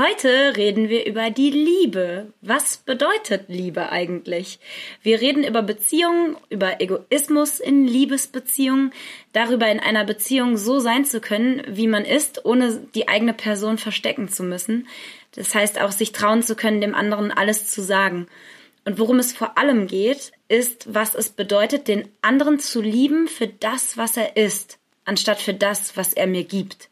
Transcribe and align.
Heute 0.00 0.56
reden 0.56 0.88
wir 0.88 1.04
über 1.04 1.30
die 1.30 1.50
Liebe. 1.50 2.32
Was 2.40 2.78
bedeutet 2.78 3.48
Liebe 3.48 3.92
eigentlich? 3.92 4.58
Wir 5.02 5.20
reden 5.20 5.44
über 5.44 5.60
Beziehungen, 5.60 6.38
über 6.48 6.80
Egoismus 6.80 7.60
in 7.60 7.86
Liebesbeziehungen, 7.86 8.94
darüber 9.34 9.70
in 9.70 9.78
einer 9.78 10.06
Beziehung 10.06 10.56
so 10.56 10.78
sein 10.78 11.04
zu 11.04 11.20
können, 11.20 11.62
wie 11.68 11.86
man 11.86 12.06
ist, 12.06 12.46
ohne 12.46 12.80
die 12.94 13.08
eigene 13.08 13.34
Person 13.34 13.76
verstecken 13.76 14.30
zu 14.30 14.42
müssen. 14.42 14.88
Das 15.34 15.54
heißt 15.54 15.78
auch, 15.78 15.92
sich 15.92 16.12
trauen 16.12 16.42
zu 16.42 16.56
können, 16.56 16.80
dem 16.80 16.94
anderen 16.94 17.30
alles 17.30 17.66
zu 17.66 17.82
sagen. 17.82 18.26
Und 18.86 18.98
worum 18.98 19.18
es 19.18 19.34
vor 19.34 19.58
allem 19.58 19.86
geht, 19.86 20.32
ist, 20.48 20.94
was 20.94 21.14
es 21.14 21.28
bedeutet, 21.28 21.88
den 21.88 22.08
anderen 22.22 22.58
zu 22.58 22.80
lieben 22.80 23.28
für 23.28 23.48
das, 23.48 23.98
was 23.98 24.16
er 24.16 24.38
ist, 24.38 24.78
anstatt 25.04 25.42
für 25.42 25.52
das, 25.52 25.94
was 25.98 26.14
er 26.14 26.26
mir 26.26 26.44
gibt. 26.44 26.89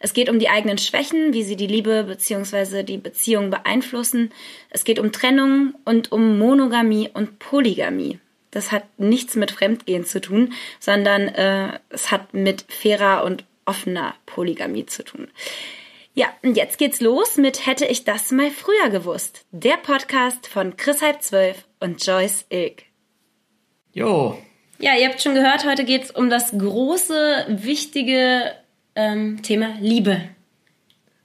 Es 0.00 0.12
geht 0.12 0.28
um 0.28 0.38
die 0.38 0.48
eigenen 0.48 0.78
Schwächen, 0.78 1.32
wie 1.32 1.42
sie 1.42 1.56
die 1.56 1.66
Liebe 1.66 2.04
bzw. 2.04 2.84
die 2.84 2.98
Beziehung 2.98 3.50
beeinflussen. 3.50 4.32
Es 4.70 4.84
geht 4.84 4.98
um 4.98 5.10
Trennung 5.10 5.74
und 5.84 6.12
um 6.12 6.38
Monogamie 6.38 7.10
und 7.12 7.38
Polygamie. 7.38 8.20
Das 8.50 8.72
hat 8.72 8.84
nichts 8.98 9.34
mit 9.34 9.50
Fremdgehen 9.50 10.04
zu 10.04 10.20
tun, 10.20 10.54
sondern 10.78 11.28
äh, 11.28 11.78
es 11.90 12.10
hat 12.10 12.32
mit 12.32 12.64
fairer 12.68 13.24
und 13.24 13.44
offener 13.64 14.14
Polygamie 14.24 14.86
zu 14.86 15.04
tun. 15.04 15.28
Ja, 16.14 16.26
und 16.42 16.56
jetzt 16.56 16.78
geht's 16.78 17.00
los 17.00 17.36
mit 17.36 17.66
Hätte 17.66 17.84
ich 17.84 18.04
das 18.04 18.30
mal 18.30 18.50
früher 18.50 18.90
gewusst. 18.90 19.44
Der 19.50 19.76
Podcast 19.76 20.46
von 20.46 20.76
Chris 20.76 21.02
halb 21.02 21.22
zwölf 21.22 21.66
und 21.80 22.04
Joyce 22.04 22.46
Ilk. 22.48 22.84
Jo. 23.92 24.38
Ja, 24.80 24.96
ihr 24.96 25.08
habt 25.08 25.20
schon 25.20 25.34
gehört, 25.34 25.66
heute 25.66 25.84
geht's 25.84 26.10
um 26.10 26.30
das 26.30 26.52
große, 26.56 27.46
wichtige 27.48 28.52
ähm, 28.98 29.40
Thema 29.42 29.76
Liebe. 29.80 30.20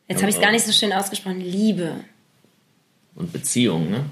Jetzt 0.08 0.22
habe 0.22 0.30
ich 0.30 0.36
es 0.36 0.42
gar 0.42 0.52
nicht 0.52 0.66
so 0.66 0.72
schön 0.72 0.94
ausgesprochen. 0.94 1.42
Liebe. 1.42 1.96
Und 3.16 3.34
Beziehung, 3.34 3.90
ne? 3.90 4.06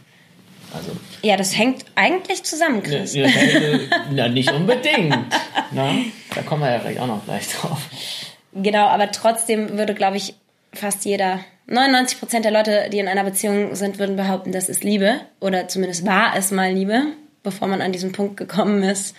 Also. 0.74 0.92
Ja, 1.22 1.38
das 1.38 1.58
hängt 1.58 1.86
eigentlich 1.96 2.44
zusammen, 2.44 2.82
Chris. 2.82 3.14
Ja, 3.14 3.28
na, 4.12 4.28
nicht 4.30 4.52
unbedingt. 4.52 5.16
Na, 5.72 5.96
da 6.34 6.42
kommen 6.42 6.64
wir 6.64 6.72
ja 6.72 6.80
gleich 6.80 7.00
auch 7.00 7.08
noch 7.08 7.24
gleich 7.26 7.50
drauf. 7.50 7.90
Genau, 8.54 8.88
aber 8.88 9.12
trotzdem 9.12 9.78
würde, 9.78 9.94
glaube 9.94 10.18
ich, 10.18 10.34
fast 10.74 11.06
jeder, 11.06 11.40
99 11.68 12.20
Prozent 12.20 12.46
der 12.46 12.52
Leute, 12.52 12.90
die 12.92 13.00
in 13.00 13.08
einer 13.08 13.24
Beziehung 13.24 13.76
sind, 13.76 14.00
würden 14.00 14.16
behaupten, 14.16 14.52
das 14.52 14.70
ist 14.70 14.84
Liebe. 14.84 15.22
Oder 15.40 15.68
zumindest 15.68 16.06
war 16.06 16.36
es 16.36 16.52
mal 16.52 16.72
Liebe, 16.72 17.04
bevor 17.44 17.68
man 17.68 17.82
an 17.82 17.92
diesen 17.92 18.12
Punkt 18.12 18.38
gekommen 18.38 18.82
ist, 18.84 19.16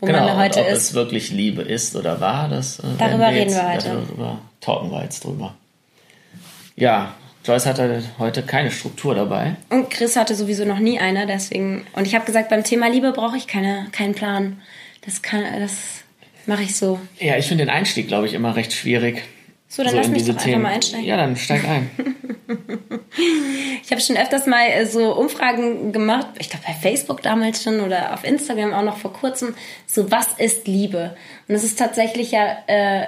wo 0.00 0.06
genau, 0.06 0.26
man 0.26 0.36
heute 0.36 0.60
und 0.60 0.66
ob 0.66 0.72
ist. 0.72 0.78
es 0.78 0.94
wirklich 0.94 1.30
Liebe 1.30 1.62
ist 1.62 1.96
oder 1.96 2.20
war, 2.20 2.48
das 2.48 2.78
äh, 2.78 2.82
Darüber 2.98 3.28
reden 3.28 3.50
jetzt, 3.50 3.56
wir 3.56 3.72
heute. 3.72 3.88
Darüber 3.88 4.38
talken 4.60 4.90
wir 4.90 5.02
jetzt 5.02 5.24
drüber. 5.24 5.54
Ja, 6.76 7.14
Joyce 7.44 7.66
hatte 7.66 8.02
heute 8.18 8.42
keine 8.42 8.70
Struktur 8.70 9.14
dabei. 9.14 9.56
Und 9.70 9.90
Chris 9.90 10.16
hatte 10.16 10.34
sowieso 10.34 10.64
noch 10.64 10.78
nie 10.78 10.98
eine, 10.98 11.26
deswegen. 11.26 11.86
Und 11.94 12.06
ich 12.06 12.14
habe 12.14 12.24
gesagt, 12.24 12.48
beim 12.48 12.64
Thema 12.64 12.88
Liebe 12.88 13.12
brauche 13.12 13.36
ich 13.36 13.46
keine, 13.46 13.86
keinen 13.92 14.14
Plan. 14.14 14.60
Das 15.04 15.20
kann, 15.20 15.44
das 15.60 15.72
mache 16.46 16.62
ich 16.62 16.74
so. 16.76 16.98
Ja, 17.18 17.36
ich 17.36 17.46
finde 17.46 17.64
den 17.64 17.70
Einstieg, 17.70 18.08
glaube 18.08 18.26
ich, 18.26 18.34
immer 18.34 18.56
recht 18.56 18.72
schwierig. 18.72 19.22
So, 19.74 19.82
dann 19.82 19.96
lass 19.96 20.06
in 20.06 20.12
mich 20.12 20.22
doch 20.22 20.34
einfach 20.34 20.44
Themen. 20.44 20.62
mal 20.62 20.68
einsteigen. 20.68 21.04
Ja, 21.04 21.16
dann 21.16 21.34
steig 21.36 21.64
ein. 21.64 21.90
Ich 23.84 23.90
habe 23.90 24.00
schon 24.00 24.16
öfters 24.16 24.46
mal 24.46 24.66
äh, 24.66 24.86
so 24.86 25.14
Umfragen 25.14 25.92
gemacht, 25.92 26.26
ich 26.38 26.50
glaube 26.50 26.64
bei 26.66 26.72
Facebook 26.72 27.22
damals 27.22 27.62
schon 27.62 27.80
oder 27.80 28.12
auf 28.14 28.24
Instagram 28.24 28.72
auch 28.72 28.82
noch 28.82 28.96
vor 28.96 29.12
kurzem, 29.12 29.54
so 29.86 30.10
was 30.10 30.28
ist 30.38 30.66
Liebe? 30.66 31.16
Und 31.46 31.54
es 31.54 31.62
ist 31.62 31.78
tatsächlich 31.78 32.32
ja, 32.32 32.56
äh, 32.66 33.06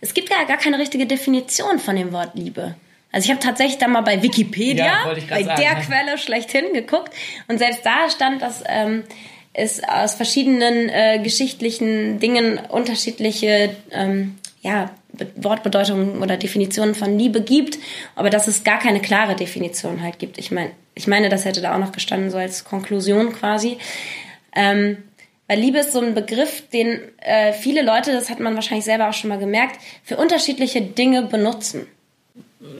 es 0.00 0.14
gibt 0.14 0.30
ja 0.30 0.42
gar 0.44 0.56
keine 0.56 0.78
richtige 0.78 1.06
Definition 1.06 1.78
von 1.78 1.94
dem 1.96 2.12
Wort 2.12 2.30
Liebe. 2.34 2.74
Also 3.12 3.26
ich 3.26 3.30
habe 3.30 3.40
tatsächlich 3.40 3.78
da 3.78 3.88
mal 3.88 4.00
bei 4.00 4.22
Wikipedia, 4.22 4.84
Ja, 4.86 5.14
bei 5.28 5.42
sagen, 5.44 5.60
der 5.60 5.74
ne? 5.74 5.80
Quelle 5.86 6.18
schlechthin 6.18 6.72
geguckt 6.72 7.12
und 7.48 7.58
selbst 7.58 7.84
da 7.84 8.10
stand, 8.10 8.42
dass 8.42 8.64
ähm, 8.66 9.04
es 9.52 9.82
aus 9.84 10.14
verschiedenen 10.14 10.88
äh, 10.88 11.20
geschichtlichen 11.22 12.18
Dingen 12.18 12.58
unterschiedliche 12.58 13.76
ähm, 13.92 14.36
ja, 14.66 14.90
Be- 15.12 15.28
Wortbedeutungen 15.36 16.20
oder 16.22 16.36
Definitionen 16.36 16.94
von 16.94 17.18
Liebe 17.18 17.40
gibt, 17.40 17.78
aber 18.16 18.30
dass 18.30 18.48
es 18.48 18.64
gar 18.64 18.78
keine 18.78 19.00
klare 19.00 19.36
Definition 19.36 20.02
halt 20.02 20.18
gibt. 20.18 20.38
Ich 20.38 20.50
meine, 20.50 20.70
ich 20.94 21.06
meine, 21.06 21.28
das 21.28 21.44
hätte 21.44 21.60
da 21.60 21.74
auch 21.74 21.78
noch 21.78 21.92
gestanden, 21.92 22.30
so 22.30 22.36
als 22.38 22.64
Konklusion 22.64 23.32
quasi. 23.32 23.78
Ähm, 24.54 24.98
weil 25.48 25.60
Liebe 25.60 25.78
ist 25.78 25.92
so 25.92 26.00
ein 26.00 26.14
Begriff, 26.14 26.64
den 26.72 26.98
äh, 27.18 27.52
viele 27.52 27.82
Leute, 27.82 28.12
das 28.12 28.28
hat 28.30 28.40
man 28.40 28.54
wahrscheinlich 28.56 28.84
selber 28.84 29.08
auch 29.08 29.12
schon 29.14 29.28
mal 29.28 29.38
gemerkt, 29.38 29.78
für 30.02 30.16
unterschiedliche 30.16 30.80
Dinge 30.82 31.22
benutzen. 31.22 31.86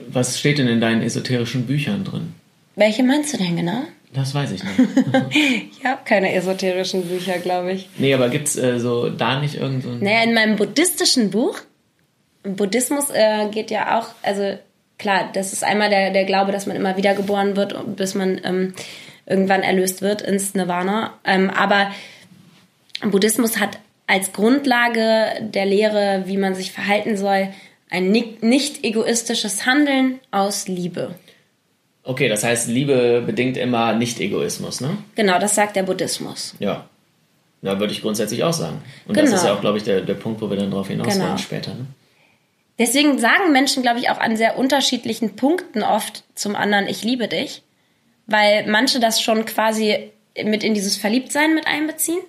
Was 0.09 0.37
steht 0.39 0.57
denn 0.57 0.67
in 0.67 0.81
deinen 0.81 1.01
esoterischen 1.01 1.65
Büchern 1.65 2.03
drin? 2.03 2.33
Welche 2.75 3.03
meinst 3.03 3.33
du 3.33 3.37
denn 3.37 3.55
genau? 3.55 3.83
Das 4.13 4.33
weiß 4.33 4.51
ich 4.51 4.63
nicht. 4.63 4.75
Ich 5.79 5.85
habe 5.85 6.01
keine 6.05 6.33
esoterischen 6.33 7.03
Bücher, 7.07 7.37
glaube 7.39 7.71
ich. 7.73 7.87
nee, 7.97 8.13
aber 8.13 8.29
gibt's 8.29 8.55
äh, 8.57 8.79
so 8.79 9.09
da 9.09 9.39
nicht 9.39 9.55
irgend 9.55 9.83
so 9.83 9.89
ein... 9.91 9.99
Naja, 9.99 10.23
in 10.23 10.33
meinem 10.33 10.55
buddhistischen 10.57 11.29
Buch, 11.29 11.59
Buddhismus 12.55 13.09
äh, 13.09 13.47
geht 13.49 13.71
ja 13.71 13.99
auch, 13.99 14.07
also 14.23 14.57
klar, 14.97 15.29
das 15.33 15.53
ist 15.53 15.63
einmal 15.63 15.89
der, 15.89 16.11
der 16.11 16.25
Glaube, 16.25 16.51
dass 16.51 16.65
man 16.65 16.75
immer 16.75 16.97
wieder 16.97 17.13
geboren 17.13 17.55
wird, 17.55 17.75
bis 17.95 18.15
man 18.15 18.39
ähm, 18.43 18.73
irgendwann 19.25 19.63
erlöst 19.63 20.01
wird 20.01 20.21
ins 20.21 20.53
Nirvana. 20.53 21.13
Ähm, 21.25 21.49
aber 21.49 21.91
Buddhismus 23.03 23.59
hat 23.59 23.77
als 24.07 24.33
Grundlage 24.33 25.27
der 25.41 25.65
Lehre, 25.65 26.23
wie 26.25 26.37
man 26.37 26.55
sich 26.55 26.71
verhalten 26.71 27.17
soll, 27.17 27.49
ein 27.89 28.11
nicht, 28.11 28.83
egoistisches 28.83 29.65
Handeln 29.65 30.19
aus 30.31 30.67
Liebe. 30.67 31.15
Okay, 32.03 32.29
das 32.29 32.43
heißt, 32.43 32.69
Liebe 32.69 33.21
bedingt 33.25 33.57
immer 33.57 33.93
Nicht-Egoismus, 33.93 34.79
ne? 34.81 34.97
Genau, 35.15 35.39
das 35.39 35.55
sagt 35.55 35.75
der 35.75 35.83
Buddhismus. 35.83 36.55
Ja. 36.59 36.85
Da 37.61 37.79
würde 37.79 37.91
ich 37.91 38.01
grundsätzlich 38.01 38.43
auch 38.43 38.53
sagen. 38.53 38.81
Und 39.07 39.15
Genau. 39.15 39.29
das 39.31 39.41
ist 39.41 39.45
ja 39.45 39.53
auch, 39.53 39.61
glaube 39.61 39.77
ich, 39.77 39.83
der, 39.83 40.01
der 40.01 40.13
Punkt, 40.13 40.41
wo 40.41 40.49
wir 40.49 40.57
dann 40.57 40.71
drauf 40.71 40.87
hinaus 40.87 41.13
Genau. 41.13 41.25
wollen 41.27 41.37
später. 41.37 41.71
Ne? 41.73 41.87
Deswegen 42.79 43.17
sagen 43.19 43.51
Menschen, 43.51 43.81
glaube 43.81 43.99
ich, 43.99 44.09
auch 44.09 44.19
an 44.19 44.37
sehr 44.37 44.57
unterschiedlichen 44.57 45.35
Punkten 45.35 45.81
oft 45.83 46.23
zum 46.35 46.55
anderen, 46.55 46.87
ich 46.87 47.03
liebe 47.03 47.27
dich, 47.27 47.63
weil 48.27 48.67
manche 48.67 48.99
das 48.99 49.21
schon 49.21 49.45
quasi 49.45 50.11
mit 50.43 50.63
in 50.63 50.73
dieses 50.73 50.97
Verliebtsein 50.97 51.55
mit 51.55 51.65
einbeziehen. 51.65 52.19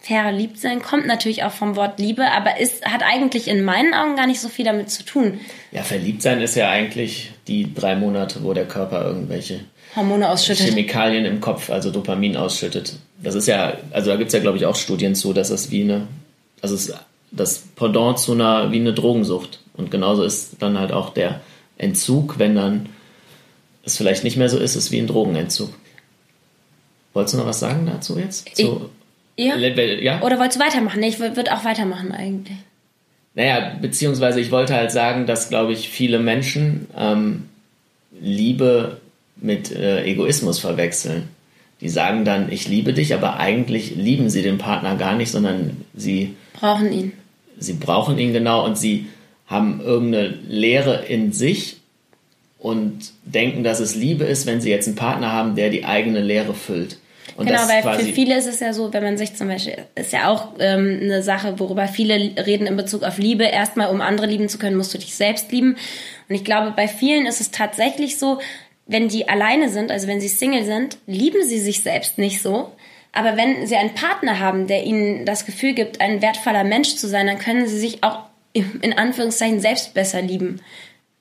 Verliebtsein 0.00 0.82
kommt 0.82 1.06
natürlich 1.06 1.42
auch 1.42 1.50
vom 1.50 1.74
Wort 1.74 1.98
Liebe, 1.98 2.30
aber 2.30 2.60
ist, 2.60 2.84
hat 2.84 3.02
eigentlich 3.02 3.48
in 3.48 3.64
meinen 3.64 3.92
Augen 3.92 4.14
gar 4.14 4.28
nicht 4.28 4.40
so 4.40 4.48
viel 4.48 4.64
damit 4.64 4.88
zu 4.88 5.04
tun. 5.04 5.40
Ja, 5.72 5.82
verliebt 5.82 6.22
sein 6.22 6.40
ist 6.40 6.54
ja 6.54 6.70
eigentlich 6.70 7.32
die 7.48 7.74
drei 7.74 7.96
Monate, 7.96 8.44
wo 8.44 8.54
der 8.54 8.68
Körper 8.68 9.04
irgendwelche 9.04 9.60
Hormone 9.96 10.28
ausschüttet. 10.28 10.68
Chemikalien 10.68 11.24
im 11.24 11.40
Kopf, 11.40 11.70
also 11.70 11.90
Dopamin 11.90 12.36
ausschüttet. 12.36 12.96
Das 13.20 13.34
ist 13.34 13.48
ja, 13.48 13.78
also 13.90 14.10
da 14.10 14.16
gibt 14.16 14.28
es 14.28 14.34
ja, 14.34 14.40
glaube 14.40 14.58
ich, 14.58 14.66
auch 14.66 14.76
Studien 14.76 15.16
zu, 15.16 15.32
dass 15.32 15.50
es 15.50 15.72
wie 15.72 15.82
eine, 15.82 16.06
also 16.62 16.76
es 16.76 16.94
das 17.30 17.58
Pendant 17.76 18.18
zu 18.18 18.32
einer, 18.32 18.72
wie 18.72 18.80
eine 18.80 18.92
Drogensucht. 18.92 19.60
Und 19.74 19.90
genauso 19.90 20.22
ist 20.22 20.56
dann 20.60 20.78
halt 20.78 20.92
auch 20.92 21.10
der 21.10 21.40
Entzug, 21.78 22.38
wenn 22.38 22.54
dann 22.54 22.88
es 23.84 23.96
vielleicht 23.96 24.24
nicht 24.24 24.36
mehr 24.36 24.48
so 24.48 24.58
ist, 24.58 24.74
ist 24.74 24.90
wie 24.90 24.98
ein 24.98 25.06
Drogenentzug. 25.06 25.72
Wolltest 27.12 27.34
du 27.34 27.38
noch 27.38 27.46
was 27.46 27.60
sagen 27.60 27.86
dazu 27.86 28.18
jetzt? 28.18 28.54
Zu, 28.56 28.90
Ja? 29.36 29.56
ja? 29.56 30.22
Oder 30.22 30.38
wolltest 30.38 30.60
du 30.60 30.64
weitermachen? 30.64 31.00
Nee, 31.00 31.08
ich 31.08 31.18
würde 31.18 31.54
auch 31.54 31.64
weitermachen 31.64 32.12
eigentlich. 32.12 32.58
Naja, 33.34 33.76
beziehungsweise 33.80 34.40
ich 34.40 34.50
wollte 34.50 34.74
halt 34.74 34.90
sagen, 34.90 35.26
dass, 35.26 35.50
glaube 35.50 35.72
ich, 35.72 35.90
viele 35.90 36.18
Menschen 36.18 36.86
ähm, 36.96 37.48
Liebe 38.18 39.00
mit 39.36 39.70
äh, 39.70 40.04
Egoismus 40.04 40.58
verwechseln. 40.58 41.28
Die 41.82 41.90
sagen 41.90 42.24
dann, 42.24 42.50
ich 42.50 42.66
liebe 42.68 42.94
dich, 42.94 43.12
aber 43.12 43.36
eigentlich 43.38 43.94
lieben 43.94 44.30
sie 44.30 44.40
den 44.40 44.56
Partner 44.56 44.96
gar 44.96 45.14
nicht, 45.14 45.30
sondern 45.30 45.84
sie, 45.94 46.34
Brauchen 46.60 46.92
ihn. 46.92 47.12
sie 47.58 47.74
brauchen 47.74 48.18
ihn 48.18 48.32
genau 48.32 48.64
und 48.64 48.76
sie 48.76 49.06
haben 49.46 49.80
irgendeine 49.80 50.28
Leere 50.48 51.04
in 51.06 51.32
sich 51.32 51.78
und 52.58 53.12
denken, 53.24 53.62
dass 53.62 53.80
es 53.80 53.94
Liebe 53.94 54.24
ist, 54.24 54.46
wenn 54.46 54.60
sie 54.60 54.70
jetzt 54.70 54.88
einen 54.88 54.96
Partner 54.96 55.32
haben, 55.32 55.54
der 55.54 55.70
die 55.70 55.84
eigene 55.84 56.20
Leere 56.20 56.54
füllt. 56.54 56.98
Und 57.36 57.46
Genau, 57.46 57.60
weil 57.68 57.98
für 57.98 58.12
viele 58.12 58.36
ist 58.36 58.46
es 58.46 58.60
ja 58.60 58.72
so, 58.72 58.92
wenn 58.92 59.02
man 59.02 59.18
sich 59.18 59.34
zum 59.34 59.48
Beispiel, 59.48 59.76
ist 59.94 60.12
ja 60.12 60.28
auch 60.28 60.54
ähm, 60.58 61.00
eine 61.02 61.22
Sache, 61.22 61.58
worüber 61.58 61.86
viele 61.86 62.14
reden 62.46 62.66
in 62.66 62.76
Bezug 62.76 63.02
auf 63.02 63.18
Liebe. 63.18 63.44
Erstmal, 63.44 63.90
um 63.90 64.00
andere 64.00 64.26
lieben 64.26 64.48
zu 64.48 64.58
können, 64.58 64.76
musst 64.76 64.94
du 64.94 64.98
dich 64.98 65.14
selbst 65.14 65.52
lieben. 65.52 65.76
Und 66.28 66.34
ich 66.34 66.44
glaube, 66.44 66.72
bei 66.74 66.88
vielen 66.88 67.26
ist 67.26 67.40
es 67.40 67.50
tatsächlich 67.50 68.18
so, 68.18 68.38
wenn 68.86 69.08
die 69.08 69.28
alleine 69.28 69.68
sind, 69.68 69.90
also 69.90 70.06
wenn 70.06 70.20
sie 70.20 70.28
Single 70.28 70.64
sind, 70.64 70.98
lieben 71.06 71.44
sie 71.44 71.58
sich 71.58 71.82
selbst 71.82 72.18
nicht 72.18 72.40
so. 72.40 72.72
Aber 73.16 73.38
wenn 73.38 73.66
sie 73.66 73.76
einen 73.76 73.94
Partner 73.94 74.40
haben, 74.40 74.66
der 74.66 74.84
ihnen 74.84 75.24
das 75.24 75.46
Gefühl 75.46 75.72
gibt, 75.72 76.02
ein 76.02 76.20
wertvoller 76.20 76.64
Mensch 76.64 76.96
zu 76.96 77.08
sein, 77.08 77.26
dann 77.26 77.38
können 77.38 77.66
sie 77.66 77.78
sich 77.78 78.04
auch 78.04 78.24
in 78.52 78.92
Anführungszeichen 78.92 79.60
selbst 79.60 79.94
besser 79.94 80.20
lieben. 80.20 80.60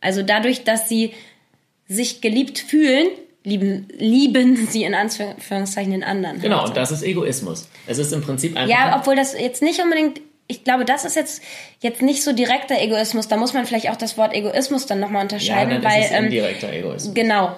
Also 0.01 0.21
dadurch, 0.21 0.65
dass 0.65 0.89
sie 0.89 1.13
sich 1.87 2.19
geliebt 2.19 2.59
fühlen, 2.59 3.07
lieben, 3.45 3.87
lieben 3.97 4.67
sie 4.67 4.83
in 4.83 4.93
Anführungszeichen 4.93 5.91
den 5.91 6.03
anderen. 6.03 6.41
Genau, 6.41 6.59
halt. 6.59 6.69
und 6.69 6.77
das 6.77 6.91
ist 6.91 7.01
Egoismus. 7.01 7.69
Es 7.87 7.97
ist 7.97 8.11
im 8.11 8.21
Prinzip 8.21 8.57
einfach. 8.57 8.69
Ja, 8.69 8.99
obwohl 8.99 9.15
das 9.15 9.33
jetzt 9.39 9.61
nicht 9.61 9.81
unbedingt 9.81 10.19
ich 10.47 10.63
glaube, 10.63 10.85
das 10.85 11.05
ist 11.05 11.15
jetzt, 11.15 11.41
jetzt 11.79 12.03
nicht 12.03 12.21
so 12.21 12.31
direkter 12.31 12.79
Egoismus. 12.79 13.27
Da 13.27 13.35
muss 13.35 13.53
man 13.53 13.65
vielleicht 13.65 13.89
auch 13.89 13.95
das 13.95 14.15
Wort 14.15 14.31
Egoismus 14.35 14.85
dann 14.85 14.99
nochmal 14.99 15.23
unterscheiden. 15.23 15.71
Ja, 15.71 15.79
dann 15.79 15.91
weil, 15.91 16.01
ist 16.01 16.11
es 16.11 16.19
indirekter 16.19 16.71
Egoismus. 16.71 17.15
Genau. 17.15 17.57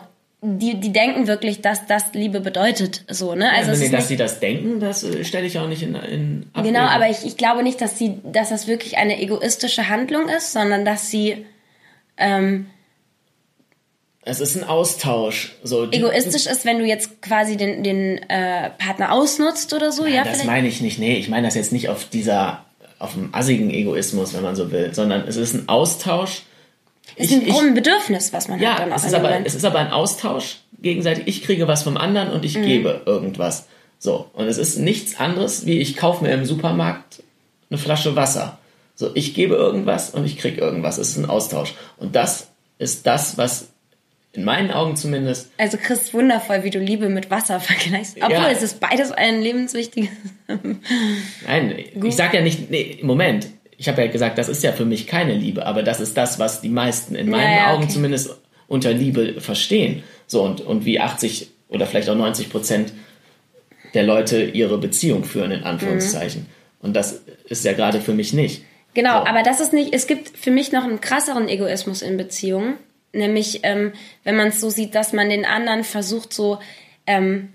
Die, 0.49 0.79
die 0.79 0.93
denken 0.93 1.27
wirklich, 1.27 1.61
dass 1.61 1.87
das 1.87 2.13
Liebe 2.13 2.39
bedeutet, 2.39 3.03
so, 3.09 3.35
ne? 3.35 3.51
Also, 3.51 3.71
ja, 3.71 3.77
nee, 3.77 3.89
dass 3.89 4.07
sie 4.07 4.15
das 4.15 4.39
denken, 4.39 4.79
das 4.79 5.03
äh, 5.03 5.25
stelle 5.25 5.45
ich 5.45 5.59
auch 5.59 5.67
nicht 5.67 5.83
in, 5.83 5.95
in 5.95 6.45
Abwägung. 6.53 6.73
Genau, 6.73 6.85
aber 6.87 7.09
ich, 7.09 7.25
ich 7.25 7.35
glaube 7.35 7.63
nicht, 7.63 7.81
dass 7.81 7.97
sie, 7.97 8.19
dass 8.23 8.49
das 8.49 8.67
wirklich 8.67 8.97
eine 8.97 9.21
egoistische 9.21 9.89
Handlung 9.89 10.29
ist, 10.29 10.53
sondern 10.53 10.85
dass 10.85 11.11
sie, 11.11 11.45
ähm, 12.15 12.67
es 14.27 14.39
ist 14.39 14.55
ein 14.55 14.63
Austausch. 14.63 15.55
So, 15.63 15.89
Egoistisch 15.91 16.45
ist, 16.47 16.65
wenn 16.65 16.79
du 16.79 16.85
jetzt 16.85 17.21
quasi 17.21 17.55
den, 17.57 17.83
den 17.83 18.17
äh, 18.29 18.69
Partner 18.77 19.11
ausnutzt 19.13 19.73
oder 19.73 19.91
so, 19.91 20.05
ja? 20.05 20.15
ja 20.15 20.23
das 20.23 20.33
vielleicht? 20.33 20.47
meine 20.47 20.67
ich 20.67 20.81
nicht. 20.81 20.99
Nee, 20.99 21.17
ich 21.17 21.29
meine 21.29 21.47
das 21.47 21.55
jetzt 21.55 21.71
nicht 21.71 21.89
auf 21.89 22.05
dieser, 22.05 22.65
auf 22.99 23.13
dem 23.13 23.33
assigen 23.33 23.69
Egoismus, 23.69 24.33
wenn 24.33 24.43
man 24.43 24.55
so 24.55 24.71
will, 24.71 24.93
sondern 24.93 25.27
es 25.27 25.37
ist 25.37 25.53
ein 25.53 25.69
Austausch. 25.69 26.43
Es 27.15 27.31
ist 27.31 27.59
ein 27.59 27.73
Bedürfnis, 27.73 28.33
was 28.33 28.47
man 28.47 28.59
ja, 28.59 28.77
hat. 28.77 28.89
Ja, 28.89 28.95
es, 28.95 29.05
ist 29.05 29.13
aber, 29.13 29.45
es 29.45 29.55
ist 29.55 29.65
aber 29.65 29.79
ein 29.79 29.91
Austausch 29.91 30.57
gegenseitig. 30.79 31.27
Ich 31.27 31.43
kriege 31.43 31.67
was 31.67 31.83
vom 31.83 31.97
anderen 31.97 32.31
und 32.31 32.45
ich 32.45 32.57
mhm. 32.57 32.65
gebe 32.65 33.01
irgendwas. 33.05 33.67
So. 33.99 34.29
Und 34.33 34.47
es 34.47 34.57
ist 34.57 34.77
nichts 34.77 35.19
anderes, 35.19 35.65
wie 35.65 35.79
ich 35.79 35.97
kaufe 35.97 36.23
mir 36.23 36.33
im 36.33 36.45
Supermarkt 36.45 37.23
eine 37.69 37.77
Flasche 37.77 38.15
Wasser. 38.15 38.59
So, 38.95 39.11
ich 39.13 39.33
gebe 39.33 39.55
irgendwas 39.55 40.11
und 40.11 40.25
ich 40.25 40.37
kriege 40.37 40.59
irgendwas. 40.59 40.97
Es 40.97 41.09
ist 41.09 41.17
ein 41.17 41.29
Austausch. 41.29 41.73
Und 41.97 42.15
das 42.15 42.49
ist 42.79 43.05
das, 43.05 43.37
was 43.37 43.69
in 44.33 44.43
meinen 44.43 44.71
Augen 44.71 44.95
zumindest. 44.95 45.51
Also 45.57 45.77
Chris, 45.77 46.13
wundervoll, 46.13 46.63
wie 46.63 46.69
du 46.69 46.79
Liebe 46.79 47.09
mit 47.09 47.31
Wasser 47.31 47.59
vergleichst. 47.59 48.17
Obwohl 48.17 48.31
ja. 48.31 48.49
es 48.49 48.61
ist 48.61 48.79
beides 48.79 49.11
ein 49.11 49.41
lebenswichtiges. 49.41 50.09
Nein, 51.47 51.75
Gut. 51.95 52.05
ich 52.05 52.15
sag 52.15 52.33
ja 52.33 52.41
nicht, 52.41 52.69
nee, 52.69 52.99
Moment. 53.01 53.47
Ich 53.77 53.87
habe 53.87 54.01
ja 54.01 54.11
gesagt, 54.11 54.37
das 54.37 54.49
ist 54.49 54.63
ja 54.63 54.71
für 54.71 54.85
mich 54.85 55.07
keine 55.07 55.35
Liebe, 55.35 55.65
aber 55.65 55.83
das 55.83 55.99
ist 55.99 56.17
das, 56.17 56.39
was 56.39 56.61
die 56.61 56.69
meisten 56.69 57.15
in 57.15 57.29
meinen 57.29 57.51
ja, 57.51 57.57
ja, 57.57 57.73
Augen 57.73 57.83
okay. 57.83 57.93
zumindest 57.93 58.35
unter 58.67 58.91
Liebe 58.91 59.39
verstehen. 59.39 60.03
So 60.25 60.43
und, 60.43 60.61
und 60.61 60.85
wie 60.85 60.99
80 60.99 61.49
oder 61.69 61.85
vielleicht 61.85 62.09
auch 62.09 62.15
90 62.15 62.49
Prozent 62.49 62.93
der 63.93 64.03
Leute 64.03 64.43
ihre 64.43 64.77
Beziehung 64.77 65.23
führen, 65.23 65.51
in 65.51 65.63
Anführungszeichen. 65.63 66.41
Mhm. 66.41 66.85
Und 66.87 66.95
das 66.95 67.21
ist 67.45 67.65
ja 67.65 67.73
gerade 67.73 68.01
für 68.01 68.13
mich 68.13 68.33
nicht. 68.33 68.63
Genau, 68.93 69.21
so. 69.21 69.27
aber 69.27 69.43
das 69.43 69.59
ist 69.59 69.73
nicht, 69.73 69.93
es 69.93 70.07
gibt 70.07 70.37
für 70.37 70.51
mich 70.51 70.71
noch 70.71 70.83
einen 70.83 71.01
krasseren 71.01 71.47
Egoismus 71.47 72.01
in 72.01 72.17
Beziehungen. 72.17 72.75
Nämlich, 73.13 73.61
ähm, 73.63 73.93
wenn 74.23 74.35
man 74.35 74.49
es 74.49 74.59
so 74.59 74.69
sieht, 74.69 74.95
dass 74.95 75.13
man 75.13 75.29
den 75.29 75.45
anderen 75.45 75.83
versucht, 75.83 76.33
so 76.33 76.59
ähm, 77.05 77.53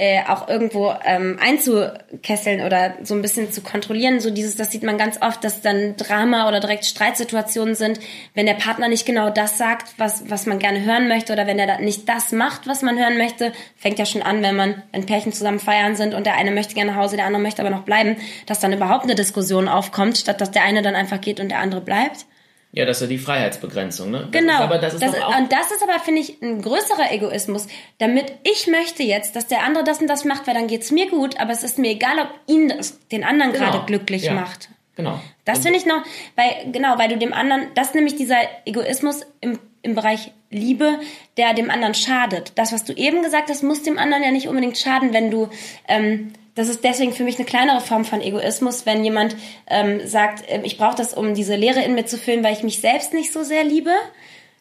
äh, 0.00 0.22
auch 0.26 0.48
irgendwo 0.48 0.94
ähm, 1.04 1.38
einzukesseln 1.44 2.62
oder 2.62 2.94
so 3.02 3.14
ein 3.14 3.20
bisschen 3.20 3.52
zu 3.52 3.60
kontrollieren. 3.60 4.18
So 4.18 4.30
dieses, 4.30 4.56
das 4.56 4.70
sieht 4.70 4.82
man 4.82 4.96
ganz 4.96 5.20
oft, 5.20 5.44
dass 5.44 5.60
dann 5.60 5.94
Drama 5.98 6.48
oder 6.48 6.58
direkt 6.58 6.86
Streitsituationen 6.86 7.74
sind, 7.74 8.00
wenn 8.32 8.46
der 8.46 8.54
Partner 8.54 8.88
nicht 8.88 9.04
genau 9.04 9.28
das 9.28 9.58
sagt, 9.58 9.88
was, 9.98 10.30
was 10.30 10.46
man 10.46 10.58
gerne 10.58 10.86
hören 10.86 11.06
möchte 11.06 11.34
oder 11.34 11.46
wenn 11.46 11.58
er 11.58 11.82
nicht 11.82 12.08
das 12.08 12.32
macht, 12.32 12.66
was 12.66 12.80
man 12.80 12.98
hören 12.98 13.18
möchte. 13.18 13.52
Fängt 13.76 13.98
ja 13.98 14.06
schon 14.06 14.22
an, 14.22 14.42
wenn 14.42 14.56
man, 14.56 14.82
wenn 14.90 15.04
Pärchen 15.04 15.34
zusammen 15.34 15.60
feiern 15.60 15.96
sind 15.96 16.14
und 16.14 16.24
der 16.24 16.36
eine 16.36 16.50
möchte 16.50 16.72
gerne 16.72 16.92
nach 16.92 16.98
Hause, 16.98 17.16
der 17.16 17.26
andere 17.26 17.42
möchte 17.42 17.60
aber 17.60 17.70
noch 17.70 17.82
bleiben, 17.82 18.16
dass 18.46 18.58
dann 18.58 18.72
überhaupt 18.72 19.04
eine 19.04 19.14
Diskussion 19.14 19.68
aufkommt, 19.68 20.16
statt 20.16 20.40
dass 20.40 20.50
der 20.50 20.62
eine 20.62 20.80
dann 20.80 20.96
einfach 20.96 21.20
geht 21.20 21.40
und 21.40 21.50
der 21.50 21.58
andere 21.58 21.82
bleibt. 21.82 22.24
Ja, 22.72 22.84
das 22.84 22.98
ist 22.98 23.02
ja 23.02 23.06
die 23.08 23.18
Freiheitsbegrenzung, 23.18 24.10
ne? 24.10 24.28
Genau. 24.30 24.52
Das 24.52 24.60
aber 24.60 24.78
das 24.78 24.94
ist 24.94 25.02
das, 25.02 25.14
auch 25.20 25.36
und 25.36 25.50
das 25.50 25.72
ist 25.72 25.82
aber, 25.82 25.98
finde 25.98 26.20
ich, 26.20 26.40
ein 26.40 26.62
größerer 26.62 27.10
Egoismus. 27.10 27.66
Damit 27.98 28.32
ich 28.44 28.68
möchte 28.68 29.02
jetzt, 29.02 29.34
dass 29.34 29.48
der 29.48 29.64
andere 29.64 29.82
das 29.82 30.00
und 30.00 30.06
das 30.06 30.24
macht, 30.24 30.46
weil 30.46 30.54
dann 30.54 30.68
geht's 30.68 30.92
mir 30.92 31.08
gut, 31.10 31.40
aber 31.40 31.50
es 31.50 31.64
ist 31.64 31.78
mir 31.78 31.90
egal, 31.90 32.18
ob 32.20 32.28
ihn 32.46 32.68
das, 32.68 33.00
den 33.08 33.24
anderen 33.24 33.52
genau. 33.52 33.72
gerade 33.72 33.86
glücklich 33.86 34.24
ja. 34.24 34.34
macht. 34.34 34.68
Genau. 34.94 35.20
Das 35.44 35.60
finde 35.60 35.78
ich 35.78 35.86
noch, 35.86 36.02
weil, 36.36 36.70
genau, 36.72 36.98
weil 36.98 37.08
du 37.08 37.16
dem 37.16 37.32
anderen, 37.32 37.68
das 37.74 37.88
ist 37.88 37.94
nämlich 37.94 38.16
dieser 38.16 38.38
Egoismus 38.66 39.22
im, 39.40 39.58
im 39.82 39.94
Bereich 39.94 40.32
Liebe, 40.50 40.98
der 41.36 41.54
dem 41.54 41.70
anderen 41.70 41.94
schadet. 41.94 42.52
Das, 42.56 42.72
was 42.72 42.84
du 42.84 42.92
eben 42.92 43.22
gesagt 43.22 43.50
hast, 43.50 43.62
muss 43.62 43.82
dem 43.82 43.98
anderen 43.98 44.22
ja 44.22 44.30
nicht 44.30 44.48
unbedingt 44.48 44.78
schaden, 44.78 45.12
wenn 45.12 45.30
du, 45.30 45.48
ähm, 45.88 46.32
das 46.60 46.68
ist 46.68 46.84
deswegen 46.84 47.12
für 47.12 47.24
mich 47.24 47.36
eine 47.36 47.46
kleinere 47.46 47.80
Form 47.80 48.04
von 48.04 48.20
Egoismus, 48.20 48.84
wenn 48.84 49.02
jemand 49.02 49.34
ähm, 49.66 50.06
sagt, 50.06 50.48
äh, 50.48 50.60
ich 50.64 50.76
brauche 50.76 50.96
das, 50.96 51.14
um 51.14 51.34
diese 51.34 51.56
Leere 51.56 51.82
in 51.82 51.94
mir 51.94 52.04
zu 52.04 52.18
füllen, 52.18 52.44
weil 52.44 52.52
ich 52.52 52.62
mich 52.62 52.80
selbst 52.80 53.14
nicht 53.14 53.32
so 53.32 53.42
sehr 53.42 53.64
liebe, 53.64 53.92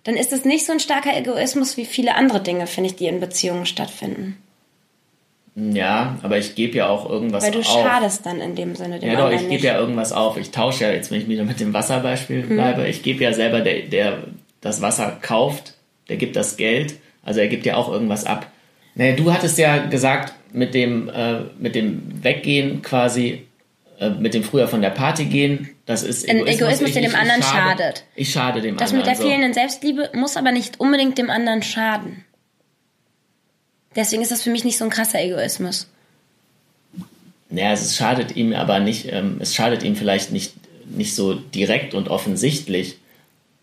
dann 0.06 0.16
ist 0.16 0.32
es 0.32 0.46
nicht 0.46 0.66
so 0.66 0.72
ein 0.72 0.80
starker 0.80 1.16
Egoismus 1.16 1.76
wie 1.78 1.86
viele 1.86 2.16
andere 2.16 2.42
Dinge, 2.42 2.68
finde 2.68 2.90
ich, 2.90 2.96
die 2.96 3.08
in 3.08 3.20
Beziehungen 3.20 3.66
stattfinden. 3.66 4.42
Ja, 5.56 6.18
aber 6.22 6.38
ich 6.38 6.56
gebe 6.56 6.78
ja 6.78 6.88
auch 6.88 7.10
irgendwas 7.10 7.44
auf. 7.44 7.54
Weil 7.54 7.62
du 7.62 7.68
auf. 7.68 7.84
schadest 7.84 8.26
dann 8.26 8.40
in 8.40 8.56
dem 8.56 8.76
Sinne 8.76 9.00
dem 9.00 9.10
Ja, 9.12 9.18
doch, 9.18 9.32
ich 9.32 9.50
gebe 9.50 9.66
ja 9.66 9.78
irgendwas 9.78 10.14
auf. 10.14 10.38
Ich 10.38 10.52
tausche 10.52 10.86
ja, 10.86 10.92
jetzt 10.92 11.12
wenn 11.12 11.20
ich 11.20 11.28
wieder 11.28 11.44
mit 11.44 11.60
dem 11.60 11.74
Wasserbeispiel 11.74 12.44
mhm. 12.44 12.56
bleibe, 12.56 12.88
ich 12.88 13.04
gebe 13.04 13.24
ja 13.24 13.34
selber, 13.34 13.60
der, 13.60 13.82
der 13.82 14.24
das 14.62 14.82
Wasser 14.82 15.18
kauft, 15.22 15.74
der 16.08 16.16
gibt 16.16 16.38
das 16.38 16.56
Geld, 16.56 16.96
also 17.24 17.42
er 17.42 17.50
gibt 17.50 17.66
ja 17.66 17.76
auch 17.76 17.92
irgendwas 17.92 18.26
ab. 18.26 18.49
Nee, 19.00 19.16
du 19.16 19.32
hattest 19.32 19.58
ja 19.58 19.78
gesagt, 19.86 20.34
mit 20.52 20.74
dem, 20.74 21.08
äh, 21.08 21.44
mit 21.58 21.74
dem 21.74 22.22
Weggehen 22.22 22.82
quasi, 22.82 23.46
äh, 23.98 24.10
mit 24.10 24.34
dem 24.34 24.44
früher 24.44 24.68
von 24.68 24.82
der 24.82 24.90
Party 24.90 25.24
gehen, 25.24 25.70
das 25.86 26.04
ist 26.04 26.28
Egoismus, 26.28 26.50
Ein 26.50 26.54
Egoismus 26.54 26.92
der 26.92 27.02
dem 27.04 27.16
anderen 27.16 27.42
schade, 27.42 27.82
schadet. 27.82 28.04
Ich 28.18 28.30
schade 28.30 28.60
dem 28.60 28.76
das 28.76 28.90
anderen. 28.90 29.06
Das 29.06 29.14
mit 29.14 29.22
der 29.22 29.26
fehlenden 29.26 29.54
Selbstliebe 29.54 30.10
muss 30.16 30.36
aber 30.36 30.52
nicht 30.52 30.82
unbedingt 30.82 31.18
dem 31.18 31.30
anderen 31.30 31.64
schaden. 31.64 32.26
Deswegen 33.96 34.22
ist 34.22 34.32
das 34.34 34.42
für 34.42 34.50
mich 34.50 34.66
nicht 34.66 34.78
so 34.78 34.84
ein 34.84 34.90
krasser 34.90 35.22
Egoismus. 35.22 35.90
Naja, 37.50 37.72
es 37.72 37.96
schadet 37.96 38.36
ihm 38.36 38.52
aber 38.52 38.82
nicht, 38.82 39.08
ähm, 39.14 39.38
es 39.40 39.56
schadet 39.56 39.82
ihm 39.84 39.96
vielleicht 39.96 40.34
nicht, 40.34 40.56
nicht 40.90 41.16
so 41.16 41.36
direkt 41.36 41.94
und 41.94 42.10
offensichtlich, 42.10 42.98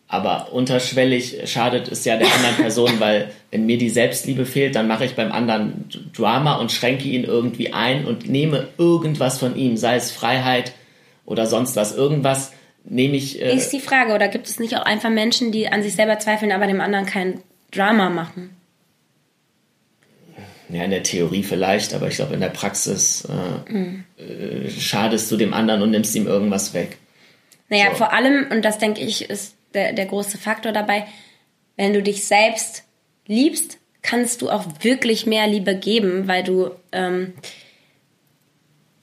aber 0.09 0.53
unterschwellig 0.53 1.51
schadet 1.51 1.89
es 1.89 2.05
ja 2.05 2.17
der 2.17 2.33
anderen 2.33 2.57
Person, 2.57 2.93
weil 2.99 3.33
wenn 3.51 3.67
mir 3.67 3.79
die 3.79 3.91
Selbstliebe 3.91 4.47
fehlt, 4.47 4.75
dann 4.75 4.87
mache 4.87 5.05
ich 5.05 5.15
beim 5.15 5.33
anderen 5.33 5.89
Drama 6.15 6.57
und 6.57 6.71
schränke 6.71 7.09
ihn 7.09 7.25
irgendwie 7.25 7.73
ein 7.73 8.05
und 8.05 8.29
nehme 8.29 8.69
irgendwas 8.79 9.39
von 9.39 9.57
ihm, 9.57 9.77
sei 9.77 9.97
es 9.97 10.11
Freiheit 10.11 10.73
oder 11.25 11.47
sonst 11.47 11.75
was. 11.77 11.95
Irgendwas 11.97 12.53
nehme 12.85 13.17
ich. 13.17 13.43
Äh 13.43 13.55
ist 13.55 13.73
die 13.73 13.81
Frage, 13.81 14.15
oder 14.15 14.29
gibt 14.29 14.47
es 14.47 14.61
nicht 14.61 14.77
auch 14.77 14.85
einfach 14.85 15.11
Menschen, 15.11 15.51
die 15.51 15.69
an 15.69 15.83
sich 15.83 15.95
selber 15.95 16.19
zweifeln, 16.19 16.53
aber 16.53 16.67
dem 16.67 16.81
anderen 16.81 17.07
kein 17.07 17.43
Drama 17.73 18.09
machen? 18.09 18.51
Ja, 20.69 20.83
in 20.83 20.91
der 20.91 21.05
Theorie 21.05 21.45
vielleicht, 21.45 21.95
aber 21.95 22.09
ich 22.09 22.17
glaube, 22.17 22.35
in 22.35 22.41
der 22.41 22.49
Praxis 22.49 23.27
äh, 23.29 23.73
mhm. 23.73 24.05
äh, 24.19 24.69
schadest 24.69 25.31
du 25.31 25.37
dem 25.37 25.55
anderen 25.55 25.83
und 25.83 25.93
nimmst 25.93 26.15
ihm 26.17 26.27
irgendwas 26.27 26.75
weg. 26.75 26.99
Naja, 27.69 27.91
so. 27.91 27.99
vor 27.99 28.13
allem, 28.13 28.47
und 28.51 28.65
das 28.65 28.79
denke 28.79 29.01
ich, 29.01 29.31
ist 29.31 29.56
der, 29.77 29.93
der 29.93 30.07
große 30.07 30.39
Faktor 30.39 30.73
dabei. 30.73 31.07
Wenn 31.77 31.93
du 31.93 32.03
dich 32.03 32.27
selbst 32.27 32.85
liebst, 33.27 33.79
kannst 34.03 34.43
du 34.43 34.51
auch 34.51 34.65
wirklich 34.81 35.27
mehr 35.27 35.47
Liebe 35.47 35.77
geben, 35.77 36.27
weil 36.27 36.43
du 36.43 36.71
ähm, 36.93 37.35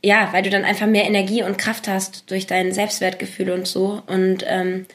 ja, 0.06 0.30
weil 0.34 0.44
du 0.44 0.50
dann 0.50 0.66
einfach 0.66 0.88
mehr 0.88 1.06
Energie 1.06 1.44
und 1.44 1.58
Kraft 1.58 1.88
hast 1.88 2.30
durch 2.30 2.46
dein 2.46 2.74
Selbstwertgefühl 2.74 3.52
und 3.52 3.68
so 3.68 4.02
und 4.08 4.44
ähm, 4.48 4.86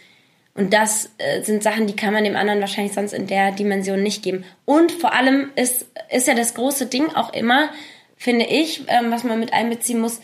und 0.59 0.73
das 0.73 1.13
äh, 1.19 1.43
sind 1.43 1.63
Sachen, 1.63 1.87
die 1.87 1.95
kann 1.95 2.13
man 2.13 2.25
dem 2.25 2.35
anderen 2.35 2.61
wahrscheinlich 2.61 2.93
sonst 2.93 3.13
in 3.13 3.29
der 3.29 3.53
Dimension 3.53 4.03
nicht 4.03 4.25
geben. 4.25 4.45
Und 4.65 4.91
vor 4.91 5.13
allem 5.13 5.53
ist, 5.55 5.87
ist 6.11 6.27
ja 6.27 6.35
das 6.35 6.55
große 6.55 6.87
Ding 6.87 7.15
auch 7.15 7.33
immer, 7.33 7.71
finde 8.17 8.45
ich, 8.45 8.83
ähm, 8.89 9.13
was 9.13 9.23
man 9.23 9.39
mit 9.39 9.53
einbeziehen 9.53 10.01
muss, 10.01 10.21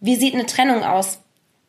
wie 0.00 0.16
sieht 0.16 0.34
eine 0.34 0.44
Trennung 0.44 0.84
aus? 0.84 1.20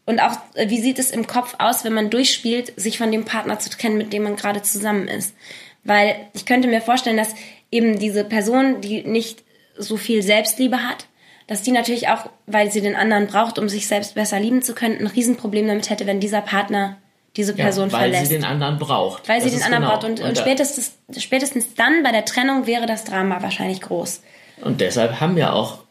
Und 0.09 0.19
auch, 0.21 0.31
äh, 0.55 0.71
wie 0.71 0.81
sieht 0.81 0.97
es 0.97 1.11
im 1.11 1.27
Kopf 1.27 1.53
aus, 1.59 1.83
wenn 1.83 1.93
man 1.93 2.09
durchspielt, 2.09 2.73
sich 2.75 2.97
von 2.97 3.11
dem 3.11 3.25
Partner 3.25 3.59
zu 3.59 3.69
trennen, 3.69 3.95
mit 3.95 4.11
dem 4.11 4.23
man 4.23 4.37
gerade 4.37 4.63
zusammen 4.63 5.07
ist? 5.07 5.35
Weil 5.83 6.15
ich 6.33 6.47
könnte 6.47 6.67
mir 6.67 6.81
vorstellen, 6.81 7.15
dass 7.15 7.35
eben 7.69 7.99
diese 7.99 8.23
Person, 8.23 8.81
die 8.81 9.03
nicht 9.03 9.43
so 9.77 9.97
viel 9.97 10.23
Selbstliebe 10.23 10.77
hat, 10.77 11.05
dass 11.45 11.61
die 11.61 11.71
natürlich 11.71 12.07
auch, 12.07 12.27
weil 12.47 12.71
sie 12.71 12.81
den 12.81 12.95
anderen 12.95 13.27
braucht, 13.27 13.59
um 13.59 13.69
sich 13.69 13.85
selbst 13.85 14.15
besser 14.15 14.39
lieben 14.39 14.63
zu 14.63 14.73
können, 14.73 14.97
ein 14.97 15.05
Riesenproblem 15.05 15.67
damit 15.67 15.91
hätte, 15.91 16.07
wenn 16.07 16.19
dieser 16.19 16.41
Partner 16.41 16.97
diese 17.35 17.53
Person 17.53 17.89
ja, 17.89 17.93
weil 17.93 17.99
verlässt. 17.99 18.21
Weil 18.21 18.27
sie 18.29 18.33
den 18.33 18.45
anderen 18.45 18.79
braucht. 18.79 19.29
Weil 19.29 19.41
das 19.41 19.51
sie 19.51 19.57
den 19.57 19.63
anderen 19.63 19.83
genau. 19.83 19.93
braucht. 19.93 20.05
Und, 20.05 20.21
und, 20.21 20.29
und 20.29 20.37
spätestens, 20.39 20.97
spätestens 21.19 21.75
dann 21.75 22.01
bei 22.01 22.11
der 22.11 22.25
Trennung 22.25 22.65
wäre 22.65 22.87
das 22.87 23.03
Drama 23.03 23.43
wahrscheinlich 23.43 23.81
groß. 23.81 24.23
Und 24.61 24.81
deshalb 24.81 25.19
haben 25.19 25.37
ja 25.37 25.53
auch 25.53 25.83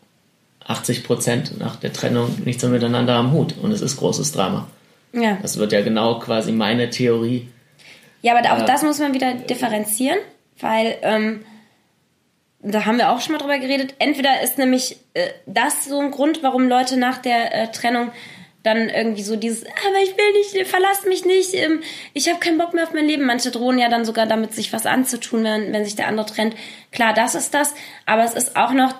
80 0.68 1.02
Prozent 1.02 1.58
nach 1.58 1.76
der 1.76 1.92
Trennung 1.92 2.36
nichts 2.44 2.62
mehr 2.62 2.70
miteinander 2.70 3.14
am 3.16 3.32
Hut 3.32 3.54
und 3.60 3.72
es 3.72 3.80
ist 3.80 3.96
großes 3.96 4.32
Drama. 4.32 4.68
Ja. 5.12 5.38
Das 5.42 5.56
wird 5.56 5.72
ja 5.72 5.80
genau 5.80 6.18
quasi 6.18 6.52
meine 6.52 6.90
Theorie. 6.90 7.48
Ja, 8.22 8.36
aber 8.36 8.52
auch 8.52 8.62
äh, 8.62 8.66
das 8.66 8.82
muss 8.82 8.98
man 8.98 9.14
wieder 9.14 9.34
differenzieren, 9.34 10.18
weil 10.60 10.96
ähm, 11.02 11.44
da 12.60 12.84
haben 12.84 12.98
wir 12.98 13.10
auch 13.10 13.20
schon 13.20 13.32
mal 13.32 13.38
drüber 13.38 13.58
geredet. 13.58 13.94
Entweder 13.98 14.42
ist 14.42 14.58
nämlich 14.58 14.98
äh, 15.14 15.28
das 15.46 15.86
so 15.86 15.98
ein 16.00 16.10
Grund, 16.10 16.42
warum 16.42 16.68
Leute 16.68 16.98
nach 16.98 17.18
der 17.18 17.54
äh, 17.54 17.72
Trennung 17.72 18.10
dann 18.62 18.90
irgendwie 18.90 19.22
so 19.22 19.36
dieses, 19.36 19.64
aber 19.64 20.02
ich 20.02 20.14
will 20.18 20.32
nicht, 20.32 20.68
verlass 20.68 21.06
mich 21.06 21.24
nicht, 21.24 21.54
ähm, 21.54 21.80
ich 22.12 22.28
habe 22.28 22.40
keinen 22.40 22.58
Bock 22.58 22.74
mehr 22.74 22.84
auf 22.84 22.92
mein 22.92 23.06
Leben. 23.06 23.24
Manche 23.24 23.50
drohen 23.50 23.78
ja 23.78 23.88
dann 23.88 24.04
sogar 24.04 24.26
damit, 24.26 24.52
sich 24.52 24.72
was 24.72 24.84
anzutun, 24.84 25.44
wenn, 25.44 25.72
wenn 25.72 25.84
sich 25.84 25.96
der 25.96 26.08
andere 26.08 26.26
trennt. 26.26 26.54
Klar, 26.92 27.14
das 27.14 27.34
ist 27.34 27.54
das, 27.54 27.74
aber 28.04 28.24
es 28.24 28.34
ist 28.34 28.56
auch 28.56 28.72
noch 28.72 28.94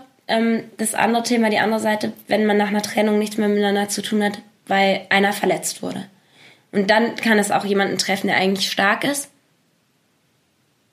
das 0.77 0.95
andere 0.95 1.23
Thema, 1.23 1.49
die 1.49 1.59
andere 1.59 1.81
Seite, 1.81 2.13
wenn 2.27 2.45
man 2.45 2.59
nach 2.59 2.69
einer 2.69 2.83
Trennung 2.83 3.19
nichts 3.19 3.39
mehr 3.39 3.49
miteinander 3.49 3.89
zu 3.89 4.03
tun 4.03 4.23
hat, 4.23 4.39
weil 4.67 5.07
einer 5.09 5.33
verletzt 5.33 5.83
wurde. 5.83 6.05
Und 6.71 6.91
dann 6.91 7.17
kann 7.17 7.39
es 7.39 7.51
auch 7.51 7.65
jemanden 7.65 7.97
treffen, 7.97 8.27
der 8.27 8.37
eigentlich 8.37 8.71
stark 8.71 9.05
ist 9.05 9.31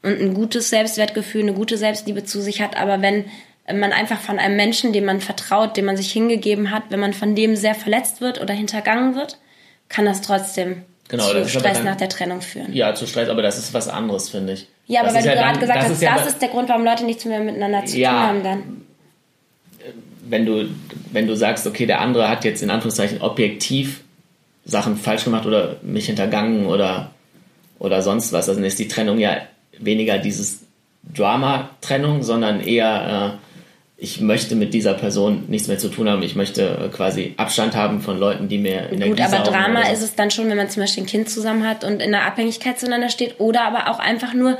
und 0.03 0.21
ein 0.21 0.33
gutes 0.33 0.69
Selbstwertgefühl, 0.69 1.41
eine 1.41 1.53
gute 1.53 1.77
Selbstliebe 1.77 2.23
zu 2.23 2.41
sich 2.41 2.61
hat. 2.61 2.77
Aber 2.77 3.01
wenn 3.01 3.25
man 3.67 3.91
einfach 3.91 4.21
von 4.21 4.39
einem 4.39 4.55
Menschen, 4.55 4.93
dem 4.93 5.03
man 5.03 5.19
vertraut, 5.19 5.75
dem 5.75 5.85
man 5.85 5.97
sich 5.97 6.11
hingegeben 6.13 6.71
hat, 6.71 6.83
wenn 6.89 7.01
man 7.01 7.13
von 7.13 7.35
dem 7.35 7.57
sehr 7.57 7.75
verletzt 7.75 8.21
wird 8.21 8.39
oder 8.39 8.53
hintergangen 8.53 9.15
wird, 9.15 9.37
kann 9.89 10.05
das 10.05 10.21
trotzdem 10.21 10.83
genau, 11.09 11.27
zu 11.27 11.49
Stress 11.49 11.77
dann, 11.77 11.83
nach 11.83 11.97
der 11.97 12.07
Trennung 12.07 12.41
führen. 12.41 12.71
Ja, 12.71 12.95
zu 12.95 13.05
Stress, 13.05 13.27
aber 13.27 13.41
das 13.41 13.57
ist 13.57 13.73
was 13.73 13.89
anderes, 13.89 14.29
finde 14.29 14.53
ich. 14.53 14.67
Ja, 14.87 15.01
aber 15.01 15.09
das 15.09 15.17
weil 15.17 15.23
du 15.23 15.29
ja 15.29 15.35
gerade 15.35 15.59
gesagt 15.59 15.79
das 15.79 15.85
hast, 15.85 15.95
ist 15.95 16.01
ja 16.03 16.15
das 16.15 16.27
ist 16.27 16.41
der 16.41 16.49
Grund, 16.49 16.69
warum 16.69 16.85
Leute 16.85 17.03
nichts 17.03 17.25
mehr 17.25 17.41
miteinander 17.41 17.85
zu 17.85 17.97
tun 17.97 18.07
haben 18.07 18.43
dann. 18.43 18.85
Wenn 20.27 20.45
du, 20.45 20.69
wenn 21.11 21.27
du 21.27 21.35
sagst, 21.35 21.67
okay, 21.67 21.85
der 21.85 22.01
andere 22.01 22.29
hat 22.29 22.43
jetzt 22.45 22.63
in 22.63 22.69
Anführungszeichen 22.69 23.21
objektiv 23.21 24.01
Sachen 24.65 24.97
falsch 24.97 25.23
gemacht 25.23 25.45
oder 25.45 25.77
mich 25.83 26.07
hintergangen 26.07 26.65
oder, 26.65 27.11
oder 27.79 28.01
sonst 28.01 28.33
was, 28.33 28.47
dann 28.47 28.63
ist 28.63 28.79
die 28.79 28.87
Trennung 28.87 29.19
ja 29.19 29.37
weniger 29.79 30.17
dieses 30.17 30.61
Drama-Trennung, 31.13 32.23
sondern 32.23 32.61
eher, 32.61 33.37
äh, 33.37 34.01
ich 34.01 34.19
möchte 34.21 34.55
mit 34.55 34.73
dieser 34.73 34.95
Person 34.95 35.45
nichts 35.47 35.67
mehr 35.67 35.77
zu 35.77 35.89
tun 35.89 36.09
haben. 36.09 36.23
Ich 36.23 36.35
möchte 36.35 36.63
äh, 36.85 36.89
quasi 36.89 37.35
Abstand 37.37 37.75
haben 37.75 38.01
von 38.01 38.17
Leuten, 38.17 38.47
die 38.47 38.57
mir 38.57 38.89
in 38.89 38.99
der 38.99 39.09
Gut, 39.09 39.21
aber 39.21 39.39
Drama 39.43 39.81
ist 39.89 40.01
es 40.01 40.15
dann 40.15 40.31
schon, 40.31 40.49
wenn 40.49 40.57
man 40.57 40.69
zum 40.69 40.81
Beispiel 40.81 41.03
ein 41.03 41.07
Kind 41.07 41.29
zusammen 41.29 41.67
hat 41.67 41.83
und 41.83 42.01
in 42.01 42.13
einer 42.13 42.25
Abhängigkeit 42.25 42.79
zueinander 42.79 43.09
steht. 43.09 43.39
Oder 43.39 43.61
aber 43.61 43.89
auch 43.91 43.99
einfach 43.99 44.33
nur, 44.33 44.57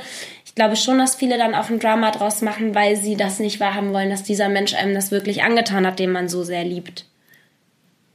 glaube 0.56 0.74
schon, 0.74 0.98
dass 0.98 1.14
viele 1.14 1.38
dann 1.38 1.54
auch 1.54 1.70
ein 1.70 1.78
Drama 1.78 2.10
draus 2.10 2.42
machen, 2.42 2.74
weil 2.74 2.96
sie 2.96 3.14
das 3.14 3.38
nicht 3.38 3.60
wahrhaben 3.60 3.92
wollen, 3.92 4.10
dass 4.10 4.24
dieser 4.24 4.48
Mensch 4.48 4.74
einem 4.74 4.94
das 4.94 5.12
wirklich 5.12 5.44
angetan 5.44 5.86
hat, 5.86 6.00
den 6.00 6.10
man 6.10 6.28
so 6.28 6.42
sehr 6.42 6.64
liebt. 6.64 7.04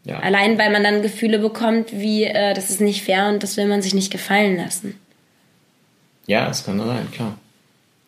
Ja. 0.04 0.20
Allein, 0.20 0.58
weil 0.58 0.72
man 0.72 0.84
dann 0.84 1.04
Gefühle 1.04 1.40
bekommt, 1.40 1.92
wie, 1.94 2.24
äh, 2.24 2.54
das 2.54 2.72
ist 2.72 2.82
nicht 2.82 3.04
fair 3.04 3.30
und 3.30 3.44
das 3.44 3.56
will 3.56 3.68
man 3.68 3.84
sich 3.84 3.94
nicht 3.94 4.12
gefallen 4.12 4.58
lassen. 4.58 5.00
Ja, 6.26 6.48
das 6.48 6.66
kann 6.66 6.80
sein, 6.80 7.12
klar. 7.12 7.38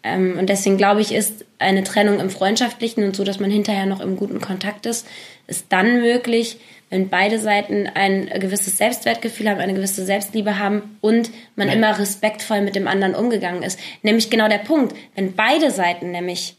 Ähm, 0.01 0.37
und 0.39 0.49
deswegen 0.49 0.77
glaube 0.77 1.01
ich, 1.01 1.13
ist 1.13 1.45
eine 1.59 1.83
Trennung 1.83 2.19
im 2.19 2.31
Freundschaftlichen 2.31 3.03
und 3.03 3.15
so, 3.15 3.23
dass 3.23 3.39
man 3.39 3.51
hinterher 3.51 3.85
noch 3.85 4.01
im 4.01 4.17
guten 4.17 4.41
Kontakt 4.41 4.87
ist, 4.87 5.07
ist 5.45 5.67
dann 5.69 6.01
möglich, 6.01 6.57
wenn 6.93 7.09
beide 7.09 7.39
Seiten 7.39 7.87
ein 7.87 8.29
gewisses 8.39 8.77
Selbstwertgefühl 8.77 9.49
haben, 9.49 9.59
eine 9.59 9.73
gewisse 9.73 10.05
Selbstliebe 10.05 10.59
haben 10.59 10.83
und 11.01 11.31
man 11.55 11.65
Nein. 11.65 11.77
immer 11.77 11.97
respektvoll 11.97 12.61
mit 12.61 12.75
dem 12.75 12.87
anderen 12.87 13.15
umgegangen 13.15 13.63
ist. 13.63 13.79
Nämlich 14.03 14.29
genau 14.29 14.47
der 14.47 14.59
Punkt, 14.59 14.95
wenn 15.15 15.33
beide 15.33 15.71
Seiten 15.71 16.11
nämlich 16.11 16.55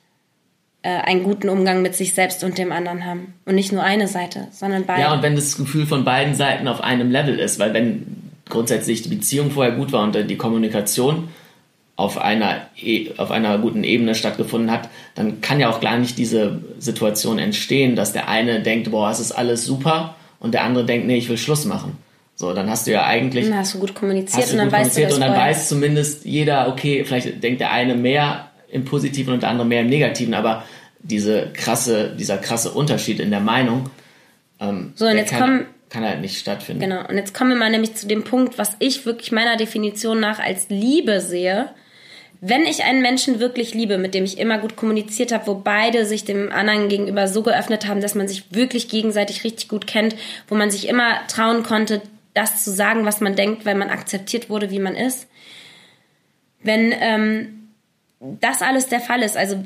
äh, 0.83 0.89
einen 0.89 1.23
guten 1.23 1.49
Umgang 1.49 1.83
mit 1.83 1.95
sich 1.95 2.15
selbst 2.15 2.43
und 2.43 2.59
dem 2.59 2.73
anderen 2.73 3.07
haben 3.07 3.35
und 3.45 3.55
nicht 3.55 3.71
nur 3.71 3.85
eine 3.85 4.09
Seite, 4.09 4.49
sondern 4.51 4.87
beide. 4.87 5.03
Ja, 5.03 5.15
und 5.15 5.23
wenn 5.23 5.37
das 5.37 5.57
Gefühl 5.57 5.87
von 5.87 6.05
beiden 6.05 6.35
Seiten 6.35 6.67
auf 6.67 6.81
einem 6.81 7.13
Level 7.13 7.39
ist, 7.39 7.61
weil 7.61 7.73
wenn 7.73 8.33
grundsätzlich 8.49 9.03
die 9.03 9.11
Beziehung 9.11 9.53
vorher 9.53 9.77
gut 9.77 9.93
war 9.93 10.03
und 10.03 10.17
die 10.29 10.37
Kommunikation 10.37 11.29
auf 11.95 12.19
einer, 12.19 12.63
e, 12.77 13.11
auf 13.19 13.31
einer 13.31 13.57
guten 13.59 13.85
Ebene 13.85 14.17
stattgefunden 14.17 14.73
hat, 14.73 14.89
dann 15.15 15.41
kann 15.41 15.61
ja 15.61 15.71
auch 15.71 15.81
gar 15.81 15.97
nicht 15.97 16.19
diese 16.19 16.61
Situation 16.81 17.39
entstehen, 17.39 17.95
dass 17.95 18.13
der 18.13 18.29
eine 18.29 18.63
denkt, 18.63 18.91
boah, 18.91 19.13
es 19.13 19.21
ist 19.21 19.31
alles 19.31 19.65
super 19.65 20.17
und 20.45 20.53
der 20.53 20.63
andere 20.63 20.85
denkt, 20.85 21.07
nee, 21.07 21.17
ich 21.17 21.31
will 21.31 21.39
Schluss 21.39 21.65
machen. 21.65 21.97
So, 22.35 22.53
dann 22.53 22.69
hast 22.69 22.87
du 22.87 22.93
ja 22.93 23.07
eigentlich. 23.07 23.49
Dann 23.49 23.57
hast 23.57 23.73
du 23.75 23.79
gut 23.79 23.95
kommuniziert 23.95 24.51
und 24.53 24.59
dann 24.59 24.71
weißt 24.71 24.95
du 24.95 25.03
das 25.03 25.15
Und 25.15 25.21
dann 25.21 25.31
vorher. 25.31 25.51
weiß 25.51 25.69
zumindest 25.69 26.27
jeder, 26.27 26.69
okay, 26.69 27.03
vielleicht 27.03 27.43
denkt 27.43 27.63
der 27.63 27.71
eine 27.71 27.95
mehr 27.95 28.51
im 28.69 28.85
Positiven 28.85 29.33
und 29.33 29.43
der 29.43 29.49
andere 29.49 29.67
mehr 29.67 29.81
im 29.81 29.87
Negativen, 29.87 30.35
aber 30.35 30.65
diese 31.01 31.51
krasse, 31.55 32.15
dieser 32.15 32.37
krasse 32.37 32.73
Unterschied 32.73 33.21
in 33.21 33.31
der 33.31 33.41
Meinung, 33.41 33.89
ähm, 34.61 34.93
so, 34.97 35.07
und 35.07 35.17
jetzt 35.17 35.31
kann, 35.31 35.41
kommen, 35.41 35.67
kann 35.89 36.05
halt 36.05 36.21
nicht 36.21 36.39
stattfinden. 36.39 36.83
Genau, 36.83 37.09
und 37.09 37.17
jetzt 37.17 37.33
kommen 37.33 37.49
wir 37.49 37.57
mal 37.57 37.71
nämlich 37.71 37.95
zu 37.95 38.07
dem 38.07 38.23
Punkt, 38.23 38.59
was 38.59 38.77
ich 38.81 39.07
wirklich 39.07 39.33
meiner 39.33 39.57
Definition 39.57 40.21
nach 40.21 40.41
als 40.41 40.67
Liebe 40.69 41.23
sehe 41.23 41.71
wenn 42.47 42.67
ich 42.67 42.85
einen 42.85 43.01
Menschen 43.01 43.41
wirklich 43.41 43.73
liebe, 43.73 43.97
mit 43.97 44.13
dem 44.13 44.25
ich 44.25 44.37
immer 44.37 44.59
gut 44.59 44.77
kommuniziert 44.77 45.33
habe, 45.33 45.47
wo 45.47 45.55
beide 45.55 46.05
sich 46.05 46.27
dem 46.27 46.53
anderen 46.53 46.91
gegenüber 46.91 47.27
so 47.27 47.43
geöffnet 47.43 47.87
haben, 47.87 48.03
dass 48.03 48.15
man 48.15 48.29
sich 48.29 48.53
wirklich 48.55 48.91
gegenseitig 48.91 49.45
richtig 49.45 49.69
gut 49.69 49.87
kennt, 49.87 50.15
wo 50.47 50.55
man 50.55 50.71
sich 50.71 50.87
immer 50.87 51.27
trauen 51.27 51.63
konnte, 51.63 52.03
das 52.35 52.63
zu 52.63 52.71
sagen, 52.71 53.07
was 53.07 53.23
man 53.23 53.35
denkt, 53.35 53.65
weil 53.65 53.77
man 53.77 53.89
akzeptiert 53.89 54.51
wurde, 54.51 54.71
wie 54.71 54.79
man 54.79 54.95
ist. 54.95 55.27
Wenn 56.63 56.93
ähm, 57.01 57.71
das 58.21 58.61
alles 58.61 58.89
der 58.89 59.01
Fall 59.01 59.23
ist, 59.23 59.39
also 59.39 59.65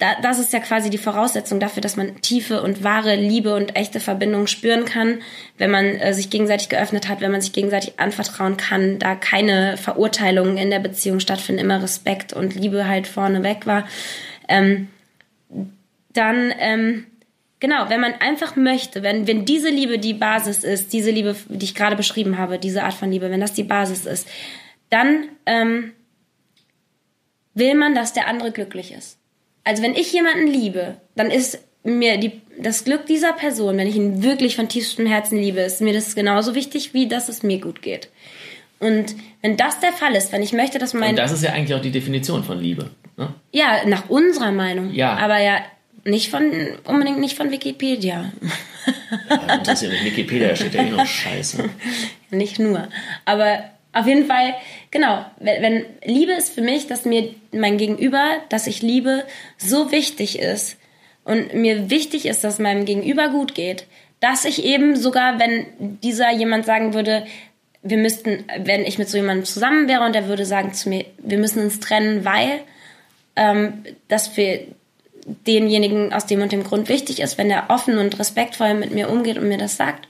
da, 0.00 0.18
das 0.22 0.38
ist 0.38 0.52
ja 0.54 0.60
quasi 0.60 0.88
die 0.88 0.98
Voraussetzung 0.98 1.60
dafür, 1.60 1.82
dass 1.82 1.96
man 1.96 2.22
tiefe 2.22 2.62
und 2.62 2.82
wahre 2.82 3.16
Liebe 3.16 3.54
und 3.54 3.76
echte 3.76 4.00
Verbindung 4.00 4.46
spüren 4.46 4.86
kann, 4.86 5.20
wenn 5.58 5.70
man 5.70 5.84
äh, 5.84 6.14
sich 6.14 6.30
gegenseitig 6.30 6.70
geöffnet 6.70 7.06
hat, 7.06 7.20
wenn 7.20 7.30
man 7.30 7.42
sich 7.42 7.52
gegenseitig 7.52 8.00
anvertrauen 8.00 8.56
kann, 8.56 8.98
da 8.98 9.14
keine 9.14 9.76
Verurteilungen 9.76 10.56
in 10.56 10.70
der 10.70 10.78
Beziehung 10.78 11.20
stattfinden, 11.20 11.60
immer 11.60 11.82
Respekt 11.82 12.32
und 12.32 12.54
Liebe 12.54 12.88
halt 12.88 13.06
vorneweg 13.06 13.66
war. 13.66 13.86
Ähm, 14.48 14.88
dann, 16.14 16.54
ähm, 16.58 17.06
genau, 17.60 17.90
wenn 17.90 18.00
man 18.00 18.14
einfach 18.14 18.56
möchte, 18.56 19.02
wenn, 19.02 19.26
wenn 19.26 19.44
diese 19.44 19.68
Liebe 19.68 19.98
die 19.98 20.14
Basis 20.14 20.64
ist, 20.64 20.94
diese 20.94 21.10
Liebe, 21.10 21.36
die 21.48 21.66
ich 21.66 21.74
gerade 21.74 21.96
beschrieben 21.96 22.38
habe, 22.38 22.58
diese 22.58 22.84
Art 22.84 22.94
von 22.94 23.12
Liebe, 23.12 23.30
wenn 23.30 23.40
das 23.40 23.52
die 23.52 23.64
Basis 23.64 24.06
ist, 24.06 24.26
dann 24.88 25.28
ähm, 25.44 25.92
will 27.52 27.74
man, 27.74 27.94
dass 27.94 28.14
der 28.14 28.28
andere 28.28 28.50
glücklich 28.50 28.92
ist 28.92 29.19
also 29.64 29.82
wenn 29.82 29.94
ich 29.94 30.12
jemanden 30.12 30.46
liebe, 30.46 30.96
dann 31.16 31.30
ist 31.30 31.58
mir 31.82 32.18
die, 32.18 32.40
das 32.60 32.84
Glück 32.84 33.06
dieser 33.06 33.32
Person, 33.32 33.76
wenn 33.76 33.86
ich 33.86 33.96
ihn 33.96 34.22
wirklich 34.22 34.56
von 34.56 34.68
tiefstem 34.68 35.06
Herzen 35.06 35.38
liebe, 35.38 35.60
ist 35.60 35.80
mir 35.80 35.92
das 35.92 36.14
genauso 36.14 36.54
wichtig, 36.54 36.94
wie 36.94 37.08
dass 37.08 37.28
es 37.28 37.42
mir 37.42 37.60
gut 37.60 37.82
geht. 37.82 38.08
Und 38.78 39.14
wenn 39.42 39.56
das 39.56 39.80
der 39.80 39.92
Fall 39.92 40.14
ist, 40.14 40.32
wenn 40.32 40.42
ich 40.42 40.52
möchte, 40.52 40.78
dass 40.78 40.94
mein... 40.94 41.10
Und 41.10 41.16
das 41.16 41.32
ist 41.32 41.42
ja 41.42 41.52
eigentlich 41.52 41.74
auch 41.74 41.82
die 41.82 41.90
Definition 41.90 42.44
von 42.44 42.60
Liebe. 42.60 42.90
Ne? 43.16 43.34
Ja, 43.52 43.86
nach 43.86 44.08
unserer 44.08 44.52
Meinung. 44.52 44.92
Ja. 44.94 45.16
Aber 45.16 45.38
ja 45.38 45.60
nicht 46.04 46.30
von, 46.30 46.50
unbedingt 46.84 47.20
nicht 47.20 47.36
von 47.36 47.50
Wikipedia. 47.50 48.32
Ja, 49.28 49.54
interessiert 49.54 49.92
mich 49.92 50.04
Wikipedia, 50.04 50.48
da 50.48 50.56
steht 50.56 50.74
ja 50.74 50.82
eh 50.82 50.90
noch 50.90 51.06
Scheiße. 51.06 51.68
Nicht 52.30 52.58
nur. 52.58 52.88
Aber 53.24 53.64
auf 53.92 54.06
jeden 54.06 54.26
Fall, 54.26 54.54
genau, 54.90 55.24
wenn, 55.38 55.62
wenn 55.62 55.86
Liebe 56.04 56.32
ist 56.32 56.54
für 56.54 56.62
mich, 56.62 56.86
dass 56.86 57.04
mir 57.04 57.34
mein 57.52 57.76
Gegenüber, 57.76 58.24
das 58.48 58.66
ich 58.66 58.82
liebe, 58.82 59.24
so 59.58 59.90
wichtig 59.90 60.38
ist 60.38 60.78
und 61.24 61.54
mir 61.54 61.90
wichtig 61.90 62.26
ist, 62.26 62.44
dass 62.44 62.58
meinem 62.58 62.84
Gegenüber 62.84 63.28
gut 63.28 63.54
geht, 63.54 63.86
dass 64.20 64.44
ich 64.44 64.64
eben 64.64 64.96
sogar, 64.96 65.40
wenn 65.40 65.66
dieser 66.02 66.30
jemand 66.30 66.66
sagen 66.66 66.94
würde, 66.94 67.26
wir 67.82 67.96
müssten, 67.96 68.44
wenn 68.58 68.84
ich 68.84 68.98
mit 68.98 69.08
so 69.08 69.16
jemandem 69.16 69.46
zusammen 69.46 69.88
wäre 69.88 70.04
und 70.04 70.14
der 70.14 70.28
würde 70.28 70.44
sagen 70.44 70.72
zu 70.74 70.88
mir, 70.88 71.06
wir 71.18 71.38
müssen 71.38 71.62
uns 71.62 71.80
trennen, 71.80 72.24
weil 72.24 72.60
ähm, 73.36 73.84
das 74.08 74.28
für 74.28 74.60
denjenigen 75.46 76.12
aus 76.12 76.26
dem 76.26 76.42
und 76.42 76.52
dem 76.52 76.64
Grund 76.64 76.88
wichtig 76.88 77.20
ist, 77.20 77.38
wenn 77.38 77.50
er 77.50 77.70
offen 77.70 77.98
und 77.98 78.18
respektvoll 78.18 78.74
mit 78.74 78.92
mir 78.92 79.08
umgeht 79.08 79.38
und 79.38 79.48
mir 79.48 79.58
das 79.58 79.76
sagt. 79.76 80.06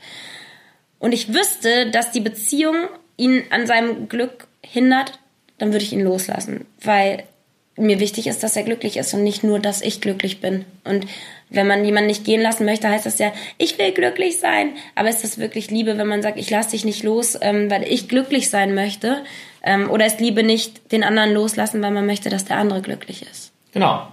Und 0.99 1.13
ich 1.13 1.33
wüsste, 1.33 1.91
dass 1.91 2.11
die 2.11 2.21
Beziehung 2.21 2.89
ihn 3.21 3.43
an 3.51 3.67
seinem 3.67 4.09
Glück 4.09 4.47
hindert, 4.63 5.19
dann 5.59 5.73
würde 5.73 5.85
ich 5.85 5.93
ihn 5.93 6.03
loslassen, 6.03 6.67
weil 6.83 7.25
mir 7.77 8.01
wichtig 8.01 8.27
ist, 8.27 8.43
dass 8.43 8.57
er 8.57 8.63
glücklich 8.63 8.97
ist 8.97 9.15
und 9.15 9.23
nicht 9.23 9.43
nur, 9.43 9.59
dass 9.59 9.81
ich 9.81 10.01
glücklich 10.01 10.41
bin. 10.41 10.65
Und 10.85 11.07
wenn 11.49 11.67
man 11.67 11.85
jemanden 11.85 12.09
nicht 12.09 12.25
gehen 12.25 12.43
lassen 12.43 12.65
möchte, 12.65 12.89
heißt 12.89 13.07
das 13.07 13.19
ja, 13.19 13.33
ich 13.59 13.79
will 13.79 13.93
glücklich 13.93 14.39
sein. 14.39 14.73
Aber 14.95 15.09
ist 15.09 15.25
das 15.25 15.39
wirklich 15.39 15.71
Liebe, 15.71 15.97
wenn 15.97 16.07
man 16.07 16.23
sagt, 16.23 16.39
ich 16.39 16.51
lasse 16.51 16.71
dich 16.71 16.85
nicht 16.85 17.03
los, 17.03 17.39
ähm, 17.41 17.71
weil 17.71 17.85
ich 17.85 18.09
glücklich 18.09 18.51
sein 18.51 18.75
möchte? 18.75 19.23
Ähm, 19.63 19.91
oder 19.91 20.07
ist 20.07 20.21
Liebe 20.21 20.43
nicht 20.43 20.93
den 20.93 21.03
anderen 21.03 21.33
loslassen, 21.33 21.83
weil 21.83 21.91
man 21.91 22.07
möchte, 22.07 22.29
dass 22.29 22.45
der 22.45 22.59
andere 22.59 22.83
glücklich 22.83 23.23
ist? 23.23 23.53
Genau. 23.73 24.07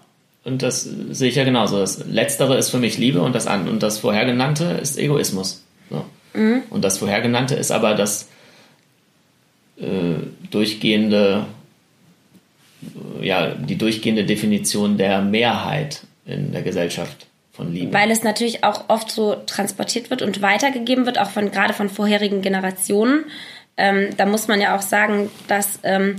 Und 0.43 0.63
das 0.63 0.83
sehe 0.83 1.29
ich 1.29 1.35
ja 1.35 1.43
genauso. 1.43 1.79
Das 1.79 2.05
Letztere 2.05 2.57
ist 2.57 2.69
für 2.69 2.79
mich 2.79 2.97
Liebe 2.97 3.21
und 3.21 3.35
das, 3.35 3.47
und 3.47 3.83
das 3.83 3.99
Vorhergenannte 3.99 4.79
ist 4.81 4.97
Egoismus. 4.97 5.65
So. 5.89 6.05
Mhm. 6.33 6.63
Und 6.69 6.85
das 6.85 6.99
Vorhergenannte 6.99 7.55
ist 7.55 7.71
aber 7.71 7.95
das 7.95 8.29
durchgehende, 10.49 11.45
ja, 13.21 13.49
die 13.49 13.77
durchgehende 13.77 14.25
Definition 14.25 14.97
der 14.97 15.21
Mehrheit 15.21 16.01
in 16.25 16.51
der 16.51 16.63
Gesellschaft 16.63 17.27
von 17.51 17.73
Liebe. 17.73 17.93
Weil 17.93 18.11
es 18.11 18.23
natürlich 18.23 18.63
auch 18.63 18.85
oft 18.87 19.11
so 19.11 19.35
transportiert 19.45 20.09
wird 20.09 20.21
und 20.21 20.41
weitergegeben 20.41 21.05
wird, 21.05 21.19
auch 21.19 21.29
von 21.29 21.51
gerade 21.51 21.73
von 21.73 21.89
vorherigen 21.89 22.41
Generationen. 22.41 23.25
Ähm, 23.77 24.09
da 24.17 24.25
muss 24.25 24.47
man 24.47 24.61
ja 24.61 24.75
auch 24.75 24.81
sagen, 24.81 25.29
dass, 25.47 25.79
ähm, 25.83 26.17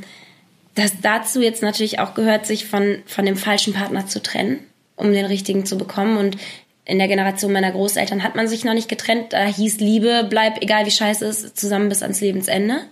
dass 0.75 1.01
dazu 1.01 1.41
jetzt 1.41 1.63
natürlich 1.63 1.99
auch 1.99 2.15
gehört, 2.15 2.47
sich 2.47 2.67
von, 2.67 2.99
von 3.07 3.25
dem 3.25 3.37
falschen 3.37 3.73
Partner 3.73 4.07
zu 4.07 4.23
trennen, 4.23 4.61
um 4.97 5.13
den 5.13 5.25
richtigen 5.25 5.67
zu 5.67 5.79
bekommen. 5.79 6.17
Und 6.17 6.37
in 6.85 6.99
der 6.99 7.09
Generation 7.09 7.53
meiner 7.53 7.73
Großeltern 7.73 8.23
hat 8.23 8.37
man 8.37 8.49
sich 8.49 8.65
noch 8.65 8.75
nicht 8.75 8.89
getrennt. 8.89 9.33
Da 9.33 9.45
hieß 9.45 9.81
Liebe, 9.81 10.27
bleib, 10.29 10.63
egal 10.63 10.87
wie 10.87 10.91
scheiße 10.91 11.27
es 11.27 11.43
ist, 11.43 11.59
zusammen 11.59 11.89
bis 11.89 12.03
ans 12.03 12.21
Lebensende. 12.21 12.83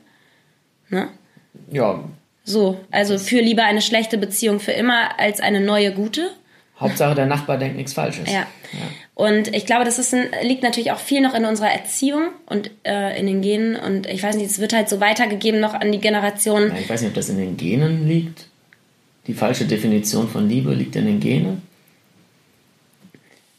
Ne? 0.88 1.08
Ja. 1.70 2.04
So, 2.44 2.78
also 2.90 3.18
für 3.18 3.40
lieber 3.40 3.64
eine 3.64 3.82
schlechte 3.82 4.18
Beziehung 4.18 4.60
für 4.60 4.72
immer 4.72 5.18
als 5.18 5.40
eine 5.40 5.60
neue 5.60 5.92
gute. 5.92 6.30
Hauptsache 6.78 7.14
der 7.14 7.26
Nachbar 7.26 7.58
denkt 7.58 7.76
nichts 7.76 7.94
Falsches. 7.94 8.30
Ja. 8.30 8.40
ja. 8.40 8.46
Und 9.14 9.54
ich 9.54 9.64
glaube, 9.64 9.84
das 9.84 9.98
ist 9.98 10.14
ein, 10.14 10.26
liegt 10.42 10.62
natürlich 10.62 10.92
auch 10.92 10.98
viel 10.98 11.22
noch 11.22 11.34
in 11.34 11.46
unserer 11.46 11.70
Erziehung 11.70 12.28
und 12.46 12.70
äh, 12.84 13.18
in 13.18 13.26
den 13.26 13.40
Genen. 13.40 13.76
Und 13.76 14.06
ich 14.06 14.22
weiß 14.22 14.36
nicht, 14.36 14.50
es 14.50 14.60
wird 14.60 14.74
halt 14.74 14.88
so 14.88 15.00
weitergegeben 15.00 15.58
noch 15.58 15.74
an 15.74 15.90
die 15.90 16.00
Generation. 16.00 16.70
Ich 16.78 16.88
weiß 16.88 17.00
nicht, 17.00 17.10
ob 17.10 17.14
das 17.14 17.30
in 17.30 17.38
den 17.38 17.56
Genen 17.56 18.06
liegt. 18.06 18.46
Die 19.26 19.34
falsche 19.34 19.64
Definition 19.64 20.28
von 20.28 20.48
Liebe 20.48 20.72
liegt 20.74 20.94
in 20.96 21.06
den 21.06 21.18
Genen. 21.18 21.62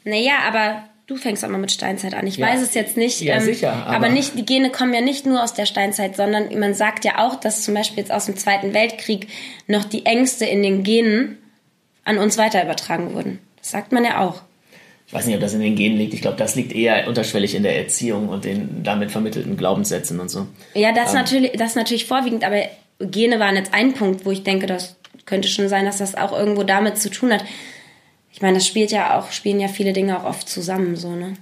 Naja, 0.03 0.35
aber 0.47 0.83
du 1.07 1.15
fängst 1.15 1.43
auch 1.43 1.49
mal 1.49 1.57
mit 1.57 1.71
Steinzeit 1.71 2.13
an. 2.13 2.27
Ich 2.27 2.37
ja. 2.37 2.47
weiß 2.47 2.61
es 2.61 2.73
jetzt 2.73 2.97
nicht. 2.97 3.21
Ja, 3.21 3.35
ähm, 3.35 3.41
sicher. 3.41 3.73
Aber, 3.73 3.95
aber, 3.95 4.09
nicht, 4.09 4.37
die 4.37 4.45
Gene 4.45 4.69
kommen 4.69 4.93
ja 4.93 5.01
nicht 5.01 5.25
nur 5.25 5.41
aus 5.41 5.53
der 5.53 5.65
Steinzeit, 5.65 6.15
sondern 6.15 6.57
man 6.59 6.73
sagt 6.73 7.05
ja 7.05 7.25
auch, 7.25 7.35
dass 7.35 7.63
zum 7.63 7.73
Beispiel 7.73 7.99
jetzt 7.99 8.11
aus 8.11 8.25
dem 8.25 8.37
Zweiten 8.37 8.73
Weltkrieg 8.73 9.27
noch 9.67 9.85
die 9.85 10.05
Ängste 10.05 10.45
in 10.45 10.61
den 10.61 10.83
Genen 10.83 11.37
an 12.03 12.17
uns 12.17 12.37
weiter 12.37 12.63
übertragen 12.63 13.13
wurden. 13.13 13.39
Das 13.57 13.71
sagt 13.71 13.91
man 13.91 14.03
ja 14.03 14.19
auch. 14.21 14.41
Ich 15.07 15.13
weiß 15.13 15.25
nicht, 15.25 15.35
ob 15.35 15.41
das 15.41 15.53
in 15.53 15.61
den 15.61 15.75
Genen 15.75 15.97
liegt. 15.97 16.13
Ich 16.13 16.21
glaube, 16.21 16.35
das 16.35 16.55
liegt 16.55 16.73
eher 16.73 17.07
unterschwellig 17.07 17.55
in 17.55 17.63
der 17.63 17.77
Erziehung 17.77 18.27
und 18.27 18.43
den 18.43 18.83
damit 18.83 19.09
vermittelten 19.09 19.55
Glaubenssätzen 19.55 20.19
und 20.19 20.29
so. 20.29 20.47
Ja, 20.73 20.91
das, 20.91 21.11
ähm. 21.11 21.19
natürlich, 21.19 21.51
das 21.53 21.75
natürlich 21.75 22.05
vorwiegend, 22.05 22.43
aber 22.43 22.63
Gene 22.99 23.39
waren 23.39 23.55
jetzt 23.55 23.73
ein 23.73 23.93
Punkt, 23.93 24.25
wo 24.25 24.31
ich 24.31 24.43
denke, 24.43 24.67
das 24.67 24.97
könnte 25.25 25.47
schon 25.47 25.69
sein, 25.69 25.85
dass 25.85 25.97
das 25.97 26.15
auch 26.15 26.37
irgendwo 26.37 26.63
damit 26.63 26.97
zu 26.97 27.09
tun 27.09 27.31
hat 27.31 27.45
ich 28.37 28.41
meine, 28.43 28.59
das 28.59 28.67
spielt 28.67 28.91
ja 28.91 29.17
auch, 29.17 29.31
spielen 29.31 29.59
ja 29.59 29.67
viele 29.67 29.93
Dinge 29.93 30.15
auch 30.15 30.23
oft 30.23 30.47
zusammen, 30.47 30.95
so, 30.95 31.09
ne? 31.09 31.33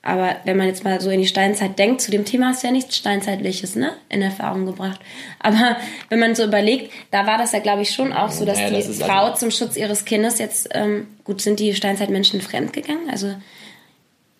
Aber 0.00 0.36
wenn 0.44 0.56
man 0.56 0.68
jetzt 0.68 0.82
mal 0.82 0.98
so 0.98 1.10
in 1.10 1.20
die 1.20 1.26
Steinzeit 1.26 1.78
denkt, 1.78 2.00
zu 2.00 2.10
dem 2.10 2.24
Thema 2.24 2.48
hast 2.48 2.62
du 2.62 2.68
ja 2.68 2.72
nichts 2.72 2.96
Steinzeitliches, 2.96 3.76
ne, 3.76 3.92
in 4.08 4.22
Erfahrung 4.22 4.64
gebracht. 4.64 5.00
Aber 5.38 5.76
wenn 6.08 6.20
man 6.20 6.34
so 6.34 6.44
überlegt, 6.44 6.90
da 7.10 7.26
war 7.26 7.36
das 7.36 7.52
ja, 7.52 7.58
glaube 7.58 7.82
ich, 7.82 7.90
schon 7.90 8.14
auch 8.14 8.30
so, 8.30 8.46
dass 8.46 8.58
ja, 8.58 8.70
das 8.70 8.86
die 8.86 8.94
Frau 8.94 9.24
also 9.26 9.36
zum 9.36 9.50
Schutz 9.50 9.76
ihres 9.76 10.06
Kindes 10.06 10.38
jetzt, 10.38 10.70
ähm, 10.72 11.08
gut, 11.24 11.42
sind 11.42 11.60
die 11.60 11.74
Steinzeitmenschen 11.74 12.40
fremdgegangen? 12.40 13.10
Also, 13.10 13.34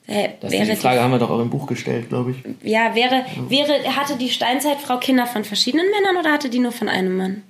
äh, 0.06 0.30
das 0.40 0.52
wäre 0.52 0.64
die 0.64 0.76
Frage 0.76 0.96
die, 0.96 1.02
haben 1.02 1.10
wir 1.10 1.18
doch 1.18 1.30
auch 1.30 1.40
im 1.40 1.50
Buch 1.50 1.66
gestellt, 1.66 2.08
glaube 2.08 2.30
ich. 2.30 2.38
Ja, 2.66 2.94
wäre, 2.94 3.26
wäre, 3.50 3.94
hatte 3.94 4.16
die 4.16 4.30
Steinzeitfrau 4.30 4.96
Kinder 4.96 5.26
von 5.26 5.44
verschiedenen 5.44 5.90
Männern 5.90 6.16
oder 6.16 6.32
hatte 6.32 6.48
die 6.48 6.60
nur 6.60 6.72
von 6.72 6.88
einem 6.88 7.14
Mann? 7.14 7.42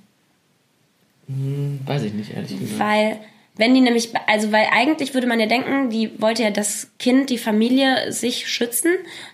Hm, 1.27 1.79
weiß 1.85 2.03
ich 2.03 2.13
nicht, 2.13 2.35
ehrlich 2.35 2.59
gesagt. 2.59 2.79
Weil, 2.79 3.19
wenn 3.57 3.73
die 3.73 3.81
nämlich, 3.81 4.09
also 4.27 4.51
weil 4.51 4.67
eigentlich 4.71 5.13
würde 5.13 5.27
man 5.27 5.39
ja 5.39 5.45
denken, 5.45 5.89
die 5.89 6.21
wollte 6.21 6.43
ja 6.43 6.51
das 6.51 6.91
Kind, 6.99 7.29
die 7.29 7.37
Familie 7.37 8.11
sich 8.11 8.47
schützen. 8.47 8.91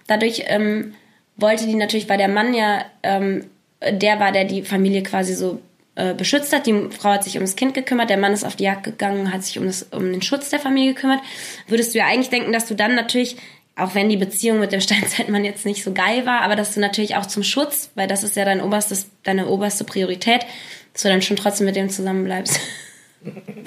Dadurch 0.07 0.43
ähm, 0.47 0.93
wollte 1.37 1.65
die 1.65 1.75
natürlich, 1.75 2.07
weil 2.07 2.17
der 2.17 2.27
Mann 2.27 2.53
ja 2.53 2.85
ähm, 3.03 3.45
der 3.89 4.19
war, 4.19 4.31
der 4.31 4.45
die 4.45 4.63
Familie 4.63 5.03
quasi 5.03 5.33
so 5.33 5.59
äh, 5.95 6.13
beschützt 6.13 6.53
hat. 6.53 6.67
Die 6.67 6.89
Frau 6.91 7.09
hat 7.09 7.23
sich 7.23 7.37
um 7.37 7.43
das 7.43 7.55
Kind 7.55 7.73
gekümmert, 7.73 8.09
der 8.09 8.17
Mann 8.17 8.33
ist 8.33 8.43
auf 8.43 8.55
die 8.55 8.65
Jagd 8.65 8.83
gegangen, 8.83 9.33
hat 9.33 9.43
sich 9.43 9.57
um, 9.57 9.65
das, 9.65 9.83
um 9.83 10.11
den 10.11 10.21
Schutz 10.21 10.49
der 10.49 10.59
Familie 10.59 10.93
gekümmert. 10.93 11.21
Würdest 11.67 11.93
du 11.93 11.99
ja 11.99 12.05
eigentlich 12.05 12.29
denken, 12.29 12.53
dass 12.53 12.67
du 12.67 12.75
dann 12.75 12.95
natürlich, 12.95 13.37
auch 13.75 13.95
wenn 13.95 14.09
die 14.09 14.17
Beziehung 14.17 14.59
mit 14.59 14.71
dem 14.71 14.81
Steinzeitmann 14.81 15.45
jetzt 15.45 15.65
nicht 15.65 15.83
so 15.83 15.93
geil 15.93 16.25
war, 16.25 16.41
aber 16.41 16.55
dass 16.55 16.73
du 16.73 16.79
natürlich 16.79 17.15
auch 17.15 17.25
zum 17.25 17.43
Schutz, 17.43 17.89
weil 17.95 18.07
das 18.07 18.23
ist 18.23 18.35
ja 18.35 18.45
dein 18.45 18.61
oberstes, 18.61 19.07
deine 19.23 19.47
oberste 19.47 19.83
Priorität, 19.83 20.45
dass 20.93 21.03
du 21.03 21.09
dann 21.09 21.21
schon 21.21 21.37
trotzdem 21.37 21.65
mit 21.65 21.75
dem 21.75 21.89
zusammenbleibst. 21.89 22.59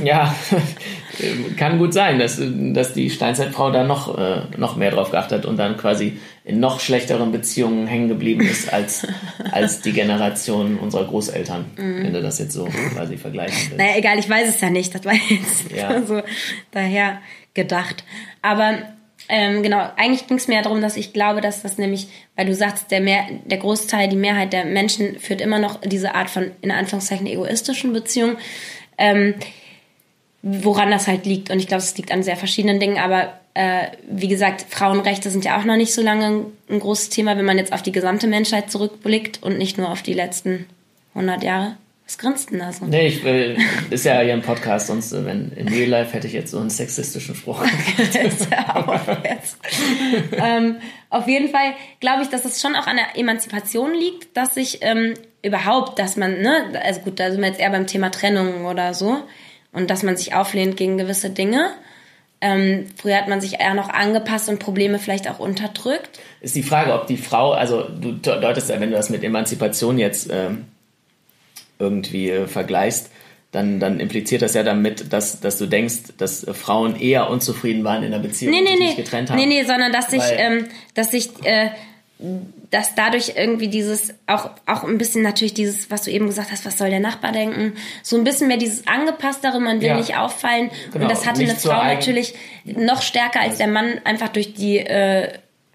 Ja, 0.03 0.35
kann 1.57 1.79
gut 1.79 1.95
sein, 1.95 2.19
dass, 2.19 2.41
dass 2.41 2.93
die 2.93 3.09
Steinzeitfrau 3.11 3.71
da 3.71 3.85
noch, 3.85 4.19
äh, 4.19 4.43
noch 4.57 4.77
mehr 4.77 4.91
drauf 4.91 5.11
geachtet 5.11 5.39
hat 5.39 5.47
und 5.47 5.57
dann 5.57 5.77
quasi 5.77 6.19
in 6.45 6.61
noch 6.61 6.81
schlechteren 6.81 7.31
Beziehungen 7.31 7.87
hängen 7.87 8.09
geblieben 8.09 8.43
ist 8.43 8.73
als, 8.73 9.07
als 9.53 9.81
die 9.81 9.93
Generation 9.93 10.79
unserer 10.79 11.05
Großeltern, 11.05 11.67
mhm. 11.77 12.05
wenn 12.05 12.13
du 12.13 12.23
das 12.23 12.39
jetzt 12.39 12.53
so 12.53 12.65
quasi 12.93 13.17
vergleichen 13.17 13.57
willst. 13.71 13.79
Naja, 13.79 13.97
egal, 13.97 14.19
ich 14.19 14.29
weiß 14.29 14.49
es 14.49 14.61
ja 14.61 14.71
nicht, 14.71 14.95
das 14.95 15.05
war 15.05 15.15
jetzt 15.15 15.71
ja. 15.75 16.03
so 16.07 16.21
daher 16.73 17.21
gedacht. 17.55 18.05
Aber 18.43 18.75
ähm, 19.29 19.63
genau, 19.63 19.89
eigentlich 19.97 20.27
ging 20.27 20.37
es 20.37 20.49
mir 20.49 20.57
ja 20.57 20.63
darum, 20.63 20.83
dass 20.83 20.97
ich 20.97 21.13
glaube, 21.13 21.41
dass 21.41 21.63
das 21.63 21.79
nämlich, 21.79 22.09
weil 22.37 22.47
du 22.47 22.55
sagst, 22.55 22.91
der, 22.91 23.01
mehr, 23.01 23.25
der 23.47 23.59
Großteil, 23.59 24.09
die 24.09 24.17
Mehrheit 24.17 24.53
der 24.53 24.67
Menschen 24.67 25.19
führt 25.19 25.41
immer 25.41 25.59
noch 25.59 25.81
diese 25.81 26.15
Art 26.15 26.29
von, 26.29 26.51
in 26.61 26.71
Anführungszeichen, 26.71 27.27
egoistischen 27.27 27.93
Beziehungen. 27.93 28.37
Ähm, 28.99 29.35
woran 30.43 30.91
das 30.91 31.09
halt 31.09 31.25
liegt. 31.25 31.51
Und 31.51 31.59
ich 31.59 31.67
glaube, 31.67 31.83
es 31.83 31.97
liegt 31.97 32.13
an 32.13 32.23
sehr 32.23 32.37
verschiedenen 32.37 32.79
Dingen. 32.79 32.99
Aber 32.99 33.33
äh, 33.55 33.89
wie 34.09 34.29
gesagt, 34.29 34.67
Frauenrechte 34.69 35.31
sind 35.31 35.45
ja 35.45 35.59
auch 35.59 35.65
noch 35.65 35.77
nicht 35.77 35.95
so 35.95 36.03
lange 36.03 36.47
ein, 36.69 36.81
großes 36.81 37.09
Thema, 37.09 37.39
wenn 37.39 37.45
man 37.45 37.57
jetzt 37.57 37.73
auf 37.73 37.83
die 37.83 37.93
gesamte 37.93 38.27
Menschheit 38.27 38.71
zurückblickt 38.71 39.43
und 39.43 39.57
nicht 39.59 39.79
nur 39.79 39.91
auf 39.91 40.03
die 40.03 40.13
letzten 40.13 40.67
100 41.15 41.43
Jahre. 41.43 41.77
Was 42.05 42.19
grinst 42.19 42.51
denn 42.51 42.59
da 42.59 42.71
so? 42.71 42.85
Nee, 42.85 43.07
ich 43.07 43.25
will, 43.25 43.57
ist 43.89 44.05
ja 44.05 44.21
hier 44.21 44.35
ein 44.35 44.43
Podcast, 44.43 44.89
sonst, 44.89 45.13
äh, 45.13 45.25
wenn 45.25 45.53
in 45.53 45.69
Real 45.69 45.89
Life 45.89 46.13
hätte 46.13 46.27
ich 46.27 46.35
jetzt 46.35 46.51
so 46.51 46.59
einen 46.59 46.69
sexistischen 46.69 47.35
Spruch. 47.35 47.65
ähm, 50.33 50.77
auf 51.09 51.27
jeden 51.27 51.49
Fall 51.49 51.73
glaube 52.01 52.25
ich, 52.25 52.29
dass 52.29 52.45
es 52.45 52.61
schon 52.61 52.77
auch 52.77 52.87
an 52.87 52.97
der 52.97 53.19
Emanzipation 53.19 53.95
liegt, 53.95 54.37
dass 54.37 54.53
sich 54.53 54.81
ähm, 54.83 55.15
überhaupt, 55.45 55.99
dass 55.99 56.17
man, 56.17 56.41
ne, 56.41 56.81
also 56.83 57.01
gut, 57.01 57.21
da 57.21 57.31
sind 57.31 57.41
wir 57.41 57.49
jetzt 57.49 57.61
eher 57.61 57.71
beim 57.71 57.87
Thema 57.87 58.11
Trennung 58.11 58.65
oder 58.65 58.95
so, 58.95 59.23
und 59.73 59.91
dass 59.91 60.03
man 60.03 60.17
sich 60.17 60.35
auflehnt 60.35 60.77
gegen 60.77 60.99
gewisse 60.99 61.31
Dinge. 61.31 61.71
Ähm, 62.41 62.87
früher 62.97 63.17
hat 63.17 63.29
man 63.29 63.41
sich 63.41 63.61
eher 63.61 63.75
noch 63.75 63.89
angepasst 63.89 64.49
und 64.49 64.59
Probleme 64.59 64.99
vielleicht 64.99 65.29
auch 65.29 65.39
unterdrückt. 65.39 66.21
Ist 66.41 66.55
die 66.55 66.63
Frage, 66.63 66.93
ob 66.95 67.07
die 67.07 67.17
Frau, 67.17 67.53
also 67.53 67.83
du 67.89 68.13
deutest 68.13 68.71
ja, 68.71 68.81
wenn 68.81 68.91
du 68.91 68.97
das 68.97 69.11
mit 69.11 69.25
Emanzipation 69.25 69.99
jetzt 69.99 70.31
ähm, 70.31 70.67
irgendwie 71.79 72.31
äh, 72.31 72.47
vergleichst, 72.47 73.11
dann, 73.51 73.79
dann 73.79 74.01
impliziert 74.01 74.43
das 74.43 74.55
ja 74.55 74.63
damit, 74.63 75.13
dass, 75.13 75.41
dass 75.41 75.59
du 75.59 75.67
denkst, 75.67 76.15
dass 76.19 76.45
äh, 76.45 76.55
Frauen 76.55 76.97
eher 77.01 77.31
unzufrieden 77.31 77.85
waren 77.85 78.03
in 78.03 78.11
der 78.11 78.19
Beziehung 78.19 78.53
nee, 78.53 78.61
nee, 78.63 78.73
und 78.73 78.79
sich 78.79 78.89
nee. 78.91 78.95
getrennt 79.03 79.31
haben. 79.31 79.39
Nee, 79.39 79.47
nee, 79.47 79.65
sondern 79.65 79.93
dass 79.93 80.11
sich, 80.11 80.23
ähm, 80.37 80.67
dass 80.95 81.11
sich, 81.11 81.31
äh, 81.45 81.71
dass 82.71 82.95
dadurch 82.95 83.33
irgendwie 83.37 83.69
dieses, 83.69 84.15
auch, 84.27 84.51
auch 84.67 84.85
ein 84.85 84.99
bisschen 84.99 85.23
natürlich 85.23 85.53
dieses, 85.53 85.91
was 85.91 86.03
du 86.03 86.11
eben 86.11 86.27
gesagt 86.27 86.53
hast, 86.53 86.65
was 86.65 86.79
soll 86.79 86.91
der 86.91 87.01
Nachbar 87.01 87.33
denken, 87.33 87.75
so 88.03 88.17
ein 88.17 88.25
bisschen 88.25 88.49
mehr 88.49 88.57
dieses 88.57 88.87
Angepasstere, 88.87 89.61
man 89.61 89.81
will 89.81 89.89
ja. 89.89 89.97
nicht 89.97 90.17
auffallen. 90.17 90.71
Genau. 90.93 91.05
Und 91.05 91.11
das 91.11 91.27
hatte 91.27 91.43
eine 91.43 91.57
Frau 91.57 91.83
natürlich 91.83 92.35
noch 92.65 93.03
stärker 93.03 93.41
als 93.41 93.59
der 93.59 93.67
Mann, 93.67 94.01
einfach 94.05 94.29
durch 94.29 94.55
die, 94.55 94.79
äh, 94.79 95.33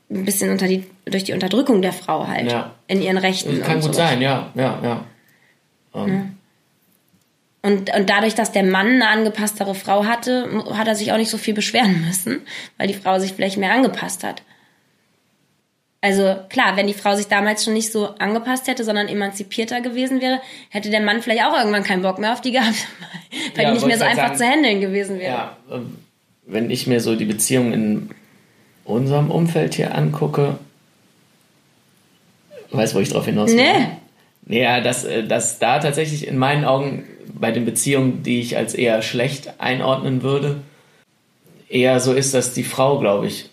ein 0.09 0.25
bisschen 0.25 0.49
unter 0.49 0.67
die, 0.67 0.85
durch 1.05 1.25
die 1.25 1.33
Unterdrückung 1.33 1.81
der 1.81 1.93
Frau 1.93 2.27
halt. 2.27 2.51
Ja. 2.51 2.73
In 2.87 3.01
ihren 3.01 3.17
Rechten. 3.17 3.59
Das 3.59 3.67
kann 3.67 3.81
gut 3.81 3.93
sowas. 3.93 3.97
sein, 4.09 4.21
ja, 4.21 4.51
ja, 4.55 4.79
ja. 4.81 5.05
Um. 5.91 6.07
ja. 6.07 6.25
Und, 7.61 7.93
und 7.93 8.09
dadurch, 8.09 8.35
dass 8.35 8.53
der 8.53 8.63
Mann 8.63 8.87
eine 8.87 9.09
angepasstere 9.09 9.75
Frau 9.75 10.05
hatte, 10.05 10.63
hat 10.73 10.87
er 10.87 10.95
sich 10.95 11.11
auch 11.11 11.17
nicht 11.17 11.29
so 11.29 11.37
viel 11.37 11.53
beschweren 11.53 12.05
müssen, 12.07 12.41
weil 12.77 12.87
die 12.87 12.93
Frau 12.93 13.19
sich 13.19 13.33
vielleicht 13.33 13.57
mehr 13.57 13.73
angepasst 13.73 14.23
hat. 14.23 14.43
Also 16.01 16.37
klar, 16.47 16.77
wenn 16.77 16.87
die 16.87 16.93
Frau 16.93 17.15
sich 17.15 17.27
damals 17.27 17.65
schon 17.65 17.73
nicht 17.73 17.91
so 17.91 18.07
angepasst 18.19 18.67
hätte, 18.67 18.85
sondern 18.85 19.09
emanzipierter 19.09 19.81
gewesen 19.81 20.21
wäre, 20.21 20.39
hätte 20.69 20.89
der 20.89 21.01
Mann 21.01 21.21
vielleicht 21.21 21.43
auch 21.43 21.57
irgendwann 21.57 21.83
keinen 21.83 22.03
Bock 22.03 22.19
mehr 22.19 22.31
auf 22.31 22.41
die 22.41 22.53
gehabt, 22.53 22.87
weil 23.55 23.63
ja, 23.63 23.69
die 23.69 23.75
nicht 23.75 23.85
mehr 23.85 23.97
so 23.97 24.05
einfach 24.05 24.35
sagen, 24.35 24.37
zu 24.37 24.45
handeln 24.45 24.79
gewesen 24.79 25.19
wäre. 25.19 25.33
Ja, 25.33 25.57
ähm, 25.69 25.97
wenn 26.45 26.69
ich 26.69 26.87
mir 26.87 27.01
so 27.01 27.15
die 27.15 27.25
Beziehung 27.25 27.73
in 27.73 28.09
unserem 28.85 29.29
Umfeld 29.29 29.73
hier 29.73 29.93
angucke, 29.93 30.57
weißt 32.71 32.93
du, 32.93 32.97
wo 32.97 33.01
ich 33.01 33.09
drauf 33.09 33.25
hinaus 33.25 33.51
will? 33.51 33.57
Nee. 33.57 34.61
Ja, 34.61 34.79
dass, 34.79 35.03
äh, 35.03 35.27
dass 35.27 35.59
da 35.59 35.79
tatsächlich 35.79 36.27
in 36.27 36.37
meinen 36.37 36.63
Augen 36.63 37.03
bei 37.33 37.51
den 37.51 37.65
Beziehungen, 37.65 38.23
die 38.23 38.39
ich 38.39 38.55
als 38.55 38.73
eher 38.73 39.01
schlecht 39.01 39.59
einordnen 39.59 40.23
würde, 40.23 40.61
eher 41.67 41.99
so 41.99 42.13
ist, 42.13 42.33
dass 42.33 42.53
die 42.53 42.63
Frau, 42.63 42.99
glaube 42.99 43.27
ich, 43.27 43.49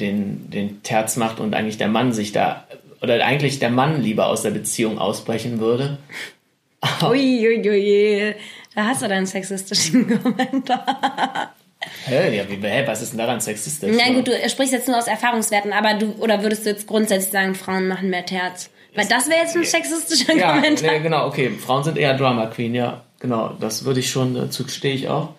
den, 0.00 0.50
den 0.50 0.82
Terz 0.82 1.16
macht 1.16 1.40
und 1.40 1.54
eigentlich 1.54 1.78
der 1.78 1.88
Mann 1.88 2.12
sich 2.12 2.32
da, 2.32 2.64
oder 3.02 3.24
eigentlich 3.24 3.58
der 3.58 3.70
Mann 3.70 4.02
lieber 4.02 4.26
aus 4.26 4.42
der 4.42 4.50
Beziehung 4.50 4.98
ausbrechen 4.98 5.60
würde. 5.60 5.98
Uiuiui, 7.02 7.68
ui, 7.68 7.70
ui. 7.70 8.34
da 8.74 8.86
hast 8.86 9.02
du 9.02 9.08
deinen 9.08 9.26
sexistischen 9.26 10.22
Kommentar. 10.22 11.54
Hä, 12.04 12.36
ja, 12.36 12.44
wie, 12.48 12.56
hä, 12.56 12.82
was 12.86 13.00
ist 13.00 13.12
denn 13.12 13.18
daran 13.18 13.40
sexistisch? 13.40 13.96
Na 13.96 14.12
gut, 14.12 14.28
du 14.28 14.48
sprichst 14.48 14.72
jetzt 14.72 14.88
nur 14.88 14.98
aus 14.98 15.06
Erfahrungswerten, 15.06 15.72
aber 15.72 15.94
du, 15.94 16.14
oder 16.18 16.42
würdest 16.42 16.66
du 16.66 16.70
jetzt 16.70 16.86
grundsätzlich 16.86 17.32
sagen, 17.32 17.54
Frauen 17.54 17.88
machen 17.88 18.10
mehr 18.10 18.26
Terz? 18.26 18.70
Weil 18.94 19.06
das 19.06 19.28
wäre 19.28 19.40
jetzt 19.40 19.56
ein 19.56 19.64
sexistischer 19.64 20.34
ja, 20.34 20.54
Kommentar. 20.54 20.92
Ja, 20.92 20.98
genau, 20.98 21.26
okay. 21.26 21.50
Frauen 21.50 21.84
sind 21.84 21.96
eher 21.96 22.14
Drama 22.14 22.46
Queen, 22.46 22.74
ja. 22.74 23.02
Genau, 23.20 23.54
das 23.60 23.84
würde 23.84 24.00
ich 24.00 24.10
schon, 24.10 24.34
dazu 24.34 24.66
stehe 24.68 24.94
ich 24.94 25.08
auch. 25.08 25.30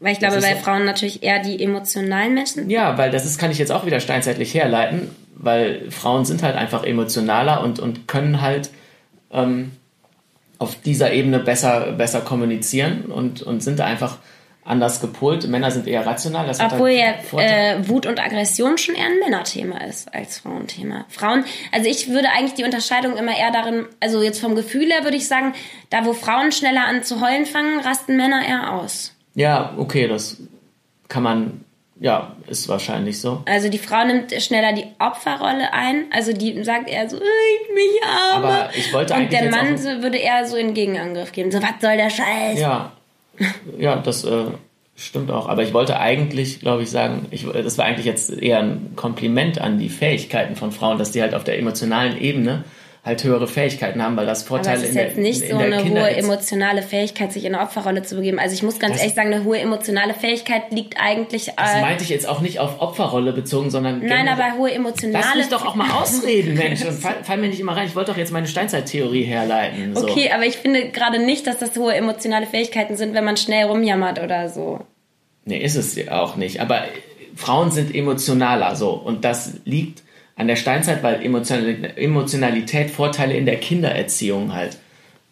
Weil 0.00 0.14
ich 0.14 0.18
glaube, 0.18 0.40
bei 0.40 0.56
Frauen 0.56 0.86
natürlich 0.86 1.22
eher 1.22 1.40
die 1.40 1.62
emotionalen 1.62 2.32
Menschen. 2.32 2.70
Ja, 2.70 2.96
weil 2.96 3.10
das 3.10 3.26
ist, 3.26 3.38
kann 3.38 3.50
ich 3.50 3.58
jetzt 3.58 3.70
auch 3.70 3.84
wieder 3.84 4.00
steinzeitlich 4.00 4.54
herleiten, 4.54 5.10
weil 5.36 5.90
Frauen 5.90 6.24
sind 6.24 6.42
halt 6.42 6.56
einfach 6.56 6.84
emotionaler 6.84 7.62
und, 7.62 7.78
und 7.80 8.08
können 8.08 8.40
halt 8.40 8.70
ähm, 9.30 9.72
auf 10.58 10.74
dieser 10.80 11.12
Ebene 11.12 11.38
besser, 11.38 11.92
besser 11.92 12.22
kommunizieren 12.22 13.06
und, 13.06 13.42
und 13.42 13.62
sind 13.62 13.80
einfach 13.82 14.18
anders 14.64 15.00
gepolt. 15.00 15.46
Männer 15.48 15.70
sind 15.70 15.86
eher 15.86 16.06
rational. 16.06 16.46
Das 16.46 16.60
Obwohl 16.60 16.96
halt 16.98 17.16
ja 17.32 17.40
äh, 17.40 17.88
Wut 17.88 18.06
und 18.06 18.20
Aggression 18.20 18.78
schon 18.78 18.94
eher 18.94 19.06
ein 19.06 19.18
Männerthema 19.18 19.78
ist 19.84 20.14
als 20.14 20.38
Frauenthema. 20.38 21.04
Frauen, 21.08 21.44
also 21.72 21.88
ich 21.88 22.08
würde 22.08 22.28
eigentlich 22.30 22.54
die 22.54 22.64
Unterscheidung 22.64 23.16
immer 23.16 23.36
eher 23.36 23.50
darin, 23.50 23.86
also 24.00 24.22
jetzt 24.22 24.40
vom 24.40 24.54
Gefühl 24.54 24.90
her 24.90 25.04
würde 25.04 25.16
ich 25.16 25.28
sagen, 25.28 25.54
da 25.90 26.04
wo 26.04 26.14
Frauen 26.14 26.52
schneller 26.52 26.86
an 26.86 27.02
zu 27.02 27.20
heulen 27.20 27.46
fangen, 27.46 27.80
rasten 27.80 28.16
Männer 28.16 28.46
eher 28.46 28.72
aus. 28.72 29.14
Ja, 29.34 29.74
okay, 29.76 30.08
das 30.08 30.38
kann 31.08 31.22
man 31.22 31.64
Ja, 32.02 32.34
ist 32.46 32.66
wahrscheinlich 32.68 33.20
so. 33.20 33.42
Also 33.44 33.68
die 33.68 33.76
Frau 33.78 34.04
nimmt 34.06 34.32
schneller 34.42 34.72
die 34.72 34.86
Opferrolle 34.98 35.70
ein. 35.74 36.06
Also 36.10 36.32
die 36.32 36.64
sagt 36.64 36.88
eher 36.88 37.08
so, 37.10 37.16
ich 37.18 37.74
mich 37.74 38.02
arme. 38.08 38.46
Aber 38.46 38.70
ich 38.74 38.90
wollte 38.94 39.12
Und 39.12 39.20
eigentlich 39.20 39.38
der 39.40 39.50
Mann 39.50 39.76
so- 39.76 40.02
würde 40.02 40.16
eher 40.16 40.46
so 40.46 40.56
in 40.56 40.72
Gegenangriff 40.72 41.30
gehen. 41.32 41.50
So, 41.50 41.60
was 41.60 41.74
soll 41.80 41.96
der 41.98 42.08
Scheiß? 42.08 42.58
Ja, 42.58 42.92
ja, 43.78 43.96
das 43.96 44.24
äh, 44.24 44.44
stimmt 44.96 45.30
auch. 45.30 45.46
Aber 45.46 45.62
ich 45.62 45.74
wollte 45.74 45.98
eigentlich, 46.00 46.60
glaube 46.60 46.82
ich, 46.84 46.90
sagen, 46.90 47.26
ich, 47.30 47.44
das 47.46 47.76
war 47.76 47.84
eigentlich 47.84 48.06
jetzt 48.06 48.30
eher 48.30 48.60
ein 48.60 48.92
Kompliment 48.96 49.60
an 49.60 49.78
die 49.78 49.90
Fähigkeiten 49.90 50.56
von 50.56 50.72
Frauen, 50.72 50.96
dass 50.98 51.12
die 51.12 51.20
halt 51.20 51.34
auf 51.34 51.44
der 51.44 51.58
emotionalen 51.58 52.18
Ebene 52.18 52.64
halt 53.10 53.24
höhere 53.24 53.46
Fähigkeiten 53.46 54.02
haben, 54.02 54.16
weil 54.16 54.26
das 54.26 54.40
Aber 54.40 54.48
Vorteile 54.48 54.78
es 54.78 54.82
ist 54.84 54.88
in 54.90 54.94
der, 54.94 55.04
jetzt 55.08 55.18
nicht 55.18 55.42
in 55.42 55.50
so 55.50 55.58
der 55.58 55.66
eine 55.66 55.84
hohe 55.90 56.16
emotionale 56.16 56.82
Fähigkeit, 56.82 57.32
sich 57.32 57.44
in 57.44 57.54
eine 57.54 57.62
Opferrolle 57.64 58.02
zu 58.02 58.16
begeben. 58.16 58.38
Also 58.38 58.54
ich 58.54 58.62
muss 58.62 58.78
ganz 58.78 58.94
Das- 58.94 59.02
ehrlich 59.02 59.14
sagen, 59.14 59.32
eine 59.34 59.44
hohe 59.44 59.58
emotionale 59.58 60.14
Fähigkeit 60.14 60.62
liegt 60.70 60.94
eigentlich... 60.98 61.52
Das 61.56 61.74
Äh, 61.74 61.80
meinte 61.82 62.04
ich 62.04 62.10
jetzt 62.10 62.28
auch 62.28 62.40
nicht 62.40 62.58
auf 62.58 62.80
Opferrolle 62.80 63.32
bezogen, 63.32 63.70
sondern 63.70 64.00
nein, 64.04 64.28
aber 64.28 64.56
hohe 64.56 64.68
Lass 64.68 64.76
emotionale... 64.76 65.38
mich 65.38 65.48
doch 65.48 65.66
auch 65.66 65.74
mal 65.74 65.90
ausreden, 65.90 66.54
Mensch. 66.54 66.80
Fall, 67.00 67.16
fall 67.22 67.36
mir 67.38 67.48
nicht 67.48 67.60
immer 67.60 67.76
rein. 67.76 67.86
Ich 67.86 67.96
wollte 67.96 68.12
doch 68.12 68.18
jetzt 68.18 68.32
meine 68.32 68.46
Steinzeittheorie 68.46 69.24
herleiten. 69.24 69.94
So. 69.94 70.04
Okay, 70.08 70.30
aber 70.34 70.46
ich 70.46 70.56
finde 70.56 70.90
gerade 70.90 71.18
nicht, 71.18 71.46
dass 71.46 71.58
das 71.58 71.76
hohe 71.76 71.94
emotionale 71.94 72.46
Fähigkeiten 72.46 72.96
sind, 72.96 73.14
wenn 73.14 73.24
man 73.24 73.36
schnell 73.36 73.66
rumjammert 73.66 74.22
oder 74.22 74.48
so. 74.48 74.80
Nee, 75.44 75.58
ist 75.58 75.74
es 75.76 75.96
ja 75.96 76.20
auch 76.20 76.36
nicht. 76.36 76.60
Aber 76.60 76.84
Frauen 77.34 77.70
sind 77.70 77.94
emotionaler 77.94 78.76
so. 78.76 78.90
Und 78.90 79.24
das 79.24 79.54
liegt 79.64 80.02
an 80.40 80.46
der 80.48 80.56
Steinzeit, 80.56 81.02
weil 81.02 81.22
Emotional- 81.22 81.92
Emotionalität 81.96 82.90
Vorteile 82.90 83.34
in 83.34 83.44
der 83.44 83.56
Kindererziehung 83.58 84.54
halt 84.54 84.78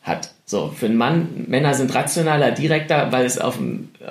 hat. 0.03 0.33
So, 0.45 0.73
für 0.75 0.87
einen 0.87 0.97
Mann, 0.97 1.47
Männer 1.49 1.73
sind 1.73 1.95
rationaler, 1.95 2.51
direkter, 2.51 3.11
weil 3.11 3.25
es 3.25 3.39
auf 3.39 3.57
dem, 3.57 3.89
äh, 4.01 4.11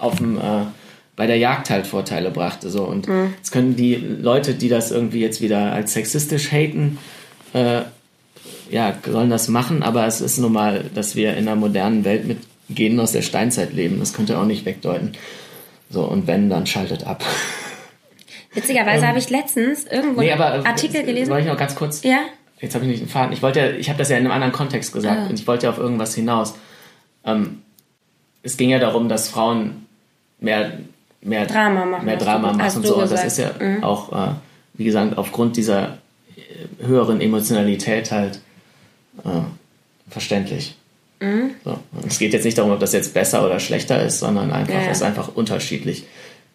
auf 0.00 0.16
dem, 0.16 0.36
äh, 0.38 0.66
bei 1.14 1.28
der 1.28 1.36
Jagd 1.36 1.70
halt 1.70 1.86
Vorteile 1.86 2.32
brachte. 2.32 2.70
So. 2.70 2.82
Und 2.82 3.06
jetzt 3.36 3.52
können 3.52 3.76
die 3.76 3.94
Leute, 3.94 4.54
die 4.54 4.68
das 4.68 4.90
irgendwie 4.90 5.20
jetzt 5.20 5.40
wieder 5.40 5.72
als 5.72 5.92
sexistisch 5.92 6.50
haten, 6.50 6.98
äh, 7.52 7.82
ja, 8.70 8.96
sollen 9.06 9.30
das 9.30 9.48
machen, 9.48 9.82
aber 9.82 10.06
es 10.06 10.20
ist 10.20 10.38
nun 10.38 10.52
mal, 10.52 10.86
dass 10.94 11.14
wir 11.14 11.36
in 11.36 11.46
einer 11.46 11.54
modernen 11.54 12.04
Welt 12.04 12.26
mit 12.26 12.38
Genen 12.70 12.98
aus 12.98 13.12
der 13.12 13.22
Steinzeit 13.22 13.72
leben. 13.74 14.00
Das 14.00 14.12
könnt 14.12 14.30
ihr 14.30 14.40
auch 14.40 14.46
nicht 14.46 14.64
wegdeuten. 14.64 15.12
So, 15.90 16.02
und 16.04 16.26
wenn, 16.26 16.50
dann 16.50 16.66
schaltet 16.66 17.06
ab. 17.06 17.22
Witzigerweise 18.54 19.06
habe 19.06 19.18
ich 19.18 19.30
letztens 19.30 19.84
irgendwo 19.86 20.20
Ähm, 20.20 20.26
Nee, 20.26 20.32
aber 20.32 20.52
einen 20.52 20.64
äh, 20.64 20.68
Artikel 20.68 21.02
gelesen. 21.04 21.26
Soll 21.30 21.40
ich 21.40 21.46
noch 21.46 21.56
ganz 21.56 21.74
kurz? 21.74 22.02
Ja? 22.02 22.18
Jetzt 22.60 22.74
habe 22.74 22.84
ich 22.84 22.90
nicht 22.90 23.02
den 23.02 23.08
Faden. 23.08 23.32
Ich 23.32 23.42
wollte 23.42 23.76
ich 23.78 23.88
habe 23.88 23.98
das 23.98 24.08
ja 24.08 24.16
in 24.16 24.24
einem 24.24 24.32
anderen 24.32 24.52
Kontext 24.52 24.92
gesagt 24.92 25.20
Ah. 25.22 25.26
und 25.28 25.38
ich 25.38 25.46
wollte 25.46 25.66
ja 25.66 25.70
auf 25.70 25.78
irgendwas 25.78 26.14
hinaus. 26.14 26.54
Ähm, 27.24 27.62
es 28.42 28.56
ging 28.56 28.70
ja 28.70 28.78
darum, 28.78 29.08
dass 29.08 29.28
Frauen 29.28 29.86
mehr, 30.40 30.78
mehr 31.20 31.46
Drama 31.46 31.84
machen, 31.86 32.04
mehr 32.04 32.16
Drama 32.16 32.52
machen 32.52 32.76
und 32.76 32.86
so. 32.86 32.96
Und 32.96 33.10
das. 33.10 33.20
Mhm. 33.22 33.26
ist 33.26 33.38
ja 33.38 33.50
auch, 33.82 34.12
äh, 34.12 34.32
wie 34.74 34.84
gesagt, 34.84 35.16
aufgrund 35.18 35.56
dieser 35.56 35.98
äh, 36.36 36.86
höheren 36.86 37.20
Emotionalität 37.20 38.10
halt 38.12 38.40
äh, 39.24 39.28
verständlich. 40.10 40.76
Mhm. 41.20 41.52
So. 41.64 41.78
Es 42.06 42.18
geht 42.18 42.32
jetzt 42.32 42.44
nicht 42.44 42.58
darum, 42.58 42.72
ob 42.72 42.80
das 42.80 42.92
jetzt 42.92 43.14
besser 43.14 43.44
oder 43.46 43.60
schlechter 43.60 44.02
ist, 44.04 44.18
sondern 44.18 44.52
einfach, 44.52 44.74
Ja, 44.74 44.90
ist 44.90 45.02
einfach 45.02 45.34
unterschiedlich 45.34 46.04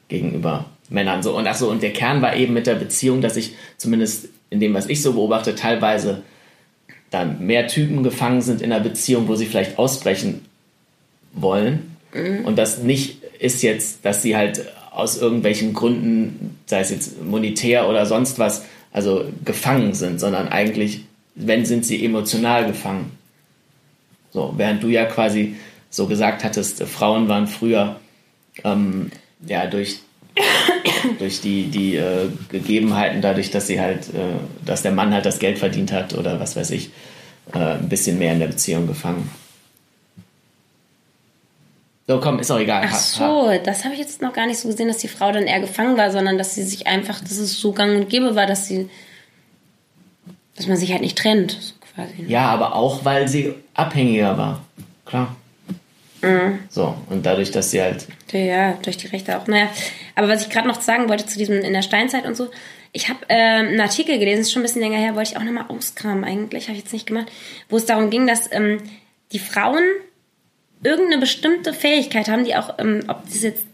gegenüber 0.10 0.66
Männern. 0.90 1.24
So. 1.24 1.36
Und 1.36 1.48
ach 1.48 1.56
so, 1.56 1.70
und 1.70 1.84
der 1.84 1.94
Kern 1.94 2.22
war 2.22 2.36
eben 2.36 2.54
mit 2.54 2.68
der 2.68 2.76
Beziehung, 2.76 3.22
dass 3.22 3.36
ich 3.36 3.56
zumindest 3.78 4.30
in 4.50 4.60
dem, 4.60 4.74
was 4.74 4.88
ich 4.88 5.02
so 5.02 5.14
beobachte, 5.14 5.56
teilweise 5.56 6.24
dann 7.10 7.46
mehr 7.46 7.68
Typen 7.68 8.04
gefangen 8.04 8.42
sind 8.42 8.62
in 8.62 8.72
einer 8.72 8.84
Beziehung, 8.84 9.28
wo 9.28 9.36
sie 9.36 9.46
vielleicht 9.46 9.78
ausbrechen 9.78 10.46
wollen. 11.34 11.96
Und 12.46 12.58
das 12.58 12.80
nicht 12.80 13.24
ist 13.40 13.64
jetzt, 13.64 14.04
dass 14.06 14.22
sie 14.22 14.36
halt 14.36 14.66
aus 14.92 15.18
irgendwelchen 15.18 15.74
Gründen, 15.74 16.58
sei 16.66 16.80
es 16.80 16.90
jetzt 16.90 17.24
monetär 17.24 17.88
oder 17.88 18.06
sonst 18.06 18.40
was, 18.40 18.66
also 18.92 19.26
gefangen 19.46 19.94
sind, 19.94 20.20
sondern 20.20 20.48
eigentlich, 20.48 21.04
wenn 21.36 21.66
sind 21.66 21.86
sie 21.86 22.04
emotional 22.04 22.66
gefangen. 22.66 23.12
So, 24.32 24.54
während 24.58 24.82
du 24.82 24.88
ja 24.88 25.06
quasi 25.06 25.56
so 25.90 26.08
gesagt 26.08 26.44
hattest, 26.44 26.82
äh, 26.82 26.86
Frauen 26.86 27.28
waren 27.28 27.48
früher 27.48 28.00
ähm, 28.64 29.12
ja 29.46 29.68
durch 29.68 30.00
durch 31.20 31.42
die 31.42 31.66
die 31.68 31.96
äh, 31.96 32.30
Gegebenheiten, 32.50 33.22
dadurch, 33.22 33.52
dass 33.52 33.68
sie 33.68 33.80
halt, 33.80 34.10
äh, 34.14 34.66
dass 34.66 34.82
der 34.82 34.92
Mann 34.92 35.14
halt 35.14 35.26
das 35.26 35.40
Geld 35.40 35.58
verdient 35.58 35.92
hat 35.92 36.14
oder 36.14 36.40
was 36.40 36.56
weiß 36.56 36.72
ich, 36.72 36.92
äh, 37.54 37.60
ein 37.60 37.90
bisschen 37.90 38.18
mehr 38.20 38.34
in 38.34 38.40
der 38.40 38.48
Beziehung 38.48 38.88
gefangen. 38.88 39.30
So, 42.08 42.22
komm, 42.22 42.40
ist 42.40 42.50
auch 42.52 42.60
egal. 42.60 42.84
Ach 42.86 42.96
so, 42.96 43.52
das 43.66 43.84
habe 43.84 43.94
ich 43.94 44.00
jetzt 44.00 44.22
noch 44.22 44.32
gar 44.32 44.48
nicht 44.48 44.60
so 44.60 44.70
gesehen, 44.70 44.88
dass 44.88 45.00
die 45.00 45.10
Frau 45.10 45.32
dann 45.34 45.44
eher 45.44 45.60
gefangen 45.60 45.98
war, 45.98 46.10
sondern 46.10 46.38
dass 46.38 46.56
sie 46.56 46.64
sich 46.64 46.88
einfach, 46.88 47.20
dass 47.20 47.38
es 47.38 47.60
so 47.60 47.74
gang 47.74 47.98
und 47.98 48.10
gäbe 48.10 48.34
war, 48.34 48.46
dass 48.46 48.66
sie, 48.66 48.90
dass 50.56 50.68
man 50.68 50.78
sich 50.78 50.92
halt 50.94 51.02
nicht 51.02 51.18
trennt, 51.18 51.58
so 51.60 51.74
quasi. 51.94 52.22
ne? 52.22 52.30
Ja, 52.30 52.48
aber 52.48 52.76
auch, 52.76 53.04
weil 53.04 53.28
sie 53.28 53.54
abhängiger 53.74 54.38
war. 54.38 54.62
Klar. 55.06 55.36
Mhm. 56.22 56.60
So, 56.70 56.96
und 57.10 57.26
dadurch, 57.26 57.52
dass 57.52 57.72
sie 57.72 57.82
halt. 57.82 58.08
Ja, 58.32 58.74
durch 58.82 58.98
die 58.98 59.08
Rechte 59.08 59.38
auch. 59.38 59.48
Naja, 59.48 59.70
aber 60.16 60.28
was 60.28 60.42
ich 60.42 60.50
gerade 60.50 60.68
noch 60.68 60.82
sagen 60.82 61.10
wollte 61.10 61.26
zu 61.26 61.38
diesem 61.38 61.62
in 61.62 61.74
der 61.74 61.82
Steinzeit 61.82 62.26
und 62.26 62.36
so, 62.36 62.50
ich 62.92 63.10
habe 63.10 63.20
ähm, 63.30 63.68
einen 63.68 63.82
Artikel 63.82 64.18
gelesen, 64.18 64.42
ist 64.42 64.52
schon 64.52 64.62
ein 64.62 64.66
bisschen 64.66 64.82
länger 64.82 64.98
her, 64.98 65.16
wollte 65.16 65.32
ich 65.32 65.38
auch 65.38 65.44
nochmal 65.44 65.66
auskramen 65.68 66.24
eigentlich, 66.24 66.66
habe 66.68 66.78
ich 66.78 66.84
jetzt 66.84 66.94
nicht 66.94 67.06
gemacht, 67.06 67.32
wo 67.70 67.78
es 67.78 67.86
darum 67.86 68.10
ging, 68.10 68.26
dass 68.26 68.52
ähm, 68.52 68.82
die 69.32 69.40
Frauen 69.40 69.84
irgendeine 70.84 71.20
bestimmte 71.20 71.74
Fähigkeit 71.74 72.30
haben, 72.30 72.46
die 72.46 72.56
auch, 72.56 72.80
ähm, 72.80 73.04
ob 73.08 73.24
das 73.26 73.44
jetzt 73.44 73.66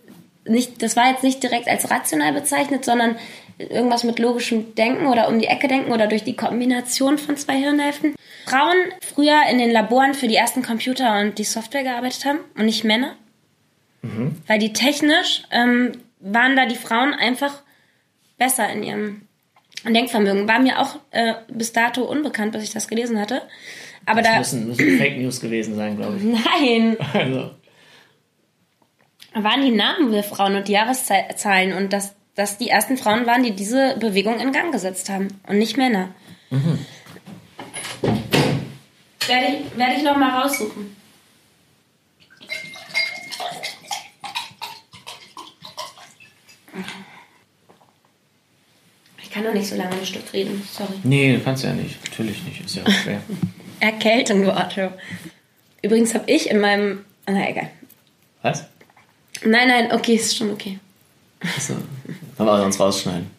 nicht, 0.45 0.82
das 0.82 0.95
war 0.95 1.10
jetzt 1.10 1.23
nicht 1.23 1.41
direkt 1.41 1.67
als 1.67 1.89
rational 1.89 2.34
bezeichnet, 2.34 2.84
sondern 2.84 3.15
irgendwas 3.58 4.03
mit 4.03 4.19
logischem 4.19 4.75
Denken 4.75 5.08
oder 5.08 5.27
um 5.27 5.39
die 5.39 5.47
Ecke 5.47 5.67
denken 5.67 5.91
oder 5.91 6.08
durch 6.08 6.23
die 6.23 6.36
Kombination 6.36 7.17
von 7.17 7.38
zwei 7.38 7.56
Hirnhälften. 7.56 8.15
Frauen 8.45 8.75
früher 9.01 9.41
in 9.49 9.58
den 9.58 9.71
Laboren 9.71 10.13
für 10.13 10.27
die 10.27 10.36
ersten 10.36 10.62
Computer 10.63 11.19
und 11.19 11.38
die 11.38 11.43
Software 11.43 11.84
gearbeitet 11.84 12.25
haben 12.25 12.39
und 12.58 12.65
nicht 12.65 12.84
Männer. 12.84 13.15
Weil 14.47 14.60
die 14.60 14.73
technisch 14.73 15.43
ähm, 15.51 15.93
waren 16.19 16.56
da 16.58 16.65
die 16.65 16.75
Frauen 16.75 17.13
einfach 17.13 17.62
besser 18.38 18.69
in 18.69 18.84
ihrem 18.84 19.21
Denkvermögen. 19.88 20.45
War 20.47 20.60
mir 20.60 20.79
auch 20.79 20.97
äh, 21.12 21.36
bis 21.47 21.71
dato 21.71 22.03
unbekannt, 22.03 22.51
bis 22.51 22.63
ich 22.63 22.71
das 22.71 22.88
gelesen 22.89 23.17
hatte. 23.19 23.41
Aber 24.06 24.21
Das 24.21 24.32
da. 24.32 24.38
müssen, 24.39 24.67
müssen 24.67 24.97
Fake 24.97 25.17
News 25.17 25.39
gewesen 25.39 25.75
sein, 25.75 25.95
glaube 25.95 26.17
ich. 26.17 26.23
Nein! 26.23 26.97
Also, 27.13 27.51
waren 29.36 29.62
die 29.63 29.71
Namen 29.71 30.12
der 30.12 30.23
Frauen 30.23 30.56
und 30.56 30.67
die 30.67 30.73
Jahreszahlen 30.73 31.73
und 31.73 31.91
dass, 31.93 32.13
dass 32.36 32.58
die 32.58 32.69
ersten 32.69 32.97
Frauen 32.97 33.25
waren, 33.25 33.41
die 33.43 33.51
diese 33.51 33.95
Bewegung 33.97 34.39
in 34.39 34.51
Gang 34.51 34.71
gesetzt 34.71 35.10
haben 35.10 35.29
und 35.47 35.58
nicht 35.58 35.77
Männer. 35.77 36.10
Werde 38.04 39.46
ich, 39.48 39.78
werde 39.78 39.94
ich 39.98 40.04
noch 40.04 40.18
mal 40.18 40.42
raussuchen. 40.42 40.96
Ich 49.22 49.30
kann 49.30 49.44
doch 49.46 49.54
nicht 49.54 49.68
so 49.68 49.76
lange 49.76 49.92
am 49.92 50.06
Stück 50.06 50.32
reden, 50.34 50.62
sorry. 50.72 50.94
nee, 51.04 51.39
kannst 51.44 51.63
du 51.63 51.68
ja 51.68 51.74
nicht. 51.74 52.04
Natürlich 52.04 52.44
nicht. 52.44 52.63
Ist 52.63 52.76
ja 52.76 52.84
auch 52.84 52.92
schwer. 52.92 53.22
Erkältung, 53.80 54.48
Otto. 54.48 54.92
Übrigens 55.82 56.13
habe 56.13 56.30
ich 56.32 56.50
in 56.50 56.60
meinem... 56.60 57.04
Na, 57.26 57.50
egal. 57.50 57.70
Was? 58.42 58.66
Nein, 59.44 59.68
nein, 59.68 59.92
okay, 59.92 60.16
ist 60.16 60.38
schon 60.38 60.52
okay. 60.52 60.80
Achso. 61.39 61.76
Man 62.38 62.48
sonst 62.48 62.80
rausschneiden. 62.80 63.30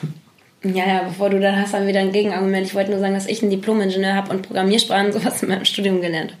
Ja, 0.64 0.86
ja, 0.86 1.02
bevor 1.02 1.30
du 1.30 1.38
dann 1.40 1.60
hast, 1.60 1.74
dann 1.74 1.86
wieder 1.86 2.00
ein 2.00 2.12
Gegenargument. 2.12 2.66
Ich 2.66 2.74
wollte 2.74 2.90
nur 2.90 3.00
sagen, 3.00 3.14
dass 3.14 3.26
ich 3.26 3.42
einen 3.42 3.50
Diplom-Ingenieur 3.50 4.14
habe 4.14 4.30
und 4.30 4.42
Programmiersprachen 4.42 5.06
und 5.06 5.12
sowas 5.20 5.42
in 5.42 5.50
meinem 5.50 5.64
Studium 5.64 6.00
gelernt 6.00 6.30
habe. 6.32 6.40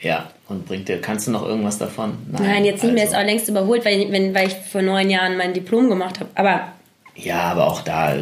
Ja, 0.00 0.30
und 0.48 0.64
bringt 0.66 0.88
dir, 0.88 1.00
kannst 1.00 1.26
du 1.26 1.32
noch 1.32 1.44
irgendwas 1.44 1.76
davon? 1.78 2.16
Nein, 2.30 2.64
jetzt 2.64 2.82
nicht 2.84 2.94
mehr, 2.94 3.04
ist 3.04 3.10
also. 3.14 3.22
auch 3.22 3.26
längst 3.30 3.48
überholt, 3.48 3.84
weil, 3.84 4.00
ich- 4.00 4.12
wenn, 4.12 4.34
weil 4.34 4.46
ich 4.48 4.54
vor 4.54 4.80
neun 4.82 5.10
Jahren 5.10 5.36
mein 5.36 5.52
Diplom 5.52 5.88
gemacht 5.88 6.20
habe. 6.20 6.30
Aber 6.36 6.72
Ja, 7.16 7.40
aber 7.50 7.66
auch 7.66 7.82
da, 7.82 8.14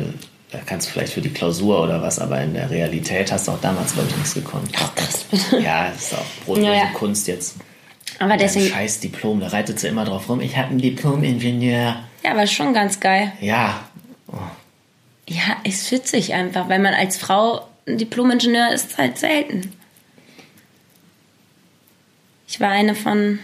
da 0.50 0.58
kannst 0.64 0.88
du 0.88 0.92
vielleicht 0.92 1.12
für 1.12 1.20
die 1.20 1.28
Klausur 1.28 1.82
oder 1.82 2.00
was, 2.00 2.18
aber 2.18 2.40
in 2.40 2.54
der 2.54 2.70
Realität 2.70 3.30
hast 3.30 3.46
du 3.46 3.52
auch 3.52 3.60
damals, 3.60 3.92
glaube 3.92 4.08
ich, 4.08 4.16
nichts 4.16 4.34
gekonnt. 4.34 4.70
ach 4.76 4.94
krass, 4.94 5.24
bitte. 5.30 5.58
Ja, 5.62 5.90
das 5.90 6.02
ist 6.12 6.14
auch 6.14 6.24
brotlose 6.46 6.66
Ja, 6.70 6.74
ja. 6.74 6.86
Kunst 6.94 7.28
jetzt. 7.28 7.56
Aber 8.18 8.36
deswegen, 8.38 8.66
scheiß 8.66 9.00
Diplom, 9.00 9.40
da 9.40 9.48
reitet 9.48 9.78
sie 9.78 9.88
immer 9.88 10.06
drauf 10.06 10.28
rum. 10.30 10.40
Ich 10.40 10.56
habe 10.56 10.70
ein 10.70 10.78
Diplom-Ingenieur. 10.78 11.96
ja, 12.24 12.30
aber 12.30 12.46
schon 12.46 12.72
ganz 12.72 12.98
geil. 12.98 13.32
Ja, 13.40 13.80
Ja, 15.28 15.56
ist 15.64 15.90
witzig 15.90 16.34
einfach, 16.34 16.68
weil 16.68 16.78
man 16.78 16.94
als 16.94 17.16
Frau 17.16 17.66
ein 17.86 17.98
Diplom-Ingenieur 17.98 18.72
ist 18.72 18.98
halt 18.98 19.18
selten. 19.18 19.72
Ich 22.48 22.60
war 22.60 22.70
eine 22.70 22.94
von 22.94 23.38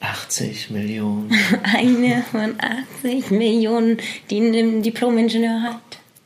80 0.00 0.70
Millionen. 0.70 1.32
eine 1.62 2.22
von 2.30 2.54
80 3.02 3.30
Millionen, 3.30 3.98
die 4.30 4.36
einen 4.38 4.82
Diplom-Ingenieur 4.82 5.62
hat. 5.62 5.80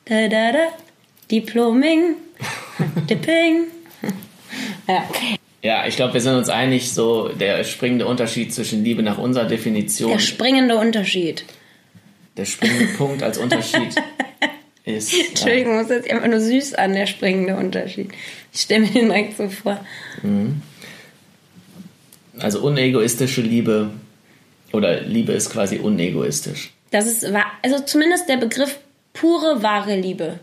Da, 0.07 0.29
da, 0.29 0.53
da. 0.53 0.69
Diploming. 1.31 2.17
Dipping. 3.09 3.67
Ja. 4.89 5.05
Ja, 5.63 5.87
ich 5.87 5.95
glaube, 5.95 6.15
wir 6.15 6.21
sind 6.21 6.35
uns 6.35 6.49
einig, 6.49 6.93
so 6.93 7.29
der 7.29 7.63
springende 7.63 8.07
Unterschied 8.07 8.53
zwischen 8.53 8.83
Liebe 8.83 9.05
nach 9.05 9.19
unserer 9.19 9.45
Definition. 9.45 10.11
Der 10.11 10.19
springende 10.19 10.77
Unterschied. 10.77 11.45
Der 12.41 12.47
springende 12.47 12.87
Punkt 12.95 13.23
als 13.23 13.37
Unterschied 13.37 13.95
ist. 14.87 15.13
Entschuldigung, 15.29 15.77
das 15.77 15.91
hört 15.91 16.05
sich 16.05 16.13
einfach 16.15 16.29
nur 16.29 16.41
süß 16.41 16.73
an, 16.73 16.95
der 16.95 17.05
springende 17.05 17.55
Unterschied. 17.55 18.11
Ich 18.51 18.63
stelle 18.63 18.81
mir 18.81 18.93
den 18.93 19.09
direkt 19.11 19.37
so 19.37 19.51
vor. 19.51 19.79
Also 22.39 22.61
unegoistische 22.61 23.43
Liebe 23.43 23.91
oder 24.73 25.03
Liebe 25.03 25.33
ist 25.33 25.51
quasi 25.51 25.77
unegoistisch. 25.77 26.73
Das 26.93 27.07
ist 27.07 27.31
wahr, 27.31 27.45
also 27.63 27.79
zumindest 27.81 28.27
der 28.31 28.39
Begriff 28.39 28.79
pure, 29.13 29.63
wahre 29.63 29.97
Liebe. 29.97 30.41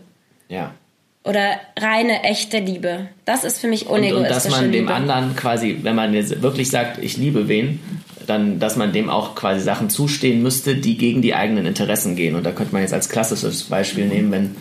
Ja. 0.48 0.76
Oder 1.24 1.60
reine, 1.76 2.22
echte 2.22 2.58
Liebe. 2.60 3.08
Das 3.24 3.42
ist 3.42 3.58
für 3.58 3.66
mich 3.66 3.86
Und, 3.86 4.04
und 4.04 4.12
unegoistische 4.12 4.34
dass 4.34 4.50
man 4.50 4.70
dem 4.70 4.82
Liebe. 4.82 4.94
anderen 4.94 5.34
quasi, 5.34 5.78
wenn 5.82 5.96
man 5.96 6.14
jetzt 6.14 6.42
wirklich 6.42 6.70
sagt, 6.70 7.02
ich 7.02 7.16
liebe 7.16 7.48
wen, 7.48 7.80
dann, 8.28 8.58
dass 8.58 8.76
man 8.76 8.92
dem 8.92 9.08
auch 9.10 9.34
quasi 9.34 9.60
Sachen 9.60 9.90
zustehen 9.90 10.42
müsste, 10.42 10.76
die 10.76 10.96
gegen 10.98 11.22
die 11.22 11.34
eigenen 11.34 11.66
Interessen 11.66 12.16
gehen. 12.16 12.34
Und 12.34 12.44
da 12.44 12.52
könnte 12.52 12.72
man 12.72 12.82
jetzt 12.82 12.94
als 12.94 13.08
klassisches 13.08 13.64
Beispiel 13.64 14.06
nehmen, 14.06 14.30
wenn, 14.30 14.56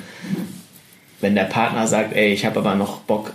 wenn 1.21 1.35
der 1.35 1.43
Partner 1.45 1.87
sagt, 1.87 2.15
ey, 2.15 2.33
ich 2.33 2.45
habe 2.45 2.59
aber 2.59 2.75
noch 2.75 2.99
Bock, 3.01 3.33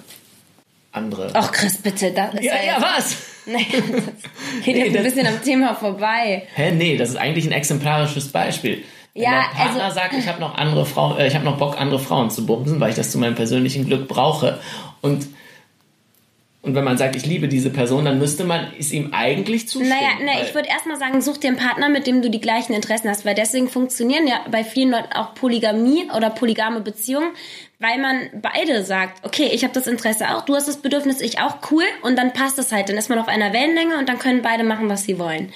andere. 0.93 1.31
Ach 1.33 1.51
Chris, 1.53 1.79
bitte, 1.79 2.11
das 2.13 2.35
ist 2.35 2.45
ja, 2.45 2.55
ja, 2.67 2.81
was? 2.81 3.17
Nee, 3.45 3.67
das 3.73 3.83
geht 4.65 4.77
Nee, 4.77 4.85
jetzt 4.85 4.97
ein 4.97 5.03
bisschen 5.03 5.27
am 5.27 5.43
Thema 5.43 5.75
vorbei. 5.75 6.45
Hä, 6.55 6.71
nee, 6.71 6.97
das 6.97 7.09
ist 7.09 7.17
eigentlich 7.17 7.45
ein 7.45 7.51
exemplarisches 7.51 8.29
Beispiel. 8.29 8.85
Wenn 9.15 9.25
Ja, 9.25 9.31
der 9.51 9.57
Partner 9.65 9.85
also- 9.87 9.97
sagt, 9.97 10.15
ich 10.17 10.29
habe 10.29 10.39
noch 10.39 10.55
andere 10.57 10.87
Frauen, 10.87 11.19
äh, 11.19 11.27
ich 11.27 11.35
habe 11.35 11.45
noch 11.45 11.59
Bock, 11.59 11.77
andere 11.81 11.99
Frauen 11.99 12.31
zu 12.31 12.47
bumsen, 12.47 12.79
weil 12.79 12.91
ich 12.91 12.95
das 12.97 13.11
zu 13.11 13.19
meinem 13.19 13.35
persönlichen 13.35 13.85
Glück 13.87 14.07
brauche. 14.07 14.61
Und 15.01 15.27
und 16.63 16.75
wenn 16.77 16.85
man 16.85 16.97
sagt, 16.97 17.17
ich 17.17 17.27
liebe 17.27 17.49
diese 17.49 17.71
Person, 17.71 18.05
dann 18.05 18.19
müsste 18.19 18.45
man 18.45 18.69
es 18.79 18.93
ihm 18.93 19.13
eigentlich 19.13 19.69
zustimmen. 19.69 19.91
Naja, 20.21 20.39
weil- 20.39 20.45
ich 20.47 20.55
würde 20.55 20.69
erstmal 20.69 20.97
sagen, 20.99 21.21
such 21.21 21.39
dir 21.39 21.49
einen 21.49 21.57
Partner, 21.57 21.89
mit 21.89 22.07
dem 22.07 22.23
du 22.23 22.31
die 22.31 22.41
gleichen 22.41 22.73
Interessen 22.73 23.09
hast, 23.11 23.25
weil 23.25 23.35
deswegen 23.35 23.69
funktionieren 23.69 24.27
ja 24.27 24.41
bei 24.51 24.63
vielen 24.65 24.91
Leuten 24.91 25.13
auch 25.13 25.35
Polygamie 25.35 26.09
oder 26.17 26.31
polygame 26.31 26.81
Beziehungen, 26.81 27.31
weil 27.81 27.99
man 27.99 28.31
beide 28.41 28.85
sagt, 28.85 29.27
okay, 29.27 29.51
ich 29.53 29.65
habe 29.65 29.75
das 29.75 29.89
Interesse 29.89 30.29
auch, 30.37 30.45
du 30.45 30.55
hast 30.55 30.69
das 30.69 30.77
Bedürfnis, 30.77 31.21
ich 31.21 31.41
auch, 31.41 31.57
cool, 31.73 31.85
und 32.03 32.17
dann 32.17 32.33
passt 32.33 32.59
es 32.61 32.71
halt, 32.71 32.89
dann 32.89 32.97
ist 32.97 33.09
man 33.09 33.19
auf 33.19 33.27
einer 33.29 33.53
Wellenlänge 33.53 33.99
und 33.99 34.09
dann 34.09 34.19
können 34.21 34.43
beide 34.43 34.63
machen, 34.63 34.89
was 34.89 35.03
sie 35.05 35.19
wollen. 35.19 35.53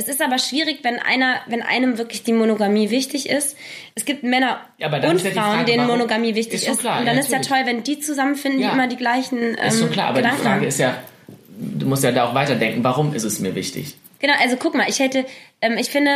Es 0.00 0.08
ist 0.08 0.22
aber 0.22 0.38
schwierig, 0.38 0.78
wenn 0.82 0.98
einer, 0.98 1.40
wenn 1.46 1.60
einem 1.60 1.98
wirklich 1.98 2.22
die 2.22 2.32
Monogamie 2.32 2.88
wichtig 2.88 3.28
ist. 3.28 3.54
Es 3.94 4.06
gibt 4.06 4.22
Männer 4.22 4.60
Ja, 4.78 4.86
und 4.88 4.94
ist 5.16 5.26
Frauen, 5.26 5.34
Frage, 5.58 5.64
denen 5.66 5.86
Monogamie 5.86 6.34
wichtig 6.34 6.54
Ist 6.54 6.62
ist. 6.62 6.68
schon 6.68 6.78
klar, 6.78 7.00
und 7.00 7.06
dann 7.06 7.16
ja, 7.16 7.20
ist 7.20 7.30
ja 7.30 7.38
natürlich. 7.38 7.58
toll, 7.64 7.66
wenn 7.66 7.82
die 7.82 8.00
zusammenfinden, 8.00 8.60
Ja. 8.62 8.68
die 8.68 8.74
immer 8.74 8.86
die 8.88 8.96
gleichen 8.96 9.38
ähm, 9.38 9.56
ist 9.68 9.78
schon 9.78 9.90
klar, 9.90 10.06
aber 10.08 10.16
Gedanken 10.20 10.38
die 10.38 10.42
Frage 10.42 10.60
haben. 10.60 10.66
ist 10.68 10.78
ja, 10.78 11.02
du 11.48 11.86
musst 11.86 12.02
ja 12.02 12.12
da 12.12 12.24
auch 12.24 12.34
weiterdenken, 12.34 12.82
warum 12.82 13.14
ist 13.14 13.24
es 13.24 13.40
mir 13.40 13.54
wichtig? 13.54 13.94
Genau, 14.20 14.32
also 14.40 14.56
guck 14.56 14.74
mal, 14.74 14.88
ich 14.88 15.00
hätte, 15.00 15.26
ähm, 15.60 15.76
ich 15.76 15.90
finde, 15.90 16.10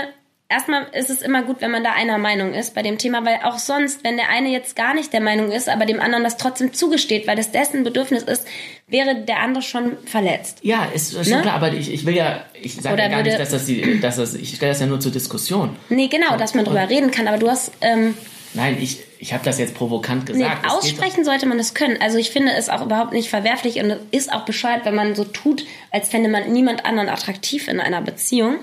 erstmal 0.49 0.87
ist 0.93 1.11
es 1.11 1.21
immer 1.21 1.43
gut, 1.43 1.61
wenn 1.61 1.71
man 1.71 1.85
da 1.85 1.93
einer 1.93 2.17
Meinung 2.17 2.55
ist 2.55 2.75
bei 2.75 2.83
dem 2.83 2.97
Thema, 2.97 3.25
weil 3.27 3.41
auch 3.45 3.59
sonst, 3.59 4.03
wenn 4.05 4.17
der 4.17 4.29
eine 4.31 4.49
jetzt 4.49 4.77
gar 4.77 4.95
nicht 4.95 5.13
der 5.13 5.21
Meinung 5.21 5.53
ist, 5.53 5.69
aber 5.69 5.85
dem 5.85 6.01
anderen 6.01 6.25
das 6.25 6.37
trotzdem 6.39 6.73
zugesteht, 6.73 7.27
weil 7.27 7.37
das 7.37 7.51
dessen 7.51 7.85
Bedürfnis 7.85 8.23
ist, 8.23 8.47
wäre 8.87 9.15
der 9.25 9.41
andere 9.41 9.63
schon 9.63 9.97
verletzt. 10.07 10.59
Ja, 10.63 10.85
ist, 10.95 11.15
ist 11.15 11.29
schon 11.29 11.37
Ne? 11.39 11.43
klar, 11.43 11.55
aber 11.55 11.73
ich, 11.73 11.93
ich 11.93 12.05
will 12.07 12.15
ja, 12.15 12.45
ich 12.61 12.75
sage 12.75 13.01
ja 13.01 13.09
gar 13.09 13.23
nicht, 13.23 13.33
würde- 13.33 13.39
dass 13.39 13.51
das, 13.51 13.67
die, 13.67 14.01
dass 14.01 14.17
das, 14.17 14.35
ich 14.35 14.57
stelle 14.57 14.73
das 14.73 14.81
ja 14.81 14.87
nur 14.87 15.01
zur 15.01 15.13
Diskussion. 15.13 15.77
Nee, 15.89 16.09
genau, 16.09 16.37
dass 16.37 16.55
man 16.55 16.65
drüber 16.65 16.89
reden 16.89 17.11
kann, 17.11 17.27
aber 17.29 17.39
du 17.39 17.49
hast, 17.49 17.73
ähm, 17.81 18.15
Nein, 18.57 18.77
ich, 18.81 19.01
ich 19.19 19.33
habe 19.33 19.45
das 19.45 19.59
jetzt 19.59 19.75
provokant 19.75 20.29
nee, 20.29 20.35
gesagt. 20.35 20.59
Es 20.59 20.63
geht 20.63 20.71
aussprechen 20.71 21.25
sollte 21.25 21.45
man 21.47 21.59
das 21.59 21.75
können. 21.75 21.97
Also 22.01 22.19
ich 22.19 22.31
finde 22.31 22.53
es 22.53 22.69
auch 22.69 22.83
überhaupt 22.85 23.13
nicht 23.13 23.29
verwerflich 23.29 23.81
und 23.83 23.91
es 23.91 23.99
ist 24.13 24.33
auch 24.33 24.45
bescheuert, 24.45 24.85
wenn 24.85 24.95
man 24.95 25.17
so 25.17 25.25
tut, 25.25 25.67
als 25.91 26.09
fände 26.09 26.29
man 26.29 26.53
niemand 26.53 26.85
anderen 26.85 27.09
attraktiv 27.09 27.67
in 27.67 27.81
einer 27.81 28.01
Beziehung. 28.01 28.59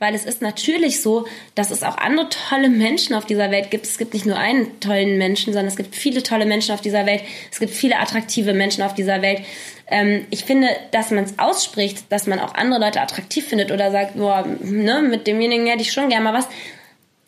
Weil 0.00 0.14
es 0.14 0.24
ist 0.24 0.40
natürlich 0.40 1.02
so, 1.02 1.26
dass 1.54 1.70
es 1.70 1.82
auch 1.82 1.98
andere 1.98 2.28
tolle 2.48 2.70
Menschen 2.70 3.14
auf 3.14 3.26
dieser 3.26 3.50
Welt 3.50 3.70
gibt. 3.70 3.84
Es 3.84 3.98
gibt 3.98 4.14
nicht 4.14 4.24
nur 4.24 4.38
einen 4.38 4.80
tollen 4.80 5.18
Menschen, 5.18 5.52
sondern 5.52 5.68
es 5.68 5.76
gibt 5.76 5.94
viele 5.94 6.22
tolle 6.22 6.46
Menschen 6.46 6.72
auf 6.72 6.80
dieser 6.80 7.04
Welt. 7.04 7.22
Es 7.52 7.60
gibt 7.60 7.72
viele 7.72 7.98
attraktive 7.98 8.54
Menschen 8.54 8.82
auf 8.82 8.94
dieser 8.94 9.20
Welt. 9.20 9.42
Ähm, 9.88 10.24
ich 10.30 10.44
finde, 10.44 10.68
dass 10.90 11.10
man 11.10 11.24
es 11.24 11.38
ausspricht, 11.38 12.10
dass 12.10 12.26
man 12.26 12.40
auch 12.40 12.54
andere 12.54 12.80
Leute 12.80 13.00
attraktiv 13.02 13.46
findet 13.46 13.70
oder 13.70 13.90
sagt, 13.90 14.16
boah, 14.16 14.46
ne, 14.62 15.02
mit 15.02 15.26
demjenigen 15.26 15.66
hätte 15.66 15.82
ich 15.82 15.92
schon 15.92 16.08
gerne 16.08 16.24
mal 16.24 16.34
was. 16.34 16.48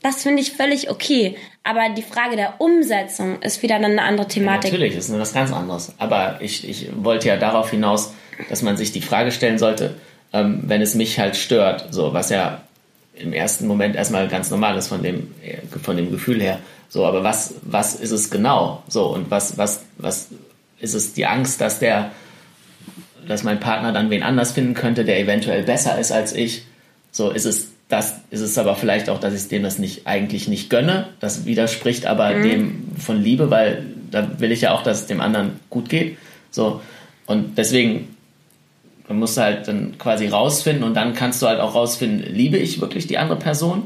Das 0.01 0.23
finde 0.23 0.41
ich 0.41 0.53
völlig 0.53 0.91
okay. 0.91 1.37
Aber 1.65 1.91
die 1.95 2.03
Frage 2.03 2.37
der 2.37 2.55
Umsetzung 2.59 3.41
ist 3.43 3.63
wieder 3.63 3.79
dann 3.79 3.93
eine 3.93 4.03
andere 4.03 4.27
Thematik. 4.27 4.73
Natürlich, 4.73 4.97
das 4.97 5.11
ist 5.11 5.19
was 5.19 5.35
ganz 5.35 5.53
anderes. 5.53 5.95
Aber 5.99 6.39
ich, 6.41 6.67
ich 6.67 6.89
wollte 6.97 7.29
ja 7.29 7.37
darauf 7.37 7.71
hinaus, 7.71 8.15
dass 8.49 8.63
man 8.63 8.79
sich 8.79 8.93
die 8.93 9.03
Frage 9.03 9.31
stellen 9.31 9.59
sollte, 9.59 9.97
ähm, 10.33 10.63
wenn 10.67 10.81
es 10.81 10.95
mich 10.95 11.19
halt 11.19 11.37
stört, 11.37 11.89
so 11.91 12.13
was 12.13 12.31
ja 12.31 12.63
im 13.15 13.33
ersten 13.33 13.67
Moment 13.67 13.95
erstmal 13.95 14.29
ganz 14.29 14.51
normal 14.51 14.77
ist 14.77 14.89
von 14.89 15.03
dem, 15.03 15.35
von 15.83 15.97
dem 15.97 16.11
Gefühl 16.11 16.41
her. 16.41 16.59
So, 16.89 17.07
aber 17.07 17.23
was, 17.23 17.55
was 17.63 17.95
ist 17.95 18.11
es 18.11 18.31
genau? 18.31 18.83
So, 18.89 19.07
und 19.07 19.31
was, 19.31 19.59
was, 19.59 19.83
was 19.99 20.29
ist 20.81 20.95
es 20.95 21.15
die 21.15 21.27
Angst, 21.27 21.61
dass 21.61 21.79
der, 21.79 22.11
dass 23.27 23.45
mein 23.45 23.61
Partner 23.61 23.93
dann 23.93 24.11
wen 24.11 24.23
anders 24.23 24.53
finden 24.53 24.75
könnte, 24.75 25.05
der 25.05 25.21
eventuell 25.21 25.63
besser 25.63 25.99
ist 25.99 26.13
als 26.13 26.33
ich? 26.35 26.65
So, 27.11 27.31
ist 27.31 27.45
es 27.45 27.69
das, 27.89 28.21
ist 28.31 28.41
es 28.41 28.57
aber 28.57 28.75
vielleicht 28.75 29.11
auch, 29.11 29.21
dass 29.21 29.35
ich 29.35 29.49
dem 29.49 29.63
das 29.63 29.79
nicht, 29.79 30.07
eigentlich 30.07 30.49
nicht 30.49 30.71
gönne. 30.71 31.09
Das 31.21 31.45
widerspricht 31.45 32.07
aber 32.07 32.33
dem 32.33 32.85
von 32.99 33.23
Liebe, 33.23 33.51
weil 33.51 33.85
da 34.11 34.41
will 34.41 34.51
ich 34.51 34.63
ja 34.63 34.73
auch, 34.73 34.83
dass 34.83 35.03
es 35.03 35.07
dem 35.07 35.21
anderen 35.21 35.61
gut 35.69 35.91
geht. 35.91 36.17
So, 36.51 36.81
und 37.27 37.59
deswegen 37.59 38.12
man 39.09 39.19
musst 39.19 39.37
du 39.37 39.43
halt 39.43 39.69
dann 39.69 39.99
quasi 39.99 40.29
rausfinden 40.29 40.85
und 40.85 40.95
dann 40.95 41.15
kannst 41.15 41.43
du 41.43 41.47
halt 41.47 41.61
auch 41.61 41.75
rausfinden, 41.75 42.35
liebe 42.35 42.57
ich 42.57 42.81
wirklich 42.81 43.07
die 43.07 43.19
andere 43.19 43.39
Person? 43.39 43.85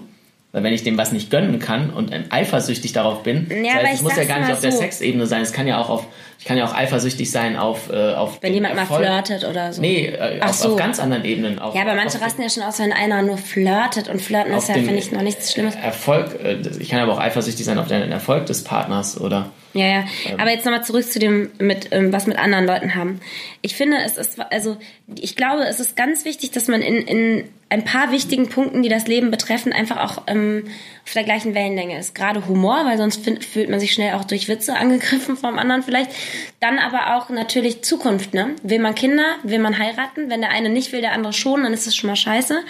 Weil 0.52 0.62
wenn 0.62 0.72
ich 0.72 0.84
dem 0.84 0.96
was 0.96 1.12
nicht 1.12 1.30
gönnen 1.30 1.58
kann 1.58 1.90
und 1.90 2.12
eifersüchtig 2.30 2.92
darauf 2.92 3.22
bin, 3.22 3.46
Ja, 3.50 3.74
das 3.74 3.84
heißt, 3.84 3.94
es 3.96 4.02
muss 4.02 4.16
ja 4.16 4.24
gar 4.24 4.40
nicht 4.40 4.52
auf 4.52 4.60
der 4.60 4.72
so. 4.72 4.78
Sexebene 4.78 5.26
sein, 5.26 5.42
es 5.42 5.52
kann 5.52 5.66
ja 5.66 5.78
auch 5.78 5.90
auf, 5.90 6.06
ich 6.38 6.44
kann 6.44 6.58
ja 6.58 6.64
auch 6.66 6.74
eifersüchtig 6.74 7.30
sein 7.30 7.56
auf, 7.56 7.90
äh, 7.90 8.14
auf 8.14 8.42
Wenn 8.42 8.54
jemand 8.54 8.74
mal 8.74 8.82
Erfolg. 8.82 9.04
flirtet 9.04 9.48
oder 9.48 9.72
so. 9.72 9.80
Nee, 9.80 10.06
äh, 10.06 10.38
Ach 10.40 10.50
auf, 10.50 10.54
so. 10.54 10.72
auf 10.72 10.76
ganz 10.76 11.00
anderen 11.00 11.24
Ebenen. 11.24 11.58
Auf, 11.58 11.74
Ja, 11.74 11.82
aber 11.82 11.94
manche 11.94 12.20
rasten 12.20 12.42
ja 12.42 12.50
schon 12.50 12.62
aus, 12.62 12.78
wenn 12.78 12.92
einer 12.92 13.22
nur 13.22 13.38
flirtet. 13.38 14.08
Und 14.08 14.20
flirten 14.20 14.52
ist 14.52 14.68
ja, 14.68 14.74
finde 14.74 14.94
ich, 14.94 15.10
noch 15.12 15.22
nichts 15.22 15.52
Schlimmes. 15.52 15.74
Erfolg, 15.74 16.38
äh, 16.42 16.58
ich 16.78 16.88
kann 16.88 17.00
aber 17.00 17.14
auch 17.14 17.20
eifersüchtig 17.20 17.64
sein 17.64 17.78
auf 17.78 17.88
den 17.88 18.12
Erfolg 18.12 18.46
des 18.46 18.64
Partners 18.64 19.20
oder 19.20 19.50
Ja, 19.72 19.86
ja. 19.86 20.04
Aber 20.38 20.50
jetzt 20.50 20.64
nochmal 20.64 20.84
zurück 20.84 21.04
zu 21.04 21.18
dem, 21.18 21.50
mit, 21.58 21.88
ähm, 21.90 22.12
was 22.12 22.26
mit 22.26 22.38
anderen 22.38 22.66
Leuten 22.66 22.94
haben. 22.94 23.20
Ich 23.62 23.74
finde, 23.74 23.96
es 24.04 24.16
ist, 24.16 24.38
also, 24.52 24.76
ich 25.18 25.36
glaube, 25.36 25.64
es 25.64 25.80
ist 25.80 25.96
ganz 25.96 26.24
wichtig, 26.24 26.50
dass 26.52 26.68
man 26.68 26.82
in, 26.82 26.96
in 26.96 27.48
ein 27.68 27.84
paar 27.84 28.12
wichtigen 28.12 28.48
Punkten, 28.48 28.82
die 28.82 28.88
das 28.88 29.08
Leben 29.08 29.30
betreffen, 29.30 29.72
einfach 29.72 29.96
auch 29.96 30.22
ähm, 30.28 30.64
auf 31.04 31.12
der 31.12 31.24
gleichen 31.24 31.54
Wellenlänge 31.54 31.98
ist. 31.98 32.14
Gerade 32.14 32.46
Humor, 32.46 32.84
weil 32.84 32.96
sonst 32.96 33.24
fühlt 33.24 33.68
man 33.68 33.80
sich 33.80 33.92
schnell 33.92 34.14
auch 34.14 34.24
durch 34.24 34.48
Witze 34.48 34.76
angegriffen 34.76 35.36
vom 35.36 35.58
anderen 35.58 35.82
vielleicht. 35.82 36.10
Dann 36.60 36.78
aber 36.78 37.16
auch 37.16 37.28
natürlich 37.30 37.82
Zukunft, 37.82 38.34
ne? 38.34 38.56
Will 38.62 38.78
man 38.78 38.94
Kinder, 38.94 39.36
will 39.42 39.58
man 39.58 39.78
heiraten? 39.78 40.30
Wenn 40.30 40.40
der 40.40 40.50
eine 40.50 40.68
nicht 40.68 40.92
will, 40.92 41.00
der 41.00 41.12
andere 41.12 41.32
schon, 41.32 41.62
dann 41.62 41.72
ist 41.72 41.86
es 41.86 41.94
schon 41.96 42.08
mal 42.08 42.16
scheiße. 42.16 42.60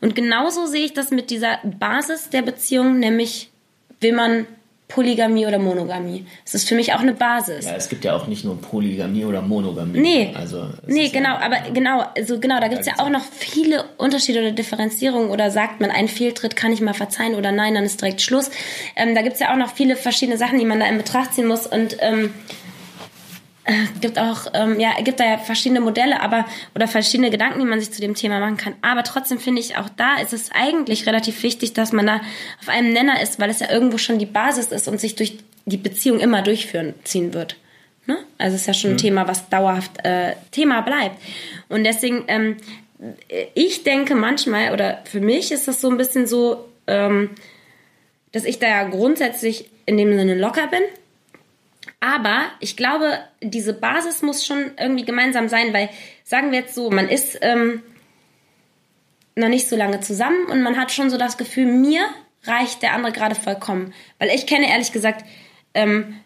Und 0.00 0.14
genauso 0.14 0.66
sehe 0.66 0.84
ich 0.84 0.92
das 0.94 1.10
mit 1.10 1.30
dieser 1.30 1.58
Basis 1.64 2.30
der 2.30 2.42
Beziehung, 2.42 2.98
nämlich 2.98 3.50
will 4.00 4.12
man 4.12 4.46
Polygamie 4.88 5.46
oder 5.46 5.58
Monogamie. 5.58 6.26
Es 6.44 6.52
ist 6.54 6.68
für 6.68 6.74
mich 6.74 6.92
auch 6.92 7.00
eine 7.00 7.14
Basis. 7.14 7.64
ja, 7.64 7.74
es 7.74 7.88
gibt 7.88 8.04
ja 8.04 8.14
auch 8.14 8.26
nicht 8.26 8.44
nur 8.44 8.60
Polygamie 8.60 9.24
oder 9.24 9.40
Monogamie. 9.40 9.98
Nee, 9.98 10.34
also, 10.34 10.64
es 10.86 10.94
nee, 10.94 11.06
ist 11.06 11.14
ja- 11.14 11.20
genau, 11.20 11.36
aber 11.36 11.70
genau, 11.72 12.04
also 12.14 12.38
genau, 12.38 12.60
da 12.60 12.68
gibt's 12.68 12.86
ja 12.86 12.94
auch 12.98 13.08
noch 13.08 13.22
viele 13.24 13.84
Unterschiede 13.96 14.40
oder 14.40 14.50
Differenzierungen 14.52 15.30
oder 15.30 15.50
sagt 15.50 15.80
man, 15.80 15.90
ein 15.90 16.08
Fehltritt 16.08 16.56
kann 16.56 16.74
ich 16.74 16.82
mal 16.82 16.92
verzeihen 16.92 17.36
oder 17.36 17.52
nein, 17.52 17.74
dann 17.74 17.84
ist 17.84 18.02
direkt 18.02 18.20
Schluss. 18.20 18.50
Ähm, 18.94 19.14
da 19.14 19.22
gibt's 19.22 19.40
ja 19.40 19.52
auch 19.52 19.56
noch 19.56 19.72
viele 19.74 19.96
verschiedene 19.96 20.36
Sachen, 20.36 20.58
die 20.58 20.66
man 20.66 20.78
da 20.78 20.86
in 20.86 20.98
Betracht 20.98 21.32
ziehen 21.32 21.46
muss 21.46 21.66
und 21.66 21.96
ähm, 22.00 22.24
äh, 22.26 22.28
gibt 24.00 24.18
auch, 24.18 24.46
ähm, 24.54 24.80
ja, 24.80 24.90
gibt 25.02 25.20
da 25.20 25.24
ja 25.24 25.38
verschiedene 25.38 25.80
Modelle, 25.80 26.20
aber 26.20 26.46
oder 26.74 26.88
verschiedene 26.88 27.30
Gedanken, 27.30 27.60
die 27.60 27.64
man 27.64 27.80
sich 27.80 27.92
zu 27.92 28.00
dem 28.00 28.14
Thema 28.14 28.40
machen 28.40 28.56
kann. 28.56 28.74
Aber 28.82 29.04
trotzdem 29.04 29.38
finde 29.38 29.60
ich 29.60 29.76
auch 29.76 29.88
da 29.88 30.16
ist 30.16 30.32
es 30.32 30.50
eigentlich 30.52 31.06
relativ 31.06 31.42
wichtig, 31.42 31.72
dass 31.72 31.92
man 31.92 32.06
da 32.06 32.20
auf 32.60 32.68
einem 32.68 32.92
Nenner 32.92 33.22
ist, 33.22 33.38
weil 33.38 33.50
es 33.50 33.60
ja 33.60 33.70
irgendwo 33.70 33.98
schon 33.98 34.18
die 34.18 34.26
Basis 34.26 34.66
ist 34.66 34.88
und 34.88 35.00
sich 35.00 35.14
durch 35.14 35.38
die 35.64 35.76
Beziehung 35.76 36.18
immer 36.18 36.42
durchführen 36.42 36.94
ziehen 37.04 37.34
wird. 37.34 37.56
Ne? 38.06 38.18
Also 38.38 38.56
es 38.56 38.62
ist 38.62 38.66
ja 38.66 38.74
schon 38.74 38.90
ein 38.92 38.98
Thema, 38.98 39.28
was 39.28 39.48
dauerhaft 39.48 40.04
äh, 40.04 40.34
Thema 40.50 40.80
bleibt. 40.80 41.16
Und 41.68 41.84
deswegen, 41.84 42.24
ähm, 42.26 42.56
ich 43.54 43.84
denke 43.84 44.14
manchmal, 44.14 44.72
oder 44.72 45.02
für 45.04 45.20
mich 45.20 45.52
ist 45.52 45.68
das 45.68 45.80
so 45.80 45.88
ein 45.88 45.96
bisschen 45.96 46.26
so, 46.26 46.68
ähm, 46.88 47.30
dass 48.32 48.44
ich 48.44 48.58
da 48.58 48.66
ja 48.66 48.84
grundsätzlich 48.84 49.70
in 49.86 49.96
dem 49.96 50.16
Sinne 50.16 50.34
locker 50.34 50.66
bin. 50.66 50.82
Aber 52.04 52.46
ich 52.58 52.76
glaube, 52.76 53.18
diese 53.40 53.72
Basis 53.74 54.22
muss 54.22 54.44
schon 54.44 54.72
irgendwie 54.76 55.04
gemeinsam 55.04 55.48
sein, 55.48 55.72
weil 55.72 55.88
sagen 56.24 56.50
wir 56.50 56.58
jetzt 56.58 56.74
so, 56.74 56.90
man 56.90 57.08
ist 57.08 57.38
ähm, 57.42 57.80
noch 59.36 59.48
nicht 59.48 59.68
so 59.68 59.76
lange 59.76 60.00
zusammen 60.00 60.46
und 60.50 60.62
man 60.62 60.76
hat 60.76 60.90
schon 60.90 61.10
so 61.10 61.16
das 61.16 61.38
Gefühl, 61.38 61.66
mir 61.66 62.02
reicht 62.44 62.82
der 62.82 62.94
andere 62.94 63.12
gerade 63.12 63.36
vollkommen. 63.36 63.94
Weil 64.18 64.30
ich 64.30 64.48
kenne 64.48 64.68
ehrlich 64.68 64.90
gesagt 64.90 65.24
ähm, 65.74 66.16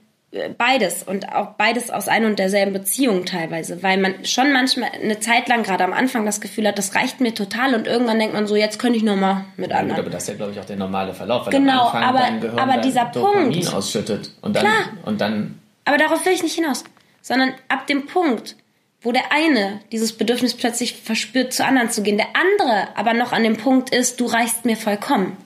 beides 0.56 1.02
und 1.02 1.32
auch 1.34 1.52
beides 1.58 1.90
aus 1.90 2.08
ein 2.08 2.24
und 2.24 2.38
derselben 2.38 2.72
Beziehung 2.72 3.26
teilweise, 3.26 3.82
weil 3.82 3.98
man 3.98 4.24
schon 4.24 4.52
manchmal 4.54 4.90
eine 4.92 5.20
Zeit 5.20 5.46
lang 5.48 5.62
gerade 5.62 5.84
am 5.84 5.92
Anfang 5.92 6.24
das 6.24 6.40
Gefühl 6.40 6.66
hat, 6.66 6.78
das 6.78 6.94
reicht 6.94 7.20
mir 7.20 7.34
total 7.34 7.74
und 7.74 7.86
irgendwann 7.86 8.18
denkt 8.18 8.34
man 8.34 8.46
so, 8.46 8.56
jetzt 8.56 8.78
könnte 8.78 8.96
ich 8.96 9.04
noch 9.04 9.16
mal 9.16 9.44
mit 9.58 9.70
Ja, 9.70 9.76
gut, 9.76 9.82
anderen. 9.82 10.00
aber 10.00 10.10
das 10.10 10.22
ist 10.22 10.28
ja, 10.30 10.34
glaube 10.36 10.52
ich, 10.52 10.58
auch 10.60 10.64
der 10.64 10.76
normale 10.76 11.12
Verlauf. 11.12 11.46
Weil 11.46 11.52
Genau, 11.52 11.80
am 11.90 11.96
Anfang 11.96 12.02
aber- 12.02 12.18
dein 12.18 12.40
Gehirn 12.40 12.58
aber 12.58 12.80
dieser 12.80 13.04
Punkt- 13.04 13.74
ausschüttet. 13.74 14.30
Und 14.40 14.56
dann, 14.56 14.64
Klar. 14.64 14.74
und 15.04 15.20
dann 15.20 15.58
Aber 15.86 15.96
darauf 15.96 16.26
will 16.26 16.32
ich 16.34 16.42
nicht 16.42 16.56
hinaus, 16.56 16.84
sondern 17.22 17.54
ab 17.68 17.86
dem 17.86 18.04
Punkt, 18.06 18.56
wo 19.00 19.12
der 19.12 19.32
eine 19.32 19.80
dieses 19.92 20.12
Bedürfnis 20.12 20.54
plötzlich 20.54 20.94
verspürt, 20.94 21.52
zu 21.54 21.64
anderen 21.64 21.90
zu 21.90 22.02
gehen, 22.02 22.18
der 22.18 22.28
andere 22.34 22.88
aber 22.96 23.14
noch 23.14 23.32
an 23.32 23.42
dem 23.44 23.56
Punkt 23.56 23.90
ist, 23.90 24.20
du 24.20 24.26
reichst 24.26 24.64
mir 24.66 24.76
vollkommen. 24.76 25.36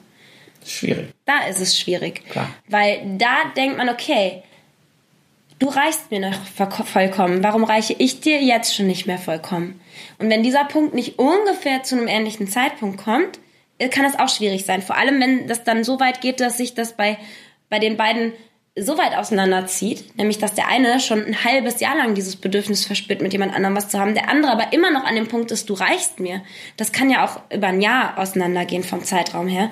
schwierig. 0.66 1.12
Da 1.26 1.46
ist 1.48 1.60
es 1.60 1.78
schwierig. 1.78 2.24
Klar. 2.30 2.48
Weil 2.68 3.02
da 3.18 3.36
denkt 3.56 3.76
man, 3.78 3.88
okay, 3.88 4.42
du 5.58 5.68
reichst 5.68 6.10
mir 6.10 6.20
noch 6.20 6.38
voll- 6.46 6.84
vollkommen. 6.86 7.42
Warum 7.42 7.64
reiche 7.64 7.94
ich 7.98 8.20
dir 8.20 8.42
jetzt 8.42 8.74
schon 8.74 8.86
nicht 8.86 9.06
mehr 9.06 9.18
vollkommen? 9.18 9.80
Und 10.18 10.30
wenn 10.30 10.42
dieser 10.42 10.64
Punkt 10.64 10.94
nicht 10.94 11.18
ungefähr 11.18 11.82
zu 11.82 11.96
einem 11.96 12.08
ähnlichen 12.08 12.48
Zeitpunkt 12.48 13.02
kommt, 13.02 13.38
äh, 13.78 13.88
kann 13.88 14.04
es 14.06 14.18
auch 14.18 14.28
schwierig 14.28 14.64
sein. 14.64 14.80
Vor 14.82 14.96
allem, 14.96 15.20
wenn 15.20 15.46
das 15.48 15.64
dann 15.64 15.84
so 15.84 16.00
weit 16.00 16.20
geht, 16.20 16.40
dass 16.40 16.56
sich 16.56 16.74
das 16.74 16.94
bei, 16.96 17.18
bei 17.68 17.78
den 17.78 17.96
beiden 17.96 18.32
so 18.80 18.98
weit 18.98 19.16
auseinanderzieht, 19.16 20.16
nämlich 20.16 20.38
dass 20.38 20.54
der 20.54 20.68
eine 20.68 21.00
schon 21.00 21.24
ein 21.24 21.44
halbes 21.44 21.80
Jahr 21.80 21.96
lang 21.96 22.14
dieses 22.14 22.36
Bedürfnis 22.36 22.84
verspürt, 22.84 23.20
mit 23.20 23.32
jemand 23.32 23.54
anderem 23.54 23.76
was 23.76 23.88
zu 23.88 23.98
haben, 23.98 24.14
der 24.14 24.28
andere 24.28 24.52
aber 24.52 24.72
immer 24.72 24.90
noch 24.90 25.04
an 25.04 25.14
dem 25.14 25.28
Punkt 25.28 25.50
ist, 25.50 25.68
du 25.68 25.74
reichst 25.74 26.20
mir. 26.20 26.42
Das 26.76 26.92
kann 26.92 27.10
ja 27.10 27.24
auch 27.24 27.40
über 27.54 27.68
ein 27.68 27.80
Jahr 27.80 28.18
auseinandergehen 28.18 28.82
vom 28.82 29.04
Zeitraum 29.04 29.48
her. 29.48 29.70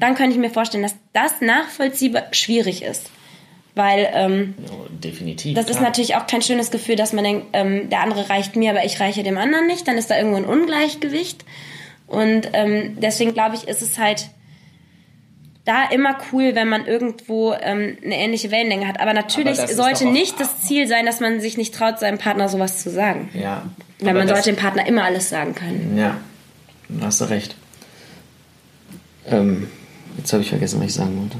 Dann 0.00 0.14
könnte 0.14 0.32
ich 0.32 0.38
mir 0.38 0.50
vorstellen, 0.50 0.82
dass 0.82 0.96
das 1.12 1.40
nachvollziehbar 1.40 2.24
schwierig 2.32 2.82
ist. 2.82 3.10
Weil 3.76 4.10
ähm, 4.14 4.54
Oh, 4.72 4.86
definitiv. 4.90 5.54
das 5.54 5.66
ist 5.66 5.76
klar. 5.76 5.84
natürlich 5.84 6.16
auch 6.16 6.26
kein 6.26 6.42
schönes 6.42 6.72
Gefühl, 6.72 6.96
dass 6.96 7.12
man 7.12 7.22
denkt, 7.22 7.46
ähm, 7.52 7.88
der 7.88 8.00
andere 8.00 8.28
reicht 8.28 8.56
mir, 8.56 8.70
aber 8.72 8.84
ich 8.84 8.98
reiche 8.98 9.22
dem 9.22 9.38
anderen 9.38 9.68
nicht. 9.68 9.86
Dann 9.86 9.96
ist 9.96 10.10
da 10.10 10.16
irgendwo 10.18 10.38
ein 10.38 10.44
Ungleichgewicht. 10.44 11.44
Und 12.08 12.48
ähm, 12.52 12.96
deswegen 13.00 13.32
glaube 13.32 13.54
ich, 13.54 13.68
ist 13.68 13.80
es 13.80 13.96
halt 13.96 14.26
da 15.64 15.90
immer 15.90 16.16
cool, 16.32 16.54
wenn 16.54 16.68
man 16.68 16.86
irgendwo 16.86 17.52
ähm, 17.52 17.96
eine 18.04 18.16
ähnliche 18.16 18.50
Wellenlänge 18.50 18.88
hat. 18.88 18.98
Aber 19.00 19.12
natürlich 19.12 19.58
Aber 19.58 19.72
sollte 19.72 20.06
nicht 20.06 20.40
das 20.40 20.62
Ziel 20.62 20.86
sein, 20.86 21.06
dass 21.06 21.20
man 21.20 21.40
sich 21.40 21.56
nicht 21.56 21.74
traut, 21.74 21.98
seinem 21.98 22.18
Partner 22.18 22.48
sowas 22.48 22.82
zu 22.82 22.90
sagen. 22.90 23.28
Ja. 23.34 23.64
Weil 24.00 24.14
man 24.14 24.26
sollte 24.26 24.44
dem 24.44 24.56
Partner 24.56 24.86
immer 24.86 25.04
alles 25.04 25.28
sagen 25.28 25.54
können. 25.54 25.96
Ja, 25.98 26.16
da 26.88 27.06
hast 27.06 27.20
du 27.20 27.26
recht. 27.26 27.54
Ähm, 29.26 29.68
jetzt 30.16 30.32
habe 30.32 30.42
ich 30.42 30.48
vergessen, 30.48 30.80
was 30.80 30.86
ich 30.86 30.94
sagen 30.94 31.20
wollte. 31.20 31.36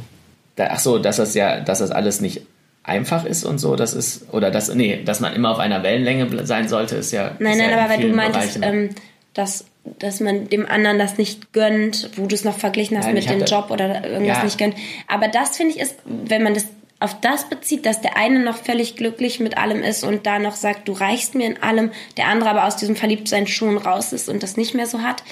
Da, 0.56 0.68
ach 0.72 0.78
so, 0.78 0.98
dass 0.98 1.16
das 1.16 1.35
ja, 1.35 1.61
dass 1.61 1.78
das 1.78 1.90
alles 1.90 2.20
nicht 2.20 2.42
einfach 2.83 3.24
ist 3.24 3.44
und 3.44 3.59
so, 3.59 3.76
das 3.76 3.94
ist, 3.94 4.33
oder 4.33 4.50
dass, 4.50 4.72
nee, 4.74 5.02
dass 5.04 5.20
man 5.20 5.35
immer 5.35 5.50
auf 5.50 5.59
einer 5.59 5.83
Wellenlänge 5.83 6.46
sein 6.46 6.68
sollte, 6.68 6.96
ist 6.96 7.12
ja. 7.12 7.33
Nein, 7.38 7.52
ist 7.52 7.59
nein, 7.59 7.70
ja 7.70 7.78
aber 7.78 7.90
weil 7.90 8.00
du 8.00 8.14
meintest, 8.14 8.59
ähm, 8.62 8.90
dass, 9.35 9.64
dass 9.98 10.20
man 10.20 10.48
dem 10.48 10.66
anderen 10.66 10.98
das 10.98 11.18
nicht 11.18 11.53
gönnt, 11.53 12.11
wo 12.16 12.26
du 12.26 12.35
es 12.35 12.44
noch 12.44 12.57
verglichen 12.59 12.96
hast 12.96 13.07
Nein, 13.07 13.14
mit 13.14 13.29
dem 13.29 13.44
Job 13.44 13.70
oder 13.70 14.05
irgendwas 14.05 14.38
Ja. 14.38 14.44
nicht 14.44 14.59
gönnt. 14.59 14.74
Aber 15.09 15.29
das 15.29 15.57
finde 15.57 15.74
ich 15.74 15.81
ist, 15.81 15.96
wenn 16.07 16.42
man 16.42 16.55
das 16.55 16.66
auf 17.00 17.18
das 17.20 17.48
bezieht, 17.48 17.87
dass 17.87 18.03
der 18.03 18.16
eine 18.16 18.40
noch 18.40 18.59
völlig 18.59 18.94
glücklich 18.94 19.40
mit 19.40 19.57
allem 19.57 19.83
ist 19.83 20.05
und 20.05 20.26
da 20.26 20.38
noch 20.38 20.55
sagt, 20.55 20.87
du 20.87 20.92
reichst 20.92 21.35
mir 21.35 21.46
in 21.46 21.62
allem, 21.62 21.90
der 22.18 22.29
andere 22.29 22.50
aber 22.50 22.66
aus 22.66 22.76
diesem 22.76 22.94
Verliebtsein 22.94 23.46
schon 23.46 23.79
raus 23.79 24.12
ist 24.12 24.29
und 24.29 24.42
das 24.42 24.59
nicht 24.59 24.74
mehr 24.74 24.87
so 24.87 25.00
hat, 25.00 25.22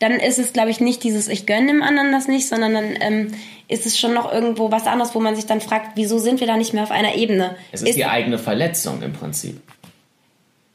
dann 0.00 0.12
ist 0.12 0.38
es, 0.38 0.52
glaube 0.52 0.70
ich, 0.70 0.80
nicht 0.80 1.02
dieses 1.02 1.28
Ich 1.28 1.46
gönne 1.46 1.68
dem 1.68 1.82
anderen 1.82 2.12
das 2.12 2.28
nicht, 2.28 2.46
sondern 2.46 2.74
dann 2.74 2.96
ähm, 3.00 3.34
ist 3.68 3.86
es 3.86 3.98
schon 3.98 4.14
noch 4.14 4.30
irgendwo 4.30 4.70
was 4.70 4.86
anderes, 4.86 5.14
wo 5.14 5.20
man 5.20 5.34
sich 5.34 5.46
dann 5.46 5.60
fragt, 5.60 5.92
wieso 5.96 6.18
sind 6.18 6.40
wir 6.40 6.46
da 6.46 6.56
nicht 6.56 6.74
mehr 6.74 6.82
auf 6.82 6.90
einer 6.90 7.14
Ebene? 7.14 7.56
es 7.72 7.82
ist 7.82 7.96
die 7.96 8.04
eigene 8.04 8.38
Verletzung 8.38 9.02
im 9.02 9.12
Prinzip. 9.12 9.60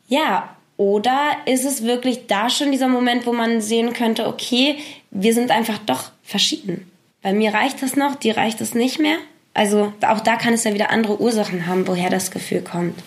Ja, 0.07 0.55
oder 0.77 1.31
ist 1.45 1.65
es 1.65 1.83
wirklich 1.83 2.27
da 2.27 2.49
schon 2.49 2.71
dieser 2.71 2.87
Moment, 2.87 3.25
wo 3.25 3.33
man 3.33 3.61
sehen 3.61 3.93
könnte, 3.93 4.27
okay, 4.27 4.77
wir 5.11 5.33
sind 5.33 5.51
einfach 5.51 5.77
doch 5.79 6.11
verschieden. 6.23 6.89
Bei 7.21 7.33
mir 7.33 7.53
reicht 7.53 7.81
das 7.81 7.95
noch, 7.95 8.15
dir 8.15 8.37
reicht 8.37 8.59
es 8.61 8.73
nicht 8.73 8.99
mehr. 8.99 9.17
Also 9.53 9.93
auch 10.01 10.19
da 10.19 10.35
kann 10.35 10.53
es 10.53 10.63
ja 10.63 10.73
wieder 10.73 10.89
andere 10.89 11.21
Ursachen 11.21 11.67
haben, 11.67 11.87
woher 11.87 12.09
das 12.09 12.31
Gefühl 12.31 12.61
kommt. 12.61 13.01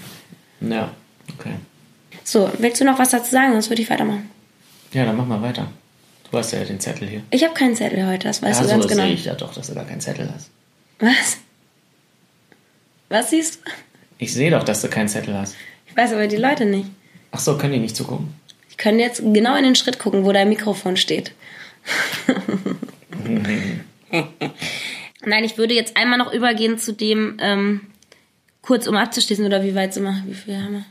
Ja, 0.61 0.91
okay. 1.37 1.55
So, 2.23 2.51
willst 2.59 2.81
du 2.81 2.85
noch 2.85 2.99
was 2.99 3.11
dazu 3.11 3.31
sagen? 3.31 3.53
Sonst 3.53 3.69
würde 3.69 3.83
ich 3.83 3.91
weitermachen. 3.91 4.31
Ja, 4.93 5.05
dann 5.05 5.17
mach 5.17 5.27
mal 5.27 5.43
weiter. 5.43 5.69
Du 6.31 6.39
hast 6.39 6.53
ja 6.53 6.65
den 6.65 6.81
Zettel 6.81 7.09
hier. 7.09 7.23
Ich 7.31 7.45
habe 7.45 7.55
keinen 7.55 7.77
Zettel 7.77 8.07
heute, 8.07 8.29
das 8.29 8.43
weißt 8.43 8.61
ja, 8.61 8.63
du 8.63 8.69
so 8.69 8.79
ganz 8.79 8.89
genau. 8.89 9.03
sehe 9.03 9.13
ich 9.13 9.25
ja 9.25 9.35
doch, 9.35 9.53
dass 9.53 9.67
du 9.67 9.75
gar 9.75 9.85
keinen 9.85 10.01
Zettel 10.01 10.31
hast. 10.33 10.51
Was? 10.99 11.39
Was 13.09 13.31
siehst 13.31 13.57
du? 13.57 13.71
Ich 14.19 14.33
sehe 14.33 14.51
doch, 14.51 14.65
dass 14.65 14.81
du 14.83 14.89
keinen 14.89 15.09
Zettel 15.09 15.37
hast. 15.37 15.55
Ich 15.87 15.97
weiß 15.97 16.13
aber 16.13 16.27
die 16.27 16.37
Leute 16.37 16.65
nicht. 16.65 16.89
Ach 17.37 17.41
so, 17.41 17.59
können 17.59 17.75
die 17.75 17.81
nicht 17.81 17.95
zugucken? 17.95 18.29
Die 18.73 18.77
können 18.77 18.99
jetzt 18.99 19.23
genau 19.23 19.55
in 19.57 19.65
den 19.65 19.75
Schritt 19.75 19.99
gucken, 19.99 20.25
wo 20.25 20.33
dein 20.33 20.49
Mikrofon 20.49 20.97
steht. 20.97 21.33
Nein, 25.23 25.45
ich 25.45 25.59
würde 25.59 25.75
jetzt 25.75 25.99
einmal 25.99 26.17
noch 26.19 26.33
übergehen 26.33 26.79
zu 26.79 26.95
dem, 26.95 27.37
ähm, 27.39 27.83
kurz 28.63 28.87
um 28.87 28.97
abzuschließen, 28.97 29.45
oder 29.45 29.63
wie 29.63 29.75
weit 29.75 29.93
sind 29.93 30.05
wir? 30.05 30.23
Wie 30.27 30.33
viel 30.33 30.57
haben 30.57 30.73
wir? 30.73 30.87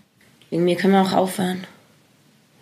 Wegen 0.51 0.65
mir 0.65 0.75
können 0.75 0.93
wir 0.93 1.01
auch 1.01 1.13
aufhören. 1.13 1.65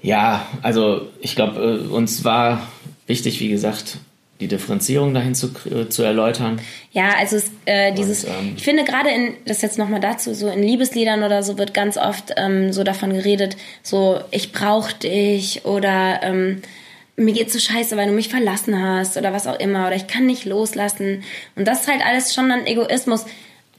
Ja, 0.02 0.48
also 0.62 1.10
ich 1.20 1.36
glaube, 1.36 1.60
äh, 1.60 1.94
uns 1.94 2.24
war 2.24 2.72
wichtig, 3.06 3.42
wie 3.42 3.50
gesagt, 3.50 3.98
die 4.40 4.48
Differenzierung 4.48 5.14
dahin 5.14 5.36
zu, 5.36 5.52
äh, 5.70 5.90
zu 5.90 6.04
erläutern. 6.04 6.60
Ja, 6.92 7.16
also 7.18 7.38
es, 7.38 7.52
äh, 7.66 7.94
dieses, 7.94 8.26
ähm, 8.26 8.54
ich 8.58 8.64
finde 8.64 8.84
gerade 8.84 9.10
in, 9.10 9.36
das 9.46 9.62
jetzt 9.62 9.78
nochmal 9.78 10.00
dazu, 10.00 10.34
so 10.34 10.50
in 10.50 10.64
Liebesliedern 10.64 11.24
oder 11.24 11.44
so 11.44 11.58
wird 11.58 11.74
ganz 11.74 11.98
oft 11.98 12.34
ähm, 12.36 12.74
so 12.74 12.84
davon 12.84 13.14
geredet, 13.14 13.56
so 13.84 14.20
ich 14.32 14.52
brauch 14.52 14.92
dich 14.92 15.66
oder 15.66 16.22
ähm, 16.24 16.62
mir 17.16 17.34
geht's 17.34 17.54
so 17.54 17.60
scheiße, 17.60 17.96
weil 17.96 18.08
du 18.08 18.14
mich 18.14 18.30
verlassen 18.30 18.82
hast 18.82 19.18
oder 19.18 19.34
was 19.34 19.48
auch 19.48 19.60
immer 19.60 19.88
oder 19.88 19.96
ich 19.96 20.08
kann 20.08 20.26
nicht 20.26 20.46
loslassen. 20.46 21.24
Und 21.56 21.68
das 21.68 21.82
ist 21.82 21.88
halt 21.88 22.06
alles 22.06 22.34
schon 22.34 22.50
dann 22.50 22.66
Egoismus. 22.66 23.26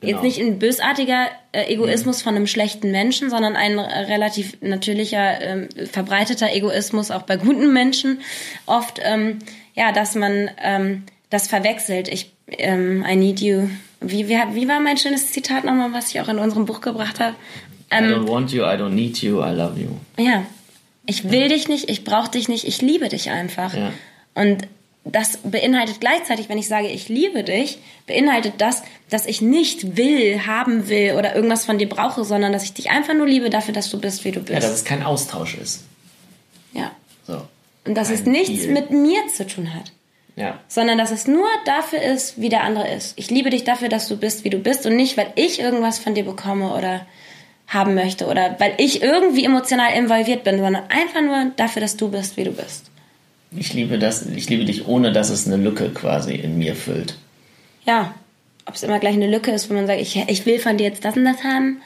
Genau. 0.01 0.23
Jetzt 0.23 0.23
nicht 0.23 0.47
ein 0.47 0.59
bösartiger 0.59 1.29
äh, 1.53 1.73
Egoismus 1.73 2.23
von 2.23 2.37
einem 2.37 2.47
schlechten 2.47 2.91
Menschen, 2.91 3.31
sondern 3.31 3.57
ein 3.57 3.79
relativ 3.79 4.57
natürlicher, 4.61 5.41
ähm, 5.41 5.69
verbreiteter 5.91 6.53
Egoismus 6.53 7.11
auch 7.11 7.23
bei 7.23 7.37
guten 7.37 7.73
Menschen. 7.73 8.21
Oft, 8.67 9.01
ähm, 9.03 9.39
ja, 9.75 9.93
dass 9.93 10.15
man 10.15 10.51
ähm, 10.63 11.05
das 11.31 11.49
verwechselt. 11.49 12.09
Ich, 12.09 12.33
ähm, 12.49 13.05
I 13.09 13.17
need 13.17 13.41
you. 13.41 13.69
Wie, 14.01 14.29
wie, 14.29 14.39
wie 14.53 14.69
war 14.69 14.81
mein 14.81 14.99
schönes 14.99 15.33
Zitat 15.33 15.65
nochmal, 15.65 15.93
was 15.93 16.11
ich 16.11 16.21
auch 16.21 16.29
in 16.29 16.39
unserem 16.39 16.67
Buch 16.67 16.81
gebracht 16.81 17.21
habe? 17.21 17.35
I 17.93 17.97
don't 17.97 18.27
want 18.29 18.51
you, 18.53 18.63
I 18.63 18.77
don't 18.77 18.91
need 18.91 19.19
you, 19.23 19.41
I 19.43 19.51
love 19.55 19.79
you. 19.81 19.89
Ja, 20.23 20.45
ich 21.07 21.31
will 21.31 21.49
dich 21.49 21.69
nicht, 21.69 21.89
ich 21.91 22.03
brauche 22.05 22.31
dich 22.31 22.49
nicht, 22.49 22.67
ich 22.67 22.83
liebe 22.83 23.09
dich 23.09 23.31
einfach. 23.31 23.75
Ja. 23.75 23.93
Und 24.35 24.67
das 25.05 25.37
beinhaltet 25.45 26.01
gleichzeitig, 26.01 26.49
wenn 26.49 26.57
ich 26.59 26.67
sage, 26.67 26.89
ich 26.89 27.09
liebe 27.11 27.45
dich, 27.45 27.79
beinhaltet 28.07 28.55
das, 28.59 28.83
dass 29.11 29.27
ich 29.27 29.43
nicht 29.43 29.97
will, 29.99 30.47
haben 30.47 30.89
will 30.89 31.13
oder 31.19 31.35
irgendwas 31.37 31.67
von 31.67 31.77
dir 31.79 31.89
brauche, 31.89 32.25
sondern 32.25 32.53
dass 32.53 32.65
ich 32.65 32.73
dich 32.73 32.91
einfach 32.91 33.13
nur 33.15 33.27
liebe 33.27 33.51
dafür, 33.51 33.75
dass 33.75 33.91
du 33.91 34.01
bist, 34.01 34.25
wie 34.25 34.33
du 34.33 34.41
Ja, 34.41 34.47
bist. 34.47 34.63
dass 34.63 34.71
es 34.73 34.85
kein 34.85 35.03
Austausch 35.03 35.57
ist. 35.57 35.85
Ja. 36.73 36.91
So. 37.27 37.43
Und 37.87 37.97
dass 37.97 38.11
es 38.11 38.25
nichts 38.25 38.63
Deal. 38.63 38.73
mit 38.73 38.91
mir 38.91 39.27
zu 39.29 39.47
tun 39.47 39.75
hat. 39.75 39.93
Ja. 40.37 40.59
sondern 40.67 40.99
dass 40.99 41.13
es 41.13 41.29
nur 41.29 41.47
dafür 41.65 42.03
ist, 42.03 42.41
wie 42.41 42.49
der 42.49 42.65
andere 42.65 42.89
ist. 42.89 43.17
Ich 43.17 43.31
liebe 43.31 43.51
dich 43.51 43.63
dafür, 43.63 43.89
dass 43.89 44.09
du 44.09 44.17
bist, 44.17 44.43
wie 44.43 44.51
du 44.51 44.59
bist 44.59 44.85
und 44.85 44.97
nicht, 44.97 45.17
weil 45.17 45.29
ich 45.37 45.61
irgendwas 45.61 46.01
von 46.01 46.17
dir 46.17 46.25
bekomme 46.25 46.75
oder 46.75 47.07
haben 47.69 47.95
möchte 47.95 48.27
oder 48.27 48.57
weil 48.59 48.75
ich 48.79 49.01
irgendwie 49.01 49.45
emotional 49.45 49.97
involviert 49.97 50.43
bin, 50.43 50.59
sondern 50.59 50.83
einfach 50.89 51.23
nur 51.23 51.53
dafür, 51.57 51.81
dass 51.83 51.97
du 51.97 52.11
bist, 52.11 52.37
wie 52.37 52.43
du 52.43 52.51
bist. 52.51 52.91
Ich 53.57 53.73
liebe 53.75 53.99
das, 53.99 54.27
ich 54.27 54.51
liebe 54.51 54.65
dich, 54.65 54.89
ohne 54.89 55.13
dass 55.13 55.31
es 55.31 55.47
eine 55.47 55.57
Lücke 55.57 55.91
quasi 55.91 56.35
in 56.35 56.59
mir 56.59 56.75
füllt. 56.75 57.17
Ja, 57.87 58.15
ob 58.67 58.75
es 58.75 58.83
immer 58.83 58.99
gleich 58.99 59.15
eine 59.15 59.31
Lücke 59.31 59.53
ist, 59.53 59.71
wo 59.71 59.75
man 59.75 59.87
sagt, 59.87 60.01
ich, 60.01 60.17
ich 60.27 60.47
will 60.47 60.59
von 60.59 60.77
dir 60.77 60.85
jetzt 60.85 61.05
das 61.05 61.17
und 61.17 61.25
das 61.25 61.45
haben. 61.45 61.81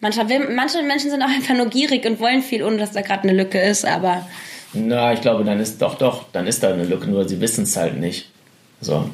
Manche, 0.00 0.22
manche 0.50 0.82
Menschen 0.82 1.10
sind 1.10 1.22
auch 1.22 1.28
einfach 1.28 1.54
nur 1.54 1.70
gierig 1.70 2.04
und 2.04 2.20
wollen 2.20 2.42
viel, 2.42 2.62
ohne 2.62 2.76
dass 2.76 2.92
da 2.92 3.00
gerade 3.00 3.22
eine 3.22 3.32
Lücke 3.32 3.58
ist, 3.58 3.86
aber 3.86 4.28
Na, 4.72 5.12
ich 5.12 5.20
glaube, 5.20 5.44
dann 5.44 5.60
ist 5.60 5.80
doch, 5.80 5.96
doch, 5.96 6.24
dann 6.32 6.46
ist 6.46 6.62
da 6.62 6.72
eine 6.72 6.84
Lücke, 6.84 7.06
nur 7.06 7.28
sie 7.28 7.40
wissen 7.40 7.64
es 7.64 7.76
halt 7.76 7.98
nicht. 7.98 8.30
So. 8.80 9.08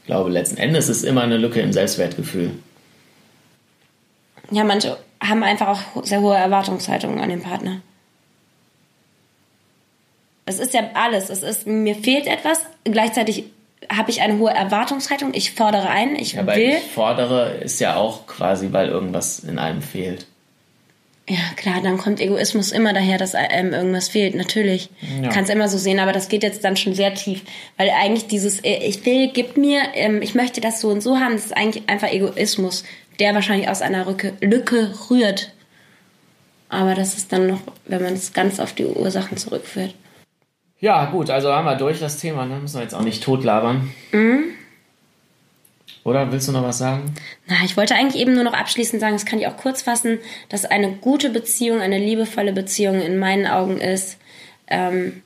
Ich 0.00 0.06
glaube, 0.06 0.30
letzten 0.30 0.56
Endes 0.56 0.88
ist 0.88 1.04
immer 1.04 1.22
eine 1.22 1.36
Lücke 1.36 1.60
im 1.60 1.72
Selbstwertgefühl. 1.72 2.52
ja, 4.50 4.64
manche 4.64 4.96
haben 5.20 5.42
einfach 5.42 5.68
auch 5.68 6.04
sehr 6.04 6.20
hohe 6.20 6.36
Erwartungshaltungen 6.36 7.20
an 7.20 7.28
den 7.28 7.42
Partner. 7.42 7.80
Es 10.44 10.60
ist 10.60 10.74
ja 10.74 10.90
alles. 10.94 11.30
Es 11.30 11.42
ist, 11.42 11.66
mir 11.66 11.96
fehlt 11.96 12.26
etwas. 12.26 12.60
Gleichzeitig 12.84 13.44
habe 13.92 14.10
ich 14.10 14.20
eine 14.20 14.38
hohe 14.38 14.50
Erwartungshaltung. 14.52 15.34
Ich 15.34 15.52
fordere 15.52 15.88
ein. 15.88 16.14
Ich 16.16 16.38
Aber 16.38 16.54
will. 16.54 16.76
ich 16.76 16.92
fordere 16.92 17.54
ist 17.56 17.80
ja 17.80 17.96
auch 17.96 18.26
quasi, 18.26 18.68
weil 18.72 18.88
irgendwas 18.88 19.40
in 19.40 19.58
einem 19.58 19.82
fehlt. 19.82 20.26
Ja, 21.28 21.38
klar, 21.56 21.80
dann 21.82 21.98
kommt 21.98 22.20
Egoismus 22.20 22.70
immer 22.70 22.92
daher, 22.92 23.18
dass 23.18 23.34
einem 23.34 23.72
irgendwas 23.72 24.08
fehlt. 24.08 24.36
Natürlich. 24.36 24.90
Ja. 25.22 25.28
Kann 25.30 25.42
es 25.42 25.50
immer 25.50 25.68
so 25.68 25.76
sehen, 25.76 25.98
aber 25.98 26.12
das 26.12 26.28
geht 26.28 26.44
jetzt 26.44 26.62
dann 26.62 26.76
schon 26.76 26.94
sehr 26.94 27.14
tief. 27.14 27.42
Weil 27.76 27.90
eigentlich 27.90 28.28
dieses, 28.28 28.60
äh, 28.60 28.86
ich 28.86 29.04
will, 29.04 29.30
gib 29.32 29.56
mir, 29.56 29.80
ähm, 29.94 30.22
ich 30.22 30.36
möchte 30.36 30.60
das 30.60 30.80
so 30.80 30.88
und 30.88 31.00
so 31.00 31.18
haben, 31.18 31.32
das 31.32 31.46
ist 31.46 31.56
eigentlich 31.56 31.88
einfach 31.88 32.12
Egoismus, 32.12 32.84
der 33.18 33.34
wahrscheinlich 33.34 33.68
aus 33.68 33.82
einer 33.82 34.04
Lücke, 34.04 34.34
Lücke 34.40 34.94
rührt. 35.10 35.52
Aber 36.68 36.94
das 36.94 37.16
ist 37.16 37.32
dann 37.32 37.48
noch, 37.48 37.60
wenn 37.86 38.02
man 38.02 38.14
es 38.14 38.32
ganz 38.32 38.60
auf 38.60 38.72
die 38.72 38.84
Ursachen 38.84 39.36
zurückführt. 39.36 39.94
Ja, 40.78 41.06
gut, 41.06 41.30
also 41.30 41.52
haben 41.52 41.64
wir 41.64 41.76
durch 41.76 41.98
das 41.98 42.18
Thema, 42.18 42.44
ne? 42.44 42.58
Müssen 42.60 42.76
wir 42.76 42.82
jetzt 42.82 42.94
auch 42.94 43.02
nicht 43.02 43.22
totlabern. 43.22 43.92
Oder 46.06 46.30
willst 46.30 46.46
du 46.46 46.52
noch 46.52 46.62
was 46.62 46.78
sagen? 46.78 47.12
Na, 47.48 47.56
ich 47.64 47.76
wollte 47.76 47.96
eigentlich 47.96 48.22
eben 48.22 48.34
nur 48.34 48.44
noch 48.44 48.52
abschließend 48.52 49.00
sagen, 49.00 49.14
das 49.14 49.26
kann 49.26 49.40
ich 49.40 49.48
auch 49.48 49.56
kurz 49.56 49.82
fassen, 49.82 50.20
dass 50.48 50.64
eine 50.64 50.92
gute 50.92 51.30
Beziehung, 51.30 51.80
eine 51.80 51.98
liebevolle 51.98 52.52
Beziehung 52.52 53.02
in 53.02 53.18
meinen 53.18 53.44
Augen 53.44 53.78
ist, 53.78 54.16
ähm, 54.68 55.22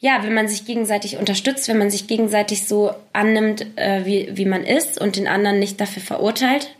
ja, 0.00 0.22
wenn 0.22 0.32
man 0.32 0.48
sich 0.48 0.64
gegenseitig 0.64 1.18
unterstützt, 1.18 1.68
wenn 1.68 1.76
man 1.76 1.90
sich 1.90 2.06
gegenseitig 2.06 2.66
so 2.66 2.92
annimmt, 3.12 3.66
äh, 3.76 4.06
wie, 4.06 4.30
wie 4.32 4.46
man 4.46 4.64
ist 4.64 4.98
und 4.98 5.16
den 5.16 5.28
anderen 5.28 5.58
nicht 5.58 5.78
dafür 5.78 6.02
verurteilt 6.02 6.74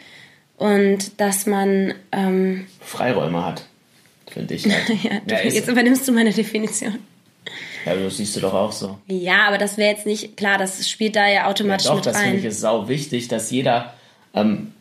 und 0.57 1.21
dass 1.21 1.45
man, 1.45 1.93
ähm, 2.13 2.69
Freiräume 2.81 3.45
hat, 3.45 3.67
finde 4.31 4.55
ich. 4.55 4.65
Halt. 4.73 4.89
ja, 5.05 5.21
Ja, 5.27 5.43
jetzt 5.43 5.69
übernimmst 5.69 6.09
du 6.09 6.13
meine 6.13 6.33
Definition. 6.33 6.97
Ja, 7.87 7.95
das 7.95 8.17
siehst 8.17 8.37
du 8.37 8.41
doch 8.41 8.55
auch 8.55 8.73
so. 8.73 8.99
Ja, 9.07 9.47
aber 9.47 9.59
das 9.59 9.77
wäre 9.79 9.91
jetzt 9.91 10.07
nicht, 10.07 10.37
klar, 10.37 10.59
das 10.59 10.89
spielt 10.89 11.17
da 11.17 11.27
ja 11.29 11.47
automatisch 11.47 11.87
Doch, 11.87 11.97
mit 11.97 12.07
das 12.07 12.17
finde 12.17 12.31
rein. 12.33 12.39
ich 12.39 12.45
ist 12.45 12.61
sau 12.61 12.89
wichtig, 12.89 13.29
dass 13.29 13.51
jeder 13.51 13.93
ähm, 14.35 14.73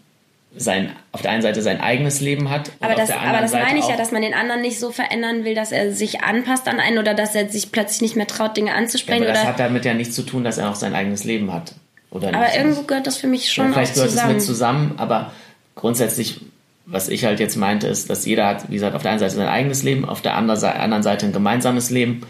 sein, 0.55 0.91
auf 1.11 1.21
der 1.21 1.31
einen 1.31 1.41
Seite 1.41 1.61
sein 1.61 1.79
eigenes 1.81 2.19
Leben 2.21 2.49
hat. 2.49 2.71
Aber 2.79 2.95
das, 2.95 3.11
aber 3.11 3.41
das 3.41 3.51
Seite 3.51 3.65
meine 3.65 3.79
ich 3.79 3.87
ja, 3.87 3.95
dass 3.97 4.11
man 4.11 4.21
den 4.21 4.33
anderen 4.33 4.61
nicht 4.61 4.79
so 4.79 4.91
verändern 4.91 5.43
will, 5.45 5.53
dass 5.55 5.71
er 5.71 5.93
sich 5.93 6.21
anpasst 6.21 6.67
an 6.67 6.79
einen 6.79 6.97
oder 6.97 7.13
dass 7.13 7.35
er 7.35 7.47
sich 7.49 7.71
plötzlich 7.71 8.01
nicht 8.01 8.15
mehr 8.15 8.27
traut, 8.27 8.57
Dinge 8.57 8.69
Ja, 8.71 8.75
anzusprechen. 8.75 9.23
aber 9.23 9.33
das 9.33 9.45
hat 9.45 9.59
damit 9.59 9.85
ja 9.85 9.93
nichts 9.93 10.15
zu 10.15 10.23
tun, 10.23 10.43
dass 10.43 10.57
er 10.57 10.69
auch 10.71 10.75
sein 10.75 10.95
eigenes 10.95 11.23
Leben 11.23 11.53
hat. 11.53 11.75
Oder 12.09 12.29
aber 12.29 12.45
nicht? 12.47 12.55
irgendwo 12.57 12.83
gehört 12.83 13.05
das 13.05 13.17
für 13.17 13.27
mich 13.27 13.45
Ja, 13.45 13.51
schon 13.51 13.73
vielleicht 13.73 13.91
auch 13.91 13.95
gehört 13.95 14.09
es 14.09 14.15
zusammen. 14.15 14.33
mit 14.33 14.41
zusammen, 14.43 14.93
aber 14.97 15.31
grundsätzlich, 15.75 16.39
was 16.85 17.09
ich 17.09 17.25
halt 17.25 17.39
jetzt 17.39 17.57
meinte, 17.57 17.87
ist, 17.87 18.09
dass 18.09 18.25
jeder 18.25 18.47
hat, 18.47 18.69
wie 18.69 18.75
gesagt, 18.75 18.95
auf 18.95 19.01
der 19.03 19.11
einen 19.11 19.19
Seite 19.19 19.35
sein 19.35 19.47
eigenes 19.49 19.83
Leben, 19.83 20.05
auf 20.05 20.21
der 20.21 20.35
anderen 20.35 21.03
Seite 21.03 21.25
ein 21.25 21.33
gemeinsames 21.33 21.89
Leben 21.89 22.21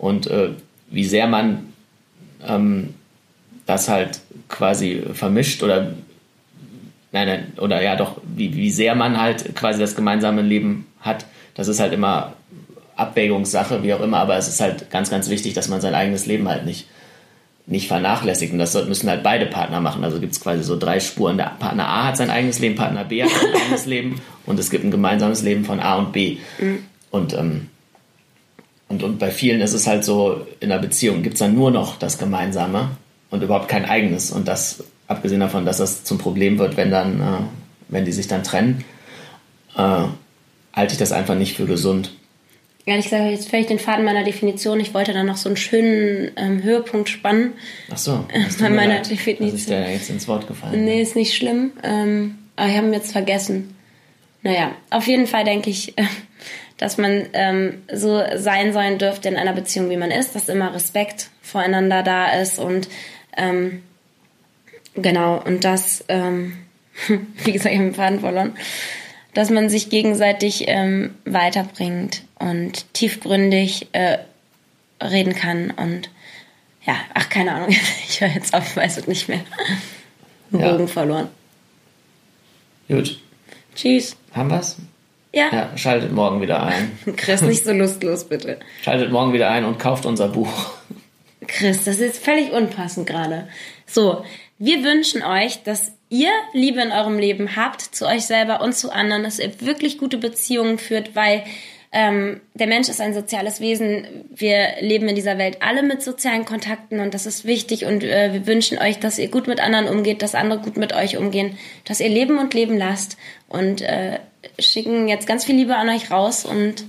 und 0.00 0.26
äh, 0.28 0.50
wie 0.90 1.04
sehr 1.04 1.26
man 1.26 1.66
ähm, 2.44 2.94
das 3.66 3.88
halt 3.88 4.20
quasi 4.48 5.02
vermischt 5.12 5.62
oder 5.62 5.92
nein, 7.12 7.28
nein, 7.28 7.52
oder 7.58 7.82
ja 7.82 7.96
doch, 7.96 8.16
wie, 8.34 8.56
wie 8.56 8.70
sehr 8.70 8.94
man 8.94 9.20
halt 9.20 9.54
quasi 9.54 9.78
das 9.78 9.94
gemeinsame 9.94 10.40
Leben 10.40 10.86
hat, 11.00 11.26
das 11.54 11.68
ist 11.68 11.80
halt 11.80 11.92
immer 11.92 12.32
Abwägungssache, 12.96 13.82
wie 13.82 13.92
auch 13.92 14.00
immer, 14.00 14.18
aber 14.18 14.36
es 14.38 14.48
ist 14.48 14.60
halt 14.60 14.90
ganz, 14.90 15.10
ganz 15.10 15.28
wichtig, 15.28 15.52
dass 15.52 15.68
man 15.68 15.82
sein 15.82 15.94
eigenes 15.94 16.24
Leben 16.24 16.48
halt 16.48 16.64
nicht 16.64 16.86
nicht 17.66 17.86
vernachlässigt. 17.86 18.52
Und 18.52 18.58
das 18.58 18.74
müssen 18.86 19.08
halt 19.08 19.22
beide 19.22 19.46
Partner 19.46 19.80
machen. 19.80 20.02
Also 20.02 20.18
gibt 20.18 20.32
es 20.32 20.40
quasi 20.40 20.64
so 20.64 20.76
drei 20.76 20.98
Spuren. 20.98 21.36
Der 21.36 21.52
Partner 21.56 21.86
A 21.86 22.08
hat 22.08 22.16
sein 22.16 22.28
eigenes 22.28 22.58
Leben, 22.58 22.74
Partner 22.74 23.04
B 23.04 23.22
hat 23.22 23.30
sein 23.30 23.62
eigenes 23.62 23.86
Leben 23.94 24.20
und 24.44 24.58
es 24.58 24.70
gibt 24.70 24.82
ein 24.82 24.90
gemeinsames 24.90 25.42
Leben 25.42 25.64
von 25.64 25.78
A 25.78 25.94
und 25.96 26.12
B. 26.12 26.38
Und, 27.10 27.34
ähm, 27.34 27.68
und, 28.90 29.04
und 29.04 29.20
bei 29.20 29.30
vielen 29.30 29.60
ist 29.60 29.72
es 29.72 29.86
halt 29.86 30.04
so, 30.04 30.44
in 30.58 30.70
einer 30.72 30.82
Beziehung 30.82 31.22
gibt 31.22 31.34
es 31.34 31.38
dann 31.38 31.54
nur 31.54 31.70
noch 31.70 31.96
das 31.96 32.18
Gemeinsame 32.18 32.90
und 33.30 33.40
überhaupt 33.40 33.68
kein 33.68 33.84
eigenes. 33.84 34.32
Und 34.32 34.48
das, 34.48 34.82
abgesehen 35.06 35.38
davon, 35.38 35.64
dass 35.64 35.78
das 35.78 36.02
zum 36.02 36.18
Problem 36.18 36.58
wird, 36.58 36.76
wenn 36.76 36.90
dann, 36.90 37.20
äh, 37.20 37.24
wenn 37.88 38.04
die 38.04 38.10
sich 38.10 38.26
dann 38.26 38.42
trennen, 38.42 38.84
äh, 39.76 40.02
halte 40.72 40.92
ich 40.92 40.98
das 40.98 41.12
einfach 41.12 41.36
nicht 41.36 41.56
für 41.56 41.66
gesund. 41.66 42.10
Ehrlich 42.84 43.04
gesagt, 43.04 43.30
jetzt 43.30 43.48
völlig 43.48 43.68
den 43.68 43.78
Faden 43.78 44.04
meiner 44.04 44.24
Definition. 44.24 44.80
Ich 44.80 44.92
wollte 44.92 45.12
da 45.12 45.22
noch 45.22 45.36
so 45.36 45.48
einen 45.48 45.56
schönen 45.56 46.32
ähm, 46.36 46.60
Höhepunkt 46.64 47.08
spannen. 47.08 47.52
Ach 47.92 47.98
so, 47.98 48.24
Bei 48.58 48.68
mir 48.70 48.74
meiner 48.74 48.94
leid, 48.94 49.08
Definition. 49.08 49.66
dir 49.66 49.92
jetzt 49.92 50.10
ins 50.10 50.26
Wort 50.26 50.48
gefallen 50.48 50.84
Nee, 50.84 51.00
ist 51.00 51.14
nicht 51.14 51.36
schlimm. 51.36 51.70
Ähm, 51.84 52.38
aber 52.56 52.68
ich 52.68 52.76
habe 52.76 52.88
ihn 52.88 52.92
jetzt 52.92 53.12
vergessen. 53.12 53.76
Naja, 54.42 54.72
auf 54.90 55.06
jeden 55.06 55.28
Fall 55.28 55.44
denke 55.44 55.70
ich, 55.70 55.96
äh, 55.96 56.02
dass 56.80 56.96
man 56.96 57.26
ähm, 57.34 57.82
so 57.92 58.22
sein 58.36 58.72
sollen 58.72 58.96
dürfte 58.96 59.28
in 59.28 59.36
einer 59.36 59.52
Beziehung, 59.52 59.90
wie 59.90 59.98
man 59.98 60.10
ist, 60.10 60.34
dass 60.34 60.48
immer 60.48 60.72
Respekt 60.72 61.28
voreinander 61.42 62.02
da 62.02 62.40
ist 62.40 62.58
und 62.58 62.88
ähm, 63.36 63.82
genau, 64.94 65.42
und 65.44 65.64
das, 65.64 66.02
ähm, 66.08 66.56
wie 67.44 67.52
gesagt, 67.52 67.74
ich 67.74 67.78
habe 67.78 67.90
den 67.90 67.94
Faden 67.94 68.20
verloren, 68.20 68.56
dass 69.34 69.50
man 69.50 69.68
sich 69.68 69.90
gegenseitig 69.90 70.64
ähm, 70.68 71.14
weiterbringt 71.26 72.22
und 72.38 72.92
tiefgründig 72.94 73.88
äh, 73.92 74.16
reden 75.02 75.34
kann 75.34 75.72
und 75.72 76.08
ja, 76.86 76.96
ach, 77.12 77.28
keine 77.28 77.52
Ahnung, 77.52 77.68
ich 78.08 78.22
höre 78.22 78.30
jetzt 78.30 78.54
auf, 78.54 78.74
weiß 78.74 78.96
es 78.96 79.06
nicht 79.06 79.28
mehr. 79.28 79.42
Ja. 80.50 80.72
Bogen 80.72 80.88
verloren. 80.88 81.28
Gut, 82.88 83.20
Tschüss. 83.74 84.16
haben 84.32 84.50
wir's? 84.50 84.78
Ja. 85.32 85.48
Ja, 85.52 85.76
schaltet 85.76 86.12
morgen 86.12 86.40
wieder 86.40 86.62
ein. 86.62 86.98
Chris, 87.16 87.42
nicht 87.42 87.64
so 87.64 87.72
lustlos, 87.72 88.24
bitte. 88.24 88.58
Schaltet 88.82 89.12
morgen 89.12 89.32
wieder 89.32 89.50
ein 89.50 89.64
und 89.64 89.78
kauft 89.78 90.06
unser 90.06 90.28
Buch. 90.28 90.72
Chris, 91.46 91.84
das 91.84 91.98
ist 91.98 92.22
völlig 92.22 92.52
unpassend 92.52 93.06
gerade. 93.06 93.48
So, 93.86 94.24
wir 94.58 94.82
wünschen 94.82 95.22
euch, 95.22 95.62
dass 95.62 95.92
ihr 96.10 96.30
Liebe 96.52 96.80
in 96.80 96.92
eurem 96.92 97.18
Leben 97.18 97.56
habt, 97.56 97.80
zu 97.80 98.06
euch 98.06 98.26
selber 98.26 98.60
und 98.60 98.74
zu 98.74 98.90
anderen, 98.90 99.22
dass 99.22 99.38
ihr 99.38 99.60
wirklich 99.60 99.98
gute 99.98 100.18
Beziehungen 100.18 100.78
führt, 100.78 101.14
weil 101.14 101.44
ähm, 101.92 102.40
der 102.54 102.68
Mensch 102.68 102.88
ist 102.88 103.00
ein 103.00 103.14
soziales 103.14 103.60
Wesen. 103.60 104.06
Wir 104.30 104.76
leben 104.80 105.08
in 105.08 105.16
dieser 105.16 105.38
Welt 105.38 105.58
alle 105.60 105.82
mit 105.82 106.02
sozialen 106.02 106.44
Kontakten 106.44 107.00
und 107.00 107.14
das 107.14 107.26
ist 107.26 107.44
wichtig 107.44 107.84
und 107.84 108.04
äh, 108.04 108.32
wir 108.32 108.46
wünschen 108.46 108.78
euch, 108.78 109.00
dass 109.00 109.18
ihr 109.18 109.28
gut 109.28 109.48
mit 109.48 109.60
anderen 109.60 109.88
umgeht, 109.88 110.22
dass 110.22 110.34
andere 110.34 110.60
gut 110.60 110.76
mit 110.76 110.92
euch 110.92 111.16
umgehen, 111.16 111.58
dass 111.84 112.00
ihr 112.00 112.08
leben 112.08 112.38
und 112.38 112.54
leben 112.54 112.76
lasst 112.76 113.16
und 113.48 113.82
äh, 113.82 114.20
schicken 114.62 115.08
jetzt 115.08 115.26
ganz 115.26 115.44
viel 115.44 115.56
Liebe 115.56 115.76
an 115.76 115.88
euch 115.88 116.10
raus 116.10 116.44
und 116.44 116.84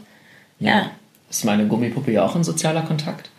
ja. 0.60 0.92
Ist 1.30 1.46
meine 1.46 1.66
Gummipuppe 1.68 2.12
ja 2.12 2.26
auch 2.26 2.36
ein 2.36 2.44
sozialer 2.44 2.82
Kontakt? 2.84 3.30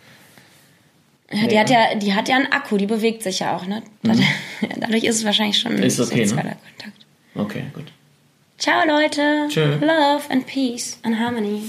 Ja, 1.31 1.47
die 1.47 1.59
hat 1.59 1.69
ja, 1.69 1.95
die 1.95 2.13
hat 2.13 2.27
ja 2.29 2.35
einen 2.35 2.51
Akku, 2.51 2.77
die 2.77 2.85
bewegt 2.85 3.23
sich 3.23 3.39
ja 3.39 3.55
auch, 3.55 3.65
ne? 3.65 3.81
Dadurch, 4.03 4.27
dadurch 4.79 5.03
ist 5.03 5.15
es 5.17 5.25
wahrscheinlich 5.25 5.57
schon 5.57 5.73
ein 5.73 5.77
Mhm. 5.79 5.83
Ist 5.83 5.99
okay, 5.99 6.19
ne? 6.19 6.27
sozialer 6.27 6.55
Kontakt. 6.55 7.05
Okay, 7.35 7.63
gut. 7.73 7.91
Ciao 8.59 8.85
Leute. 8.85 9.47
Tschö. 9.49 9.77
Love 9.81 10.23
and 10.29 10.45
peace 10.45 10.99
and 11.03 11.19
harmony. 11.19 11.63